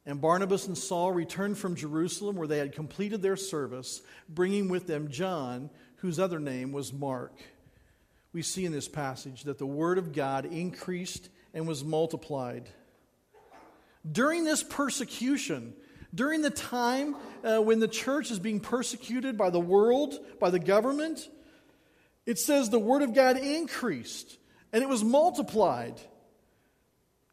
And 0.05 0.21
Barnabas 0.21 0.67
and 0.67 0.77
Saul 0.77 1.11
returned 1.11 1.57
from 1.57 1.75
Jerusalem, 1.75 2.35
where 2.35 2.47
they 2.47 2.59
had 2.59 2.73
completed 2.73 3.21
their 3.21 3.35
service, 3.35 4.01
bringing 4.29 4.69
with 4.69 4.85
them 4.85 5.09
John, 5.09 5.69
whose 5.97 6.19
other 6.19 6.39
name 6.39 6.71
was 6.71 6.93
Mark. 6.93 7.33
We 8.31 8.43
see 8.43 8.65
in 8.65 8.71
this 8.71 8.87
passage 8.87 9.43
that 9.43 9.57
the 9.57 9.65
word 9.65 9.97
of 9.97 10.13
God 10.13 10.45
increased 10.45 11.29
and 11.53 11.67
was 11.67 11.83
multiplied. 11.83 12.69
During 14.09 14.43
this 14.43 14.61
persecution, 14.61 15.73
during 16.13 16.41
the 16.41 16.51
time 16.51 17.15
uh, 17.43 17.57
when 17.59 17.79
the 17.79 17.87
church 17.87 18.29
is 18.29 18.37
being 18.37 18.59
persecuted 18.59 19.37
by 19.37 19.49
the 19.49 19.59
world, 19.59 20.19
by 20.39 20.51
the 20.51 20.59
government, 20.59 21.27
it 22.25 22.37
says 22.37 22.69
the 22.69 22.77
word 22.79 23.01
of 23.01 23.13
God 23.15 23.37
increased 23.37 24.37
and 24.71 24.83
it 24.83 24.89
was 24.89 25.03
multiplied. 25.03 25.99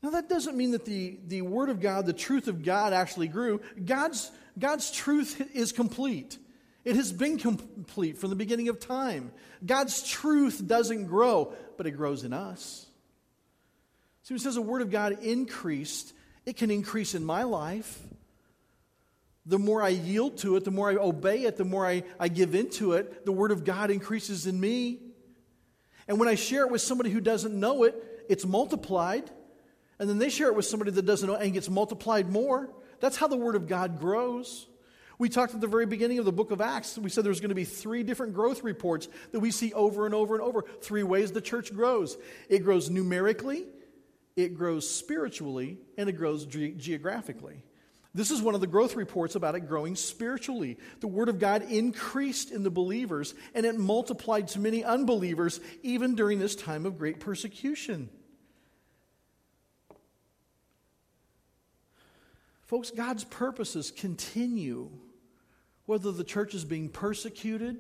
Now, 0.02 0.10
that 0.10 0.28
doesn't 0.28 0.56
mean 0.56 0.72
that 0.72 0.84
the, 0.84 1.18
the 1.28 1.42
word 1.42 1.68
of 1.68 1.80
God, 1.80 2.06
the 2.06 2.12
truth 2.12 2.48
of 2.48 2.64
God, 2.64 2.92
actually 2.92 3.28
grew. 3.28 3.60
God's, 3.84 4.30
God's 4.58 4.90
truth 4.90 5.40
is 5.54 5.70
complete. 5.70 6.38
It 6.84 6.96
has 6.96 7.12
been 7.12 7.38
complete 7.38 8.18
from 8.18 8.30
the 8.30 8.36
beginning 8.36 8.68
of 8.68 8.80
time. 8.80 9.30
God's 9.64 10.02
truth 10.02 10.66
doesn't 10.66 11.06
grow, 11.06 11.52
but 11.76 11.86
it 11.86 11.92
grows 11.92 12.24
in 12.24 12.32
us. 12.32 12.86
So 14.24 14.34
it 14.34 14.40
says 14.40 14.56
the 14.56 14.62
word 14.62 14.82
of 14.82 14.90
God 14.90 15.22
increased. 15.22 16.12
It 16.46 16.56
can 16.56 16.70
increase 16.70 17.14
in 17.14 17.24
my 17.24 17.44
life. 17.44 18.00
The 19.46 19.58
more 19.58 19.82
I 19.82 19.88
yield 19.88 20.38
to 20.38 20.56
it, 20.56 20.64
the 20.64 20.70
more 20.70 20.90
I 20.90 20.96
obey 20.96 21.44
it, 21.44 21.56
the 21.56 21.64
more 21.64 21.86
I, 21.86 22.04
I 22.18 22.28
give 22.28 22.54
into 22.54 22.92
it, 22.92 23.24
the 23.24 23.32
Word 23.32 23.50
of 23.50 23.64
God 23.64 23.90
increases 23.90 24.46
in 24.46 24.58
me. 24.58 25.00
And 26.06 26.20
when 26.20 26.28
I 26.28 26.36
share 26.36 26.64
it 26.64 26.70
with 26.70 26.80
somebody 26.80 27.10
who 27.10 27.20
doesn't 27.20 27.58
know 27.58 27.82
it, 27.82 28.24
it's 28.28 28.46
multiplied. 28.46 29.28
And 30.02 30.10
then 30.10 30.18
they 30.18 30.30
share 30.30 30.48
it 30.48 30.56
with 30.56 30.64
somebody 30.64 30.90
that 30.90 31.06
doesn't 31.06 31.28
know 31.28 31.36
and 31.36 31.52
gets 31.52 31.70
multiplied 31.70 32.28
more. 32.28 32.68
That's 32.98 33.16
how 33.16 33.28
the 33.28 33.36
Word 33.36 33.54
of 33.54 33.68
God 33.68 34.00
grows. 34.00 34.66
We 35.16 35.28
talked 35.28 35.54
at 35.54 35.60
the 35.60 35.68
very 35.68 35.86
beginning 35.86 36.18
of 36.18 36.24
the 36.24 36.32
book 36.32 36.50
of 36.50 36.60
Acts. 36.60 36.98
We 36.98 37.08
said 37.08 37.22
there's 37.22 37.38
going 37.38 37.50
to 37.50 37.54
be 37.54 37.62
three 37.62 38.02
different 38.02 38.34
growth 38.34 38.64
reports 38.64 39.06
that 39.30 39.38
we 39.38 39.52
see 39.52 39.72
over 39.72 40.04
and 40.04 40.12
over 40.12 40.34
and 40.34 40.42
over. 40.42 40.64
Three 40.80 41.04
ways 41.04 41.30
the 41.30 41.40
church 41.40 41.72
grows 41.72 42.18
it 42.48 42.64
grows 42.64 42.90
numerically, 42.90 43.64
it 44.34 44.56
grows 44.56 44.90
spiritually, 44.90 45.78
and 45.96 46.08
it 46.08 46.14
grows 46.14 46.46
ge- 46.46 46.76
geographically. 46.76 47.62
This 48.12 48.32
is 48.32 48.42
one 48.42 48.56
of 48.56 48.60
the 48.60 48.66
growth 48.66 48.96
reports 48.96 49.36
about 49.36 49.54
it 49.54 49.68
growing 49.68 49.94
spiritually. 49.94 50.78
The 50.98 51.06
Word 51.06 51.28
of 51.28 51.38
God 51.38 51.62
increased 51.62 52.50
in 52.50 52.64
the 52.64 52.70
believers 52.70 53.36
and 53.54 53.64
it 53.64 53.78
multiplied 53.78 54.48
to 54.48 54.58
many 54.58 54.82
unbelievers 54.82 55.60
even 55.84 56.16
during 56.16 56.40
this 56.40 56.56
time 56.56 56.86
of 56.86 56.98
great 56.98 57.20
persecution. 57.20 58.10
Folks, 62.72 62.90
God's 62.90 63.24
purposes 63.24 63.90
continue 63.90 64.88
whether 65.84 66.10
the 66.10 66.24
church 66.24 66.54
is 66.54 66.64
being 66.64 66.88
persecuted 66.88 67.76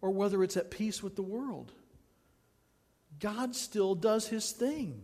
or 0.00 0.10
whether 0.10 0.44
it's 0.44 0.56
at 0.56 0.70
peace 0.70 1.02
with 1.02 1.16
the 1.16 1.22
world. 1.22 1.72
God 3.18 3.56
still 3.56 3.96
does 3.96 4.28
his 4.28 4.52
thing. 4.52 5.02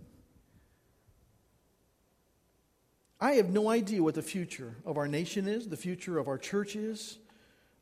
I 3.21 3.33
have 3.33 3.51
no 3.51 3.69
idea 3.69 4.01
what 4.01 4.15
the 4.15 4.23
future 4.23 4.77
of 4.87 4.97
our 4.97 5.09
nation 5.09 5.49
is, 5.49 5.67
the 5.67 5.77
future 5.77 6.19
of 6.19 6.29
our 6.29 6.39
church 6.39 6.77
is. 6.77 7.19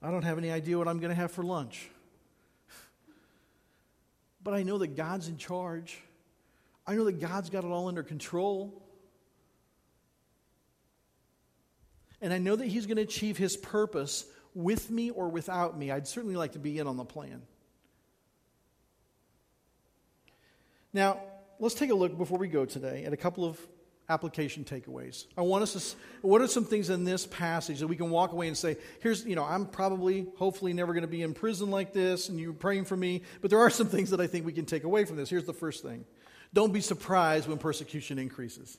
I 0.01 0.11
don't 0.11 0.25
have 0.25 0.39
any 0.39 0.51
idea 0.51 0.79
what 0.79 0.89
I'm 0.89 0.99
going 0.99 1.11
to 1.11 1.15
have 1.15 1.31
for 1.31 1.43
lunch. 1.43 1.91
But 4.43 4.55
I 4.55 4.63
know 4.63 4.79
that 4.79 4.97
God's 4.97 5.29
in 5.29 5.37
charge. 5.37 5.99
I 6.87 6.95
know 6.95 7.05
that 7.05 7.21
God's 7.21 7.51
got 7.51 7.65
it 7.65 7.71
all 7.71 7.87
under 7.87 8.03
control. 8.03 8.83
And 12.21 12.33
I 12.33 12.39
know 12.39 12.57
that 12.57 12.67
He's 12.67 12.87
going 12.87 12.97
to 12.97 13.03
achieve 13.03 13.37
His 13.37 13.57
purpose 13.57 14.27
with 14.55 14.91
me 14.91 15.11
or 15.11 15.29
without 15.29 15.79
me. 15.79 15.91
I'd 15.91 16.09
certainly 16.09 16.37
like 16.37 16.53
to 16.53 16.59
be 16.59 16.79
in 16.79 16.87
on 16.87 16.97
the 16.97 17.05
plan. 17.05 17.43
Now, 20.93 21.21
let's 21.59 21.75
take 21.75 21.91
a 21.91 21.95
look 21.95 22.19
before 22.19 22.39
we 22.39 22.49
go 22.49 22.65
today 22.65 23.05
at 23.05 23.13
a 23.13 23.17
couple 23.17 23.45
of 23.45 23.59
application 24.09 24.65
takeaways. 24.65 25.27
I 25.39 25.43
want 25.43 25.63
us 25.63 25.73
to, 25.93 26.27
what 26.27 26.43
are 26.43 26.49
some 26.49 26.65
things 26.65 26.91
in 26.91 27.05
this 27.05 27.27
passage 27.27 27.79
that 27.79 27.87
we 27.87 27.95
can 27.95 28.11
walk 28.11 28.33
away 28.33 28.49
and 28.49 28.57
say, 28.57 28.77
here's, 29.01 29.25
you 29.25 29.37
know, 29.37 29.45
I'm 29.45 29.67
probably, 29.67 30.27
hopefully, 30.37 30.73
never 30.73 30.93
going 30.93 31.03
to 31.03 31.09
be 31.09 31.23
in 31.23 31.33
prison 31.33 31.71
like 31.71 31.93
this, 31.93 32.29
and 32.29 32.41
you're 32.41 32.53
praying 32.53 32.87
for 32.87 32.97
me, 32.97 33.23
but 33.41 33.51
there 33.51 33.61
are 33.61 33.71
some 33.71 33.87
things 33.87 34.11
that 34.11 34.21
I 34.21 34.27
think 34.27 34.45
we 34.45 34.53
can 34.53 34.67
take 34.67 34.83
away 34.83 35.05
from 35.05 35.17
this. 35.17 35.31
Here's 35.31 35.45
the 35.45 35.55
first 35.55 35.83
thing 35.83 36.05
don't 36.53 36.73
be 36.73 36.81
surprised 36.81 37.49
when 37.49 37.59
persecution 37.59 38.19
increases. 38.19 38.77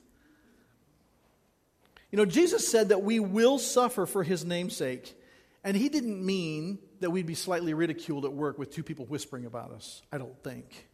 You 2.12 2.18
know, 2.18 2.26
Jesus 2.26 2.68
said 2.68 2.90
that 2.90 3.02
we 3.02 3.18
will 3.18 3.58
suffer 3.58 4.06
for 4.06 4.22
his 4.22 4.44
name'sake, 4.44 5.18
and 5.64 5.76
he 5.76 5.88
didn't 5.88 6.24
mean 6.24 6.78
that 7.00 7.10
we'd 7.10 7.26
be 7.26 7.34
slightly 7.34 7.74
ridiculed 7.74 8.24
at 8.26 8.32
work 8.32 8.58
with 8.58 8.70
two 8.70 8.82
people 8.82 9.06
whispering 9.06 9.46
about 9.46 9.72
us. 9.72 10.02
I 10.12 10.18
don't 10.18 10.40
think. 10.44 10.88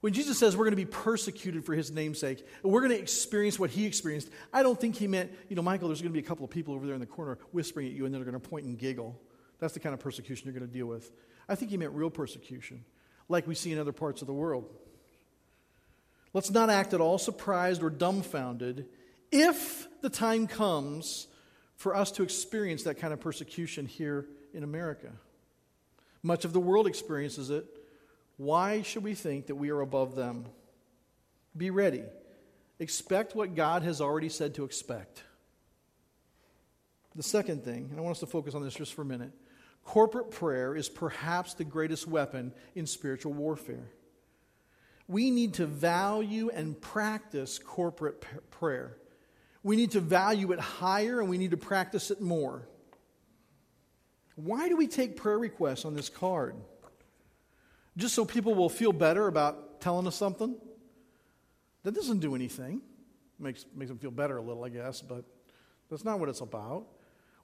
When 0.00 0.12
Jesus 0.12 0.38
says 0.38 0.56
we're 0.56 0.64
going 0.64 0.72
to 0.72 0.76
be 0.76 0.84
persecuted 0.84 1.64
for 1.64 1.74
his 1.74 1.90
namesake, 1.90 2.46
and 2.62 2.70
we're 2.70 2.82
going 2.82 2.92
to 2.92 2.98
experience 2.98 3.58
what 3.58 3.70
he 3.70 3.84
experienced, 3.84 4.30
I 4.52 4.62
don't 4.62 4.80
think 4.80 4.94
he 4.94 5.08
meant, 5.08 5.32
you 5.48 5.56
know, 5.56 5.62
Michael, 5.62 5.88
there's 5.88 6.00
going 6.00 6.12
to 6.12 6.18
be 6.18 6.24
a 6.24 6.28
couple 6.28 6.44
of 6.44 6.50
people 6.50 6.74
over 6.74 6.86
there 6.86 6.94
in 6.94 7.00
the 7.00 7.06
corner 7.06 7.38
whispering 7.50 7.88
at 7.88 7.92
you 7.92 8.04
and 8.04 8.14
then 8.14 8.22
they're 8.22 8.30
going 8.30 8.40
to 8.40 8.48
point 8.48 8.66
and 8.66 8.78
giggle. 8.78 9.20
That's 9.58 9.74
the 9.74 9.80
kind 9.80 9.94
of 9.94 9.98
persecution 9.98 10.46
you're 10.46 10.56
going 10.56 10.70
to 10.70 10.72
deal 10.72 10.86
with. 10.86 11.10
I 11.48 11.56
think 11.56 11.72
he 11.72 11.76
meant 11.76 11.92
real 11.92 12.10
persecution, 12.10 12.84
like 13.28 13.48
we 13.48 13.56
see 13.56 13.72
in 13.72 13.78
other 13.78 13.92
parts 13.92 14.20
of 14.20 14.28
the 14.28 14.34
world. 14.34 14.72
Let's 16.32 16.50
not 16.50 16.70
act 16.70 16.94
at 16.94 17.00
all 17.00 17.18
surprised 17.18 17.82
or 17.82 17.90
dumbfounded 17.90 18.86
if 19.30 19.88
the 20.00 20.10
time 20.10 20.46
comes 20.46 21.26
for 21.76 21.94
us 21.94 22.10
to 22.12 22.22
experience 22.22 22.84
that 22.84 22.98
kind 22.98 23.12
of 23.12 23.20
persecution 23.20 23.86
here 23.86 24.26
in 24.54 24.62
America. 24.62 25.12
Much 26.22 26.44
of 26.44 26.52
the 26.52 26.60
world 26.60 26.86
experiences 26.86 27.50
it 27.50 27.66
why 28.36 28.82
should 28.82 29.02
we 29.02 29.14
think 29.14 29.46
that 29.46 29.54
we 29.54 29.70
are 29.70 29.80
above 29.80 30.14
them? 30.14 30.46
Be 31.56 31.70
ready. 31.70 32.02
Expect 32.78 33.34
what 33.34 33.54
God 33.54 33.82
has 33.82 34.00
already 34.00 34.28
said 34.28 34.54
to 34.56 34.64
expect. 34.64 35.22
The 37.14 37.22
second 37.22 37.64
thing, 37.64 37.88
and 37.90 37.98
I 37.98 38.02
want 38.02 38.16
us 38.16 38.20
to 38.20 38.26
focus 38.26 38.54
on 38.54 38.62
this 38.62 38.74
just 38.74 38.94
for 38.94 39.02
a 39.02 39.06
minute 39.06 39.32
corporate 39.84 40.32
prayer 40.32 40.74
is 40.74 40.88
perhaps 40.88 41.54
the 41.54 41.64
greatest 41.64 42.08
weapon 42.08 42.52
in 42.74 42.86
spiritual 42.86 43.32
warfare. 43.32 43.88
We 45.06 45.30
need 45.30 45.54
to 45.54 45.66
value 45.66 46.50
and 46.50 46.78
practice 46.78 47.60
corporate 47.60 48.22
prayer. 48.50 48.96
We 49.66 49.74
need 49.74 49.90
to 49.92 50.00
value 50.00 50.52
it 50.52 50.60
higher 50.60 51.20
and 51.20 51.28
we 51.28 51.38
need 51.38 51.50
to 51.50 51.56
practice 51.56 52.12
it 52.12 52.20
more. 52.20 52.68
Why 54.36 54.68
do 54.68 54.76
we 54.76 54.86
take 54.86 55.16
prayer 55.16 55.38
requests 55.38 55.84
on 55.84 55.94
this 55.94 56.08
card? 56.08 56.54
just 57.96 58.14
so 58.14 58.24
people 58.24 58.54
will 58.54 58.68
feel 58.68 58.92
better 58.92 59.26
about 59.26 59.80
telling 59.80 60.06
us 60.06 60.14
something. 60.14 60.54
That 61.82 61.94
doesn't 61.94 62.18
do 62.18 62.34
anything. 62.34 62.82
Makes, 63.38 63.64
makes 63.74 63.88
them 63.88 63.98
feel 63.98 64.10
better 64.10 64.36
a 64.36 64.42
little, 64.42 64.64
I 64.64 64.68
guess, 64.68 65.00
but 65.00 65.24
that's 65.90 66.04
not 66.04 66.20
what 66.20 66.28
it's 66.28 66.40
about. 66.40 66.86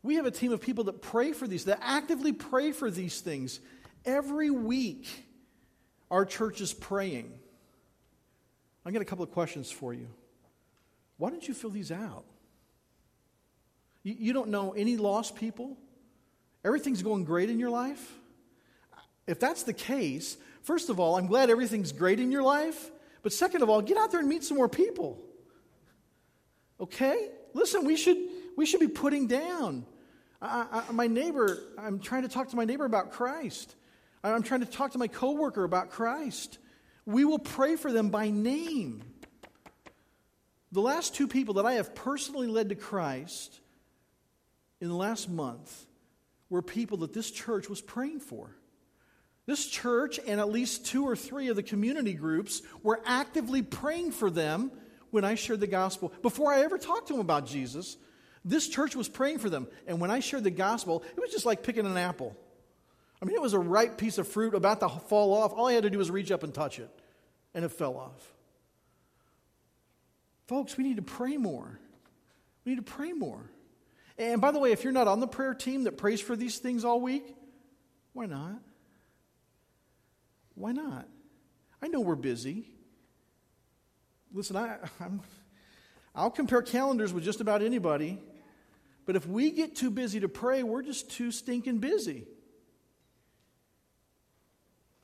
We 0.03 0.17
have 0.17 0.27
a 0.27 0.31
team 0.31 0.53
of 0.53 0.61
people 0.61 0.85
that 0.85 1.01
pray 1.01 1.33
for 1.33 1.47
these, 1.47 1.65
that 1.67 1.79
actively 1.83 2.33
pray 2.33 2.73
for 2.73 2.91
these 2.91 3.21
things. 3.21 3.61
Every 4.05 4.51
week, 4.51 5.09
our 6.11 6.25
church 6.25 6.61
is 6.61 6.75
praying. 6.75 7.33
I 8.85 8.91
got 8.91 9.01
a 9.01 9.05
couple 9.05 9.25
of 9.25 9.31
questions 9.31 9.71
for 9.71 9.95
you. 9.95 10.09
Why 11.17 11.31
don't 11.31 11.47
you 11.47 11.55
fill 11.55 11.71
these 11.71 11.93
out? 11.93 12.25
You, 14.03 14.17
you 14.19 14.33
don't 14.33 14.49
know 14.49 14.73
any 14.73 14.97
lost 14.97 15.37
people? 15.37 15.77
Everything's 16.65 17.03
going 17.03 17.25
great 17.25 17.51
in 17.51 17.59
your 17.59 17.71
life? 17.71 18.15
If 19.27 19.39
that's 19.39 19.63
the 19.63 19.73
case, 19.73 20.37
first 20.63 20.91
of 20.91 20.99
all, 20.99 21.17
I'm 21.17 21.27
glad 21.27 21.51
everything's 21.51 21.93
great 21.93 22.21
in 22.21 22.33
your 22.33 22.43
life. 22.43 22.91
But 23.23 23.33
second 23.33 23.63
of 23.63 23.71
all, 23.71 23.81
get 23.83 23.97
out 23.97 24.11
there 24.11 24.21
and 24.21 24.29
meet 24.29 24.43
some 24.43 24.57
more 24.57 24.69
people. 24.69 25.23
Okay? 26.81 27.29
Listen, 27.55 27.85
we 27.85 27.97
should, 27.97 28.19
we 28.57 28.67
should 28.67 28.81
be 28.81 28.89
putting 28.89 29.29
down 29.29 29.87
I, 30.43 30.85
I, 30.89 30.93
my 30.93 31.07
neighbor, 31.07 31.59
I'm 31.79 32.01
trying 32.01 32.23
to 32.23 32.29
talk 32.29 32.49
to 32.49 32.57
my 32.57 32.65
neighbor 32.65 32.85
about 32.85 33.13
Christ. 33.13 33.77
I'm 34.25 34.43
trying 34.43 34.61
to 34.61 34.67
talk 34.67 34.93
to 34.93 34.99
my 34.99 35.07
coworker 35.07 35.63
about 35.63 35.91
Christ. 35.91 36.59
We 37.07 37.25
will 37.25 37.39
pray 37.39 37.77
for 37.77 37.93
them 37.93 38.11
by 38.11 38.31
name. 38.31 39.05
The 40.73 40.81
last 40.81 41.15
two 41.15 41.29
people 41.29 41.55
that 41.55 41.67
I 41.67 41.75
have 41.75 41.95
personally 41.95 42.47
led 42.47 42.71
to 42.71 42.75
Christ 42.75 43.61
in 44.81 44.89
the 44.89 44.97
last 44.97 45.29
month 45.29 45.87
were 46.49 46.63
people 46.63 46.99
that 46.99 47.13
this 47.13 47.31
church 47.31 47.69
was 47.69 47.81
praying 47.81 48.21
for. 48.21 48.51
This 49.45 49.67
church 49.67 50.19
and 50.27 50.41
at 50.41 50.51
least 50.51 50.87
two 50.87 51.05
or 51.05 51.15
three 51.15 51.49
of 51.49 51.57
the 51.57 51.63
community 51.63 52.15
groups 52.15 52.63
were 52.83 53.01
actively 53.05 53.61
praying 53.61 54.13
for 54.13 54.31
them 54.31 54.71
when 55.11 55.25
I 55.25 55.35
shared 55.35 55.61
the 55.61 55.67
gospel. 55.67 56.13
Before 56.23 56.53
I 56.53 56.63
ever 56.63 56.79
talked 56.79 57.09
to 57.09 57.15
them 57.15 57.21
about 57.21 57.47
Jesus, 57.47 57.97
this 58.45 58.69
church 58.69 58.97
was 58.97 59.09
praying 59.09 59.39
for 59.39 59.51
them. 59.51 59.69
And 59.87 60.01
when 60.01 60.11
I 60.11 60.21
shared 60.21 60.45
the 60.45 60.51
gospel, 60.51 61.03
it 61.17 61.21
was 61.21 61.31
just 61.31 61.45
like 61.45 61.63
picking 61.63 61.87
an 61.87 61.99
apple. 61.99 62.37
I 63.21 63.25
mean, 63.25 63.37
it 63.37 63.43
was 63.43 63.53
a 63.53 63.59
ripe 63.59 63.99
piece 63.99 64.19
of 64.19 64.27
fruit 64.27 64.55
about 64.55 64.81
to 64.81 64.89
fall 64.89 65.35
off. 65.35 65.53
All 65.53 65.67
I 65.67 65.75
had 65.75 65.83
to 65.83 65.91
do 65.91 65.99
was 65.99 66.11
reach 66.11 66.33
up 66.33 66.43
and 66.43 66.53
touch 66.53 66.79
it, 66.79 66.91
and 67.55 67.65
it 67.65 67.71
fell 67.71 67.97
off. 67.97 68.33
Folks, 70.47 70.77
we 70.77 70.85
need 70.85 70.97
to 70.97 71.03
pray 71.03 71.37
more. 71.37 71.79
We 72.65 72.73
need 72.73 72.85
to 72.85 72.93
pray 72.93 73.13
more. 73.13 73.51
And 74.19 74.41
by 74.41 74.51
the 74.51 74.59
way, 74.59 74.73
if 74.73 74.85
you're 74.85 74.93
not 74.93 75.09
on 75.09 75.21
the 75.21 75.27
prayer 75.27 75.55
team 75.55 75.85
that 75.85 75.97
prays 75.97 76.21
for 76.21 76.37
these 76.37 76.59
things 76.59 76.85
all 76.85 77.01
week, 77.01 77.35
why 78.13 78.27
not? 78.27 78.61
Why 80.55 80.73
not? 80.73 81.09
I 81.81 81.89
know 81.89 82.01
we're 82.01 82.15
busy. 82.15 82.67
Listen, 84.33 84.57
I, 84.57 84.77
I'm, 85.01 85.23
I'll 86.15 86.31
compare 86.31 86.63
calendars 86.63 87.13
with 87.13 87.25
just 87.25 87.41
about 87.41 87.63
anybody, 87.63 88.21
but 89.07 89.17
if 89.17 89.27
we 89.27 89.51
get 89.51 89.75
too 89.75 89.91
busy 89.91 90.21
to 90.21 90.29
pray, 90.29 90.63
we're 90.63 90.83
just 90.83 91.11
too 91.11 91.33
stinking 91.33 91.79
busy. 91.79 92.27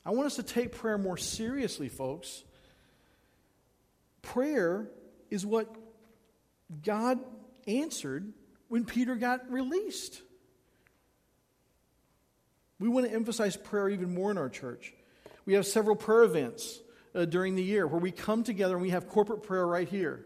I 0.05 0.11
want 0.11 0.27
us 0.27 0.37
to 0.37 0.43
take 0.43 0.71
prayer 0.71 0.97
more 0.97 1.17
seriously, 1.17 1.89
folks. 1.89 2.43
Prayer 4.21 4.89
is 5.29 5.45
what 5.45 5.73
God 6.83 7.19
answered 7.67 8.31
when 8.67 8.85
Peter 8.85 9.15
got 9.15 9.51
released. 9.51 10.21
We 12.79 12.87
want 12.87 13.07
to 13.07 13.13
emphasize 13.13 13.57
prayer 13.57 13.89
even 13.89 14.13
more 14.13 14.31
in 14.31 14.37
our 14.37 14.49
church. 14.49 14.93
We 15.45 15.53
have 15.55 15.65
several 15.65 15.95
prayer 15.95 16.23
events 16.23 16.79
uh, 17.13 17.25
during 17.25 17.55
the 17.55 17.63
year 17.63 17.87
where 17.87 17.99
we 17.99 18.11
come 18.11 18.43
together 18.43 18.75
and 18.75 18.81
we 18.81 18.91
have 18.91 19.09
corporate 19.09 19.43
prayer 19.43 19.65
right 19.65 19.87
here. 19.87 20.25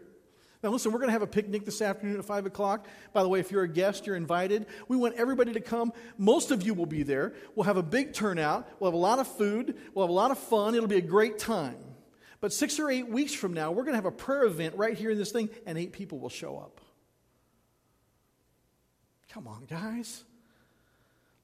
Now, 0.62 0.70
listen, 0.70 0.92
we're 0.92 0.98
going 0.98 1.08
to 1.08 1.12
have 1.12 1.22
a 1.22 1.26
picnic 1.26 1.66
this 1.66 1.82
afternoon 1.82 2.18
at 2.18 2.24
5 2.24 2.46
o'clock. 2.46 2.86
By 3.12 3.22
the 3.22 3.28
way, 3.28 3.38
if 3.38 3.50
you're 3.50 3.64
a 3.64 3.68
guest, 3.68 4.06
you're 4.06 4.16
invited. 4.16 4.64
We 4.88 4.96
want 4.96 5.14
everybody 5.16 5.52
to 5.52 5.60
come. 5.60 5.92
Most 6.16 6.50
of 6.50 6.62
you 6.62 6.72
will 6.72 6.86
be 6.86 7.02
there. 7.02 7.34
We'll 7.54 7.64
have 7.64 7.76
a 7.76 7.82
big 7.82 8.14
turnout. 8.14 8.66
We'll 8.80 8.90
have 8.90 8.94
a 8.94 9.02
lot 9.02 9.18
of 9.18 9.28
food. 9.28 9.76
We'll 9.92 10.06
have 10.06 10.10
a 10.10 10.14
lot 10.14 10.30
of 10.30 10.38
fun. 10.38 10.74
It'll 10.74 10.88
be 10.88 10.96
a 10.96 11.02
great 11.02 11.38
time. 11.38 11.76
But 12.44 12.52
six 12.52 12.78
or 12.78 12.90
eight 12.90 13.08
weeks 13.08 13.32
from 13.32 13.54
now, 13.54 13.70
we're 13.70 13.84
going 13.84 13.94
to 13.94 13.96
have 13.96 14.04
a 14.04 14.10
prayer 14.10 14.44
event 14.44 14.74
right 14.76 14.94
here 14.94 15.10
in 15.10 15.16
this 15.16 15.32
thing, 15.32 15.48
and 15.64 15.78
eight 15.78 15.94
people 15.94 16.18
will 16.18 16.28
show 16.28 16.58
up. 16.58 16.78
Come 19.30 19.48
on, 19.48 19.64
guys. 19.64 20.24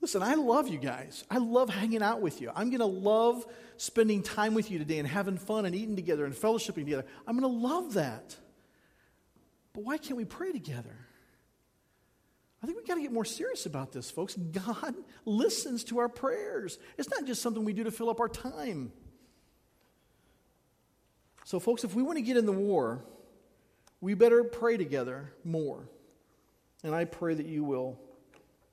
Listen, 0.02 0.22
I 0.22 0.34
love 0.34 0.68
you 0.68 0.76
guys. 0.76 1.24
I 1.30 1.38
love 1.38 1.70
hanging 1.70 2.02
out 2.02 2.20
with 2.20 2.42
you. 2.42 2.50
I'm 2.54 2.68
going 2.68 2.80
to 2.80 2.84
love 2.84 3.46
spending 3.78 4.22
time 4.22 4.52
with 4.52 4.70
you 4.70 4.78
today 4.78 4.98
and 4.98 5.08
having 5.08 5.38
fun 5.38 5.64
and 5.64 5.74
eating 5.74 5.96
together 5.96 6.26
and 6.26 6.34
fellowshipping 6.34 6.84
together. 6.84 7.06
I'm 7.26 7.40
going 7.40 7.50
to 7.50 7.58
love 7.66 7.94
that. 7.94 8.36
But 9.72 9.84
why 9.84 9.96
can't 9.96 10.18
we 10.18 10.26
pray 10.26 10.52
together? 10.52 10.98
I 12.62 12.66
think 12.66 12.76
we've 12.76 12.86
got 12.86 12.96
to 12.96 13.00
get 13.00 13.10
more 13.10 13.24
serious 13.24 13.64
about 13.64 13.90
this, 13.92 14.10
folks. 14.10 14.34
God 14.52 14.94
listens 15.24 15.82
to 15.84 16.00
our 16.00 16.10
prayers. 16.10 16.78
It's 16.98 17.08
not 17.08 17.24
just 17.24 17.40
something 17.40 17.64
we 17.64 17.72
do 17.72 17.84
to 17.84 17.90
fill 17.90 18.10
up 18.10 18.20
our 18.20 18.28
time. 18.28 18.92
So, 21.44 21.58
folks, 21.60 21.84
if 21.84 21.94
we 21.94 22.02
want 22.02 22.18
to 22.18 22.22
get 22.22 22.36
in 22.36 22.46
the 22.46 22.52
war, 22.52 23.04
we 24.00 24.14
better 24.14 24.44
pray 24.44 24.76
together 24.76 25.32
more. 25.44 25.88
And 26.82 26.94
I 26.94 27.04
pray 27.04 27.34
that 27.34 27.46
you 27.46 27.64
will, 27.64 27.98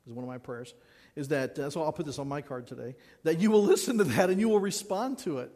is 0.05 0.13
one 0.13 0.23
of 0.23 0.29
my 0.29 0.37
prayers, 0.37 0.73
is 1.15 1.29
that, 1.29 1.59
uh, 1.59 1.69
so 1.69 1.83
I'll 1.83 1.91
put 1.91 2.05
this 2.05 2.19
on 2.19 2.27
my 2.27 2.41
card 2.41 2.67
today, 2.67 2.95
that 3.23 3.39
you 3.39 3.51
will 3.51 3.63
listen 3.65 3.97
to 3.97 4.03
that 4.05 4.29
and 4.29 4.39
you 4.39 4.49
will 4.49 4.59
respond 4.59 5.19
to 5.19 5.39
it. 5.39 5.51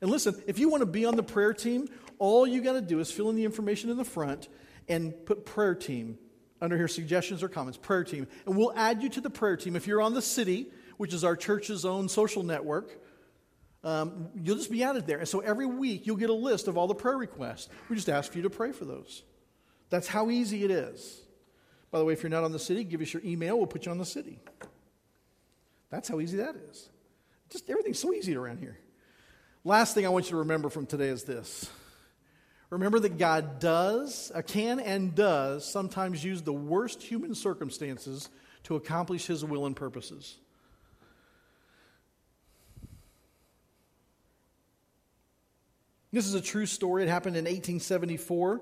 And 0.00 0.10
listen, 0.10 0.40
if 0.46 0.58
you 0.58 0.68
want 0.68 0.80
to 0.80 0.86
be 0.86 1.04
on 1.04 1.16
the 1.16 1.22
prayer 1.22 1.54
team, 1.54 1.88
all 2.18 2.46
you 2.46 2.60
got 2.60 2.72
to 2.72 2.80
do 2.80 2.98
is 3.00 3.10
fill 3.10 3.30
in 3.30 3.36
the 3.36 3.44
information 3.44 3.90
in 3.90 3.96
the 3.96 4.04
front 4.04 4.48
and 4.88 5.14
put 5.26 5.44
prayer 5.46 5.74
team 5.74 6.18
under 6.60 6.76
here, 6.76 6.88
suggestions 6.88 7.42
or 7.42 7.48
comments, 7.48 7.76
prayer 7.76 8.04
team. 8.04 8.26
And 8.46 8.56
we'll 8.56 8.72
add 8.74 9.02
you 9.02 9.08
to 9.10 9.20
the 9.20 9.30
prayer 9.30 9.56
team. 9.56 9.76
If 9.76 9.86
you're 9.86 10.00
on 10.00 10.14
the 10.14 10.22
city, 10.22 10.68
which 10.96 11.12
is 11.12 11.24
our 11.24 11.36
church's 11.36 11.84
own 11.84 12.08
social 12.08 12.42
network, 12.42 13.01
um, 13.84 14.28
you'll 14.34 14.56
just 14.56 14.70
be 14.70 14.82
added 14.82 15.06
there. 15.06 15.18
And 15.18 15.28
so 15.28 15.40
every 15.40 15.66
week 15.66 16.06
you'll 16.06 16.16
get 16.16 16.30
a 16.30 16.34
list 16.34 16.68
of 16.68 16.76
all 16.76 16.86
the 16.86 16.94
prayer 16.94 17.16
requests. 17.16 17.68
We 17.88 17.96
just 17.96 18.08
ask 18.08 18.30
for 18.30 18.38
you 18.38 18.42
to 18.44 18.50
pray 18.50 18.72
for 18.72 18.84
those. 18.84 19.22
That's 19.90 20.08
how 20.08 20.30
easy 20.30 20.64
it 20.64 20.70
is. 20.70 21.20
By 21.90 21.98
the 21.98 22.04
way, 22.04 22.14
if 22.14 22.22
you're 22.22 22.30
not 22.30 22.44
on 22.44 22.52
the 22.52 22.58
city, 22.58 22.84
give 22.84 23.00
us 23.02 23.12
your 23.12 23.22
email. 23.24 23.58
We'll 23.58 23.66
put 23.66 23.84
you 23.84 23.92
on 23.92 23.98
the 23.98 24.06
city. 24.06 24.38
That's 25.90 26.08
how 26.08 26.20
easy 26.20 26.38
that 26.38 26.56
is. 26.70 26.88
Just 27.50 27.68
everything's 27.68 27.98
so 27.98 28.14
easy 28.14 28.34
around 28.34 28.58
here. 28.58 28.78
Last 29.64 29.94
thing 29.94 30.06
I 30.06 30.08
want 30.08 30.26
you 30.26 30.30
to 30.30 30.36
remember 30.38 30.70
from 30.70 30.86
today 30.86 31.08
is 31.08 31.24
this 31.24 31.68
Remember 32.70 32.98
that 33.00 33.18
God 33.18 33.60
does, 33.60 34.32
uh, 34.34 34.40
can 34.40 34.80
and 34.80 35.14
does 35.14 35.70
sometimes 35.70 36.24
use 36.24 36.40
the 36.40 36.54
worst 36.54 37.02
human 37.02 37.34
circumstances 37.34 38.30
to 38.62 38.76
accomplish 38.76 39.26
his 39.26 39.44
will 39.44 39.66
and 39.66 39.76
purposes. 39.76 40.38
This 46.12 46.26
is 46.26 46.34
a 46.34 46.42
true 46.42 46.66
story. 46.66 47.04
It 47.04 47.08
happened 47.08 47.36
in 47.36 47.44
1874. 47.44 48.60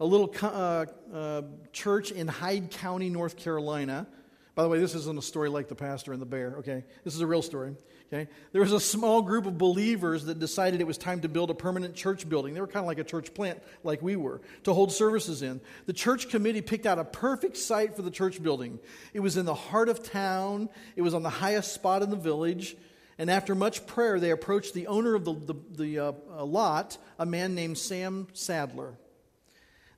A 0.00 0.04
little 0.04 0.34
uh, 0.42 0.86
uh, 1.14 1.42
church 1.72 2.10
in 2.10 2.26
Hyde 2.26 2.72
County, 2.72 3.08
North 3.08 3.36
Carolina. 3.36 4.08
By 4.56 4.64
the 4.64 4.68
way, 4.68 4.80
this 4.80 4.96
isn't 4.96 5.16
a 5.16 5.22
story 5.22 5.48
like 5.48 5.68
the 5.68 5.76
pastor 5.76 6.12
and 6.12 6.20
the 6.20 6.26
bear, 6.26 6.56
okay? 6.58 6.84
This 7.04 7.14
is 7.14 7.20
a 7.20 7.26
real 7.26 7.42
story. 7.42 7.76
Okay? 8.12 8.28
There 8.50 8.62
was 8.62 8.72
a 8.72 8.80
small 8.80 9.22
group 9.22 9.46
of 9.46 9.58
believers 9.58 10.24
that 10.24 10.40
decided 10.40 10.80
it 10.80 10.86
was 10.88 10.98
time 10.98 11.20
to 11.20 11.28
build 11.28 11.50
a 11.50 11.54
permanent 11.54 11.94
church 11.94 12.28
building. 12.28 12.54
They 12.54 12.60
were 12.60 12.66
kind 12.66 12.82
of 12.82 12.88
like 12.88 12.98
a 12.98 13.04
church 13.04 13.32
plant, 13.32 13.62
like 13.84 14.02
we 14.02 14.16
were, 14.16 14.40
to 14.64 14.74
hold 14.74 14.90
services 14.90 15.42
in. 15.42 15.60
The 15.86 15.92
church 15.92 16.28
committee 16.30 16.62
picked 16.62 16.86
out 16.86 16.98
a 16.98 17.04
perfect 17.04 17.56
site 17.56 17.94
for 17.94 18.02
the 18.02 18.10
church 18.10 18.42
building. 18.42 18.80
It 19.12 19.20
was 19.20 19.36
in 19.36 19.44
the 19.44 19.54
heart 19.54 19.88
of 19.88 20.02
town, 20.02 20.68
it 20.96 21.02
was 21.02 21.14
on 21.14 21.22
the 21.22 21.30
highest 21.30 21.72
spot 21.72 22.02
in 22.02 22.10
the 22.10 22.16
village. 22.16 22.76
And 23.18 23.30
after 23.30 23.54
much 23.54 23.86
prayer, 23.86 24.20
they 24.20 24.30
approached 24.30 24.74
the 24.74 24.86
owner 24.86 25.14
of 25.14 25.24
the, 25.24 25.34
the, 25.34 25.54
the 25.76 25.98
uh, 25.98 26.44
lot, 26.44 26.96
a 27.18 27.26
man 27.26 27.54
named 27.54 27.76
Sam 27.76 28.28
Sadler. 28.32 28.94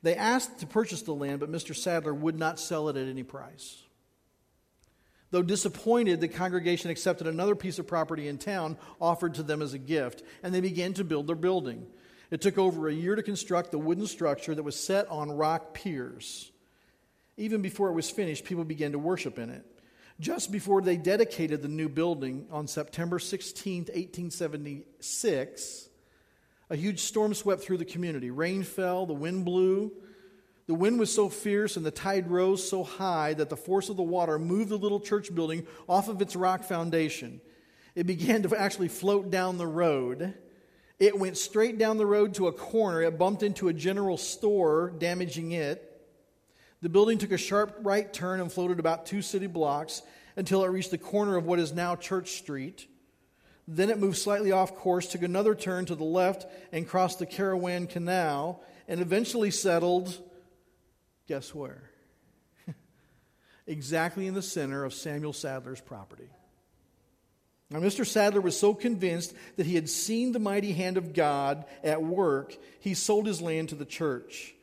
They 0.03 0.17
asked 0.17 0.61
to 0.61 0.67
purchase 0.67 1.03
the 1.03 1.13
land, 1.13 1.41
but 1.41 1.53
Mr. 1.53 1.77
Sadler 1.77 2.15
would 2.15 2.39
not 2.39 2.59
sell 2.59 2.89
it 2.89 2.97
at 2.97 3.07
any 3.07 3.23
price. 3.23 3.83
Though 5.31 5.43
disappointed, 5.43 6.21
the 6.21 6.29
congregation 6.29 6.91
accepted 6.91 7.27
another 7.27 7.55
piece 7.55 7.79
of 7.79 7.87
property 7.87 8.27
in 8.27 8.39
town 8.39 8.79
offered 9.01 9.35
to 9.35 9.43
them 9.43 9.63
as 9.63 9.75
a 9.75 9.79
gift, 9.79 10.23
and 10.43 10.55
they 10.55 10.61
began 10.61 10.95
to 10.95 11.05
build 11.05 11.27
their 11.27 11.37
building. 11.37 11.87
It 12.31 12.41
took 12.41 12.59
over 12.59 12.89
a 12.89 12.95
year 12.95 13.15
to 13.15 13.23
construct 13.23 13.71
the 13.71 13.79
wooden 13.79 14.07
structure 14.07 14.55
that 14.55 14.63
was 14.63 14.77
set 14.77 15.09
on 15.09 15.31
rock 15.31 15.75
piers. 15.75 16.51
Even 17.37 17.63
before 17.63 17.89
it 17.89 17.95
was 17.95 18.11
finished, 18.11 18.45
people 18.45 18.65
began 18.65 18.93
to 18.93 18.99
worship 18.99 19.39
in 19.39 19.51
it. 19.51 19.65
Just 20.21 20.53
before 20.53 20.83
they 20.83 20.99
dedicated 20.99 21.63
the 21.63 21.69
new 21.69 21.89
building 21.89 22.47
on 22.51 22.67
September 22.67 23.19
16, 23.19 23.85
1876, 23.85 25.89
a 26.69 26.77
huge 26.77 27.01
storm 27.01 27.33
swept 27.33 27.63
through 27.63 27.79
the 27.79 27.87
community. 27.87 28.31
Rain 28.31 28.63
fell, 28.63 29.07
the 29.07 29.15
wind 29.15 29.47
blew, 29.47 29.91
the 30.67 30.75
wind 30.75 31.01
was 31.01 31.11
so 31.13 31.31
fierce 31.31 31.79
and 31.79 31.87
the 31.87 31.91
tide 31.91 32.31
rose 32.31 32.69
so 32.69 32.85
high 32.85 33.33
that 33.33 33.49
the 33.49 33.57
force 33.57 33.89
of 33.89 33.97
the 33.97 34.03
water 34.03 34.39
moved 34.39 34.69
the 34.69 34.77
little 34.77 35.01
church 35.01 35.35
building 35.35 35.67
off 35.89 36.09
of 36.09 36.21
its 36.21 36.37
rock 36.37 36.65
foundation. 36.65 37.41
It 37.95 38.07
began 38.07 38.43
to 38.43 38.55
actually 38.55 38.89
float 38.89 39.31
down 39.31 39.57
the 39.57 39.67
road. 39.67 40.35
It 40.99 41.19
went 41.19 41.39
straight 41.39 41.79
down 41.79 41.97
the 41.97 42.05
road 42.05 42.35
to 42.35 42.47
a 42.47 42.53
corner. 42.53 43.01
It 43.03 43.19
bumped 43.19 43.43
into 43.43 43.69
a 43.69 43.73
general 43.73 44.19
store, 44.19 44.93
damaging 44.99 45.53
it. 45.53 45.90
The 46.83 46.89
building 46.89 47.19
took 47.19 47.33
a 47.33 47.39
sharp 47.39 47.79
right 47.83 48.11
turn 48.13 48.41
and 48.41 48.51
floated 48.51 48.79
about 48.79 49.07
two 49.07 49.23
city 49.23 49.47
blocks 49.47 50.03
until 50.37 50.65
it 50.65 50.69
reached 50.69 50.91
the 50.91 50.99
corner 50.99 51.37
of 51.37 51.47
what 51.47 51.59
is 51.59 51.73
now 51.73 51.97
Church 51.97 52.33
Street. 52.33 52.87
Then 53.69 53.91
it 53.91 53.99
moved 53.99 54.17
slightly 54.17 54.53
off 54.53 54.75
course, 54.75 55.07
took 55.07 55.23
another 55.23 55.55
turn 55.55 55.85
to 55.87 55.95
the 55.95 56.05
left, 56.05 56.47
and 56.73 56.89
crossed 56.89 57.19
the 57.19 57.27
Carawan 57.27 57.89
Canal, 57.89 58.63
and 58.89 59.01
eventually 59.01 59.51
settled 59.51 60.19
Guess 61.31 61.55
where? 61.55 61.89
exactly 63.69 64.27
in 64.27 64.35
the 64.35 64.43
center 64.43 64.83
of 64.83 64.93
Samuel 64.93 65.33
Sadler's 65.33 65.81
property. 65.81 66.29
Now, 67.71 67.79
Mr. 67.79 68.05
Sadler 68.05 68.41
was 68.41 68.59
so 68.59 68.75
convinced 68.75 69.33
that 69.55 69.65
he 69.65 69.77
had 69.77 69.89
seen 69.89 70.33
the 70.33 70.41
mighty 70.41 70.73
hand 70.73 70.97
of 70.97 71.13
God 71.15 71.67
at 71.85 72.03
work, 72.03 72.57
he 72.81 72.95
sold 72.95 73.29
his 73.29 73.41
land 73.41 73.69
to 73.69 73.77
the 73.77 73.85
church. 73.85 74.55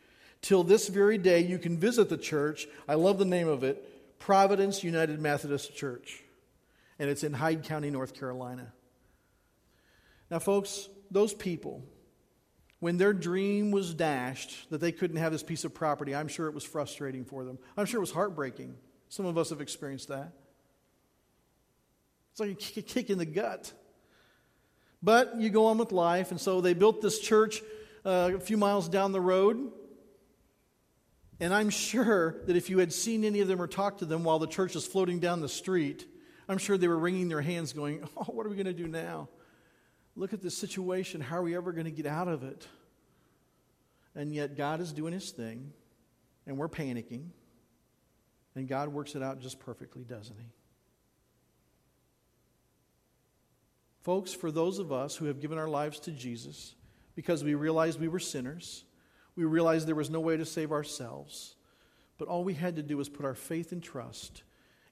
Till 0.42 0.64
this 0.64 0.88
very 0.88 1.18
day, 1.18 1.42
you 1.42 1.58
can 1.58 1.78
visit 1.78 2.10
the 2.10 2.18
church. 2.18 2.68
I 2.88 2.96
love 2.96 3.18
the 3.18 3.26
name 3.26 3.48
of 3.48 3.64
it 3.64 3.84
Providence 4.20 4.84
United 4.84 5.20
Methodist 5.20 5.76
Church, 5.76 6.24
and 7.00 7.10
it's 7.10 7.24
in 7.24 7.34
Hyde 7.34 7.64
County, 7.64 7.90
North 7.90 8.14
Carolina. 8.14 8.74
Now, 10.30 10.40
folks, 10.40 10.90
those 11.10 11.34
people, 11.34 11.84
when 12.80 12.98
their 12.98 13.14
dream 13.14 13.72
was 13.72 13.94
dashed 13.94 14.70
that 14.70 14.80
they 14.80 14.92
couldn't 14.92 15.18
have 15.18 15.32
this 15.32 15.44
piece 15.44 15.64
of 15.64 15.74
property, 15.74 16.14
I'm 16.14 16.28
sure 16.28 16.48
it 16.48 16.54
was 16.54 16.64
frustrating 16.64 17.26
for 17.26 17.44
them. 17.44 17.58
I'm 17.76 17.86
sure 17.86 18.00
it 18.00 18.02
was 18.02 18.12
heartbreaking. 18.12 18.76
Some 19.10 19.26
of 19.26 19.38
us 19.38 19.50
have 19.52 19.62
experienced 19.62 20.10
that. 20.10 20.32
It's 22.32 22.40
like 22.40 22.52
a 22.52 22.82
kick 22.82 23.10
in 23.10 23.18
the 23.18 23.26
gut. 23.26 23.72
But 25.02 25.40
you 25.40 25.50
go 25.50 25.68
on 25.68 25.78
with 25.78 25.92
life, 25.92 26.32
and 26.32 26.40
so 26.40 26.62
they 26.62 26.74
built 26.74 27.02
this 27.02 27.20
church 27.20 27.62
uh, 28.06 28.32
a 28.36 28.40
few 28.40 28.58
miles 28.58 28.90
down 28.90 29.12
the 29.12 29.22
road. 29.22 29.72
And 31.40 31.54
I'm 31.54 31.70
sure 31.70 32.36
that 32.46 32.56
if 32.56 32.70
you 32.70 32.80
had 32.80 32.92
seen 32.92 33.24
any 33.24 33.42
of 33.42 33.48
them 33.48 33.62
or 33.62 33.68
talked 33.68 34.00
to 34.00 34.06
them 34.06 34.24
while 34.24 34.40
the 34.40 34.48
church 34.48 34.74
was 34.74 34.88
floating 34.88 35.20
down 35.20 35.42
the 35.42 35.50
street, 35.50 36.08
I'm 36.50 36.58
sure 36.58 36.78
they 36.78 36.88
were 36.88 36.98
wringing 36.98 37.30
their 37.30 37.42
hands, 37.42 37.74
going, 37.74 38.08
Oh, 38.18 38.26
what 38.26 38.46
are 38.46 38.50
we 38.50 38.56
going 38.56 38.66
to 38.66 38.74
do 38.74 38.88
now? 38.88 39.30
Look 40.16 40.34
at 40.34 40.42
this 40.42 40.58
situation. 40.58 41.22
How 41.22 41.38
are 41.38 41.44
we 41.44 41.56
ever 41.56 41.72
going 41.72 41.86
to 41.86 41.92
get 41.92 42.08
out 42.08 42.28
of 42.28 42.44
it? 42.44 42.68
And 44.16 44.34
yet, 44.34 44.58
God 44.58 44.82
is 44.82 44.92
doing 44.92 45.14
his 45.14 45.30
thing, 45.30 45.74
and 46.48 46.58
we're 46.58 46.70
panicking. 46.70 47.28
And 48.56 48.68
God 48.68 48.90
works 48.90 49.14
it 49.14 49.22
out 49.22 49.40
just 49.40 49.60
perfectly, 49.60 50.04
doesn't 50.04 50.36
he? 50.36 50.48
Folks, 54.02 54.34
for 54.34 54.50
those 54.50 54.80
of 54.80 54.92
us 54.92 55.16
who 55.16 55.26
have 55.26 55.40
given 55.40 55.60
our 55.60 55.68
lives 55.68 56.00
to 56.00 56.12
Jesus 56.12 56.74
because 57.14 57.44
we 57.44 57.54
realized 57.54 58.00
we 58.00 58.08
were 58.08 58.20
sinners, 58.20 58.86
we 59.38 59.46
realized 59.46 59.88
there 59.88 59.96
was 59.96 60.10
no 60.10 60.20
way 60.20 60.36
to 60.36 60.46
save 60.46 60.72
ourselves, 60.72 61.56
but 62.18 62.28
all 62.28 62.44
we 62.44 62.56
had 62.56 62.76
to 62.76 62.84
do 62.84 62.98
was 62.98 63.08
put 63.08 63.26
our 63.26 63.36
faith 63.36 63.72
and 63.72 63.82
trust 63.82 64.44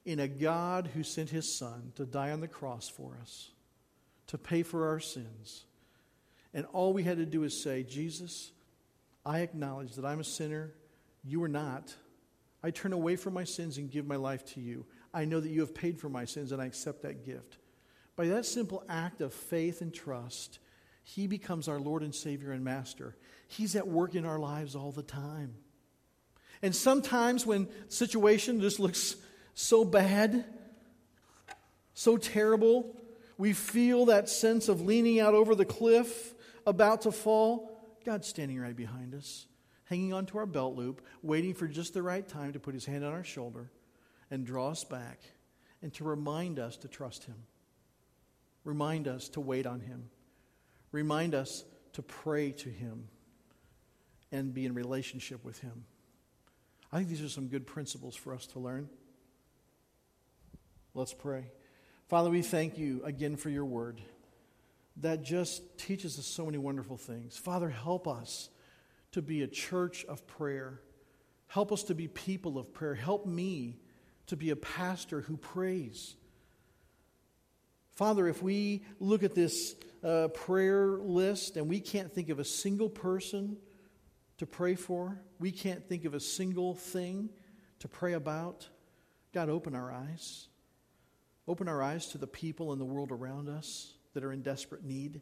in 0.04 0.20
a 0.20 0.28
God 0.28 0.88
who 0.94 1.02
sent 1.02 1.28
his 1.28 1.58
Son 1.58 1.92
to 1.96 2.06
die 2.06 2.30
on 2.30 2.40
the 2.40 2.48
cross 2.48 2.88
for 2.88 3.18
us 3.20 3.50
to 4.28 4.38
pay 4.38 4.62
for 4.62 4.88
our 4.88 5.00
sins. 5.00 5.64
And 6.54 6.66
all 6.72 6.92
we 6.92 7.02
had 7.02 7.18
to 7.18 7.26
do 7.26 7.42
is 7.42 7.62
say, 7.62 7.82
Jesus, 7.82 8.50
I 9.24 9.40
acknowledge 9.40 9.94
that 9.94 10.04
I'm 10.04 10.20
a 10.20 10.24
sinner. 10.24 10.72
You 11.24 11.42
are 11.42 11.48
not. 11.48 11.94
I 12.62 12.70
turn 12.70 12.92
away 12.92 13.16
from 13.16 13.34
my 13.34 13.44
sins 13.44 13.78
and 13.78 13.90
give 13.90 14.06
my 14.06 14.16
life 14.16 14.44
to 14.54 14.60
you. 14.60 14.86
I 15.12 15.24
know 15.24 15.40
that 15.40 15.50
you 15.50 15.60
have 15.60 15.74
paid 15.74 15.98
for 15.98 16.08
my 16.08 16.24
sins, 16.24 16.52
and 16.52 16.60
I 16.60 16.66
accept 16.66 17.02
that 17.02 17.24
gift. 17.24 17.58
By 18.16 18.26
that 18.28 18.46
simple 18.46 18.82
act 18.88 19.20
of 19.20 19.34
faith 19.34 19.80
and 19.80 19.92
trust, 19.92 20.58
He 21.02 21.26
becomes 21.26 21.68
our 21.68 21.78
Lord 21.78 22.02
and 22.02 22.14
Savior 22.14 22.52
and 22.52 22.64
Master. 22.64 23.16
He's 23.46 23.76
at 23.76 23.86
work 23.86 24.14
in 24.14 24.24
our 24.24 24.38
lives 24.38 24.74
all 24.74 24.92
the 24.92 25.02
time. 25.02 25.54
And 26.62 26.74
sometimes 26.74 27.46
when 27.46 27.68
situation 27.88 28.60
just 28.60 28.80
looks 28.80 29.16
so 29.54 29.84
bad, 29.84 30.44
so 31.94 32.16
terrible, 32.16 32.96
we 33.38 33.52
feel 33.52 34.06
that 34.06 34.28
sense 34.28 34.68
of 34.68 34.80
leaning 34.80 35.20
out 35.20 35.34
over 35.34 35.54
the 35.54 35.64
cliff, 35.64 36.34
about 36.66 37.02
to 37.02 37.12
fall. 37.12 37.72
God's 38.04 38.26
standing 38.26 38.58
right 38.58 38.76
behind 38.76 39.14
us, 39.14 39.46
hanging 39.84 40.12
onto 40.12 40.38
our 40.38 40.46
belt 40.46 40.74
loop, 40.74 41.04
waiting 41.22 41.54
for 41.54 41.68
just 41.68 41.94
the 41.94 42.02
right 42.02 42.26
time 42.26 42.52
to 42.54 42.60
put 42.60 42.74
his 42.74 42.84
hand 42.84 43.04
on 43.04 43.12
our 43.12 43.24
shoulder 43.24 43.70
and 44.30 44.44
draw 44.44 44.70
us 44.70 44.84
back 44.84 45.20
and 45.82 45.92
to 45.94 46.04
remind 46.04 46.58
us 46.58 46.76
to 46.78 46.88
trust 46.88 47.24
him. 47.24 47.36
Remind 48.64 49.06
us 49.06 49.28
to 49.30 49.40
wait 49.40 49.66
on 49.66 49.80
him. 49.80 50.10
Remind 50.90 51.34
us 51.34 51.64
to 51.92 52.02
pray 52.02 52.50
to 52.52 52.68
him 52.68 53.08
and 54.32 54.52
be 54.52 54.66
in 54.66 54.74
relationship 54.74 55.44
with 55.44 55.60
him. 55.60 55.84
I 56.92 56.98
think 56.98 57.08
these 57.08 57.22
are 57.22 57.28
some 57.28 57.48
good 57.48 57.66
principles 57.66 58.16
for 58.16 58.34
us 58.34 58.46
to 58.48 58.58
learn. 58.58 58.88
Let's 60.94 61.12
pray. 61.12 61.50
Father, 62.08 62.30
we 62.30 62.42
thank 62.42 62.78
you 62.78 63.02
again 63.04 63.36
for 63.36 63.50
your 63.50 63.64
word 63.64 64.00
that 64.98 65.22
just 65.22 65.78
teaches 65.78 66.18
us 66.18 66.26
so 66.26 66.46
many 66.46 66.58
wonderful 66.58 66.96
things. 66.96 67.36
Father, 67.36 67.68
help 67.68 68.08
us 68.08 68.48
to 69.12 69.20
be 69.20 69.42
a 69.42 69.46
church 69.46 70.04
of 70.06 70.26
prayer. 70.26 70.80
Help 71.48 71.72
us 71.72 71.82
to 71.84 71.94
be 71.94 72.08
people 72.08 72.58
of 72.58 72.72
prayer. 72.72 72.94
Help 72.94 73.26
me 73.26 73.76
to 74.26 74.36
be 74.36 74.50
a 74.50 74.56
pastor 74.56 75.20
who 75.20 75.36
prays. 75.36 76.16
Father, 77.94 78.28
if 78.28 78.42
we 78.42 78.84
look 79.00 79.22
at 79.22 79.34
this 79.34 79.74
uh, 80.04 80.28
prayer 80.28 80.98
list 80.98 81.56
and 81.56 81.68
we 81.68 81.80
can't 81.80 82.12
think 82.12 82.28
of 82.28 82.38
a 82.38 82.44
single 82.44 82.88
person 82.88 83.56
to 84.38 84.46
pray 84.46 84.74
for, 84.74 85.20
we 85.38 85.50
can't 85.50 85.88
think 85.88 86.04
of 86.04 86.14
a 86.14 86.20
single 86.20 86.74
thing 86.74 87.30
to 87.80 87.88
pray 87.88 88.12
about, 88.12 88.68
God, 89.32 89.48
open 89.48 89.74
our 89.74 89.92
eyes. 89.92 90.48
Open 91.48 91.68
our 91.68 91.82
eyes 91.82 92.08
to 92.08 92.18
the 92.18 92.26
people 92.26 92.72
in 92.72 92.78
the 92.78 92.84
world 92.84 93.12
around 93.12 93.48
us 93.48 93.92
that 94.14 94.24
are 94.24 94.32
in 94.32 94.42
desperate 94.42 94.84
need. 94.84 95.20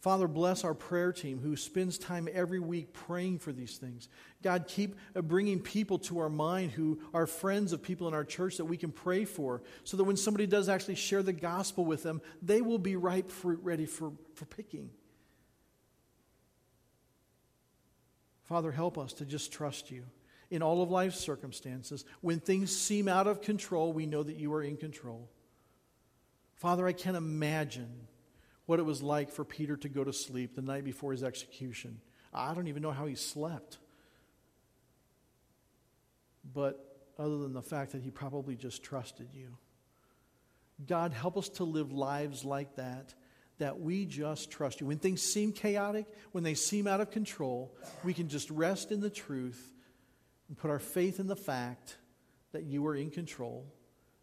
Father, 0.00 0.26
bless 0.26 0.64
our 0.64 0.74
prayer 0.74 1.12
team 1.12 1.38
who 1.38 1.54
spends 1.54 1.96
time 1.96 2.28
every 2.32 2.58
week 2.58 2.92
praying 2.92 3.38
for 3.38 3.52
these 3.52 3.76
things. 3.76 4.08
God, 4.42 4.66
keep 4.66 4.96
bringing 5.14 5.60
people 5.60 5.96
to 6.00 6.18
our 6.18 6.28
mind 6.28 6.72
who 6.72 6.98
are 7.14 7.24
friends 7.24 7.72
of 7.72 7.84
people 7.84 8.08
in 8.08 8.14
our 8.14 8.24
church 8.24 8.56
that 8.56 8.64
we 8.64 8.76
can 8.76 8.90
pray 8.90 9.24
for 9.24 9.62
so 9.84 9.96
that 9.96 10.02
when 10.02 10.16
somebody 10.16 10.48
does 10.48 10.68
actually 10.68 10.96
share 10.96 11.22
the 11.22 11.32
gospel 11.32 11.84
with 11.84 12.02
them, 12.02 12.20
they 12.42 12.60
will 12.60 12.80
be 12.80 12.96
ripe 12.96 13.30
fruit 13.30 13.60
ready 13.62 13.86
for, 13.86 14.12
for 14.34 14.44
picking. 14.44 14.90
Father, 18.44 18.72
help 18.72 18.98
us 18.98 19.12
to 19.14 19.24
just 19.24 19.52
trust 19.52 19.90
you 19.90 20.04
in 20.50 20.62
all 20.62 20.82
of 20.82 20.90
life's 20.90 21.18
circumstances. 21.18 22.04
When 22.20 22.40
things 22.40 22.76
seem 22.76 23.08
out 23.08 23.26
of 23.26 23.40
control, 23.40 23.92
we 23.92 24.06
know 24.06 24.22
that 24.22 24.36
you 24.36 24.52
are 24.52 24.62
in 24.62 24.76
control. 24.76 25.28
Father, 26.56 26.86
I 26.86 26.92
can't 26.92 27.16
imagine 27.16 28.06
what 28.66 28.78
it 28.78 28.84
was 28.84 29.02
like 29.02 29.30
for 29.30 29.44
Peter 29.44 29.76
to 29.78 29.88
go 29.88 30.04
to 30.04 30.12
sleep 30.12 30.54
the 30.54 30.62
night 30.62 30.84
before 30.84 31.12
his 31.12 31.24
execution. 31.24 32.00
I 32.32 32.54
don't 32.54 32.68
even 32.68 32.82
know 32.82 32.92
how 32.92 33.06
he 33.06 33.14
slept. 33.14 33.78
But 36.54 36.92
other 37.18 37.38
than 37.38 37.52
the 37.52 37.62
fact 37.62 37.92
that 37.92 38.02
he 38.02 38.10
probably 38.10 38.56
just 38.56 38.82
trusted 38.82 39.28
you. 39.34 39.56
God, 40.86 41.12
help 41.12 41.36
us 41.36 41.48
to 41.50 41.64
live 41.64 41.92
lives 41.92 42.44
like 42.44 42.76
that, 42.76 43.14
that 43.62 43.78
we 43.78 44.04
just 44.04 44.50
trust 44.50 44.80
you. 44.80 44.88
When 44.88 44.98
things 44.98 45.22
seem 45.22 45.52
chaotic, 45.52 46.06
when 46.32 46.42
they 46.42 46.54
seem 46.54 46.88
out 46.88 47.00
of 47.00 47.12
control, 47.12 47.72
we 48.02 48.12
can 48.12 48.28
just 48.28 48.50
rest 48.50 48.90
in 48.90 48.98
the 49.00 49.08
truth 49.08 49.72
and 50.48 50.58
put 50.58 50.68
our 50.68 50.80
faith 50.80 51.20
in 51.20 51.28
the 51.28 51.36
fact 51.36 51.96
that 52.50 52.64
you 52.64 52.84
are 52.88 52.96
in 52.96 53.08
control, 53.08 53.72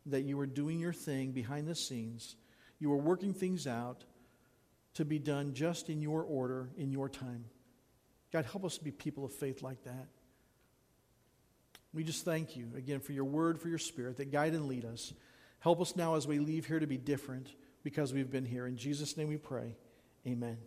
that 0.08 0.24
you 0.24 0.38
are 0.42 0.46
doing 0.46 0.78
your 0.78 0.92
thing 0.92 1.32
behind 1.32 1.70
the 1.70 1.76
scenes, 1.76 2.36
you 2.80 2.92
are 2.92 2.98
working 2.98 3.34
things 3.34 3.66
out 3.66 4.04
to 4.96 5.06
be 5.06 5.20
done 5.20 5.54
just 5.54 5.90
in 5.90 6.02
your 6.02 6.24
order, 6.24 6.70
in 6.78 6.92
your 6.92 7.08
time. 7.08 7.46
God, 8.34 8.44
help 8.44 8.66
us 8.66 8.78
to 8.78 8.84
be 8.84 8.92
people 8.92 9.24
of 9.24 9.32
faith 9.32 9.62
like 9.62 9.86
that. 9.86 10.08
We 11.94 12.04
just 12.04 12.26
thank 12.26 12.58
you 12.58 12.68
again 12.76 13.00
for 13.00 13.14
your 13.14 13.24
word, 13.24 13.62
for 13.62 13.70
your 13.70 13.80
spirit 13.80 14.18
that 14.18 14.34
guide 14.34 14.52
and 14.52 14.68
lead 14.68 14.84
us. 14.84 15.14
Help 15.60 15.80
us 15.80 15.96
now 15.96 16.16
as 16.16 16.28
we 16.28 16.40
leave 16.40 16.66
here 16.66 16.82
to 16.82 16.88
be 16.88 16.98
different 16.98 17.54
because 17.84 18.14
we've 18.14 18.32
been 18.32 18.46
here. 18.46 18.68
In 18.68 18.78
Jesus' 18.78 19.18
name 19.18 19.28
we 19.28 19.38
pray. 19.38 19.76
Amen. 20.28 20.58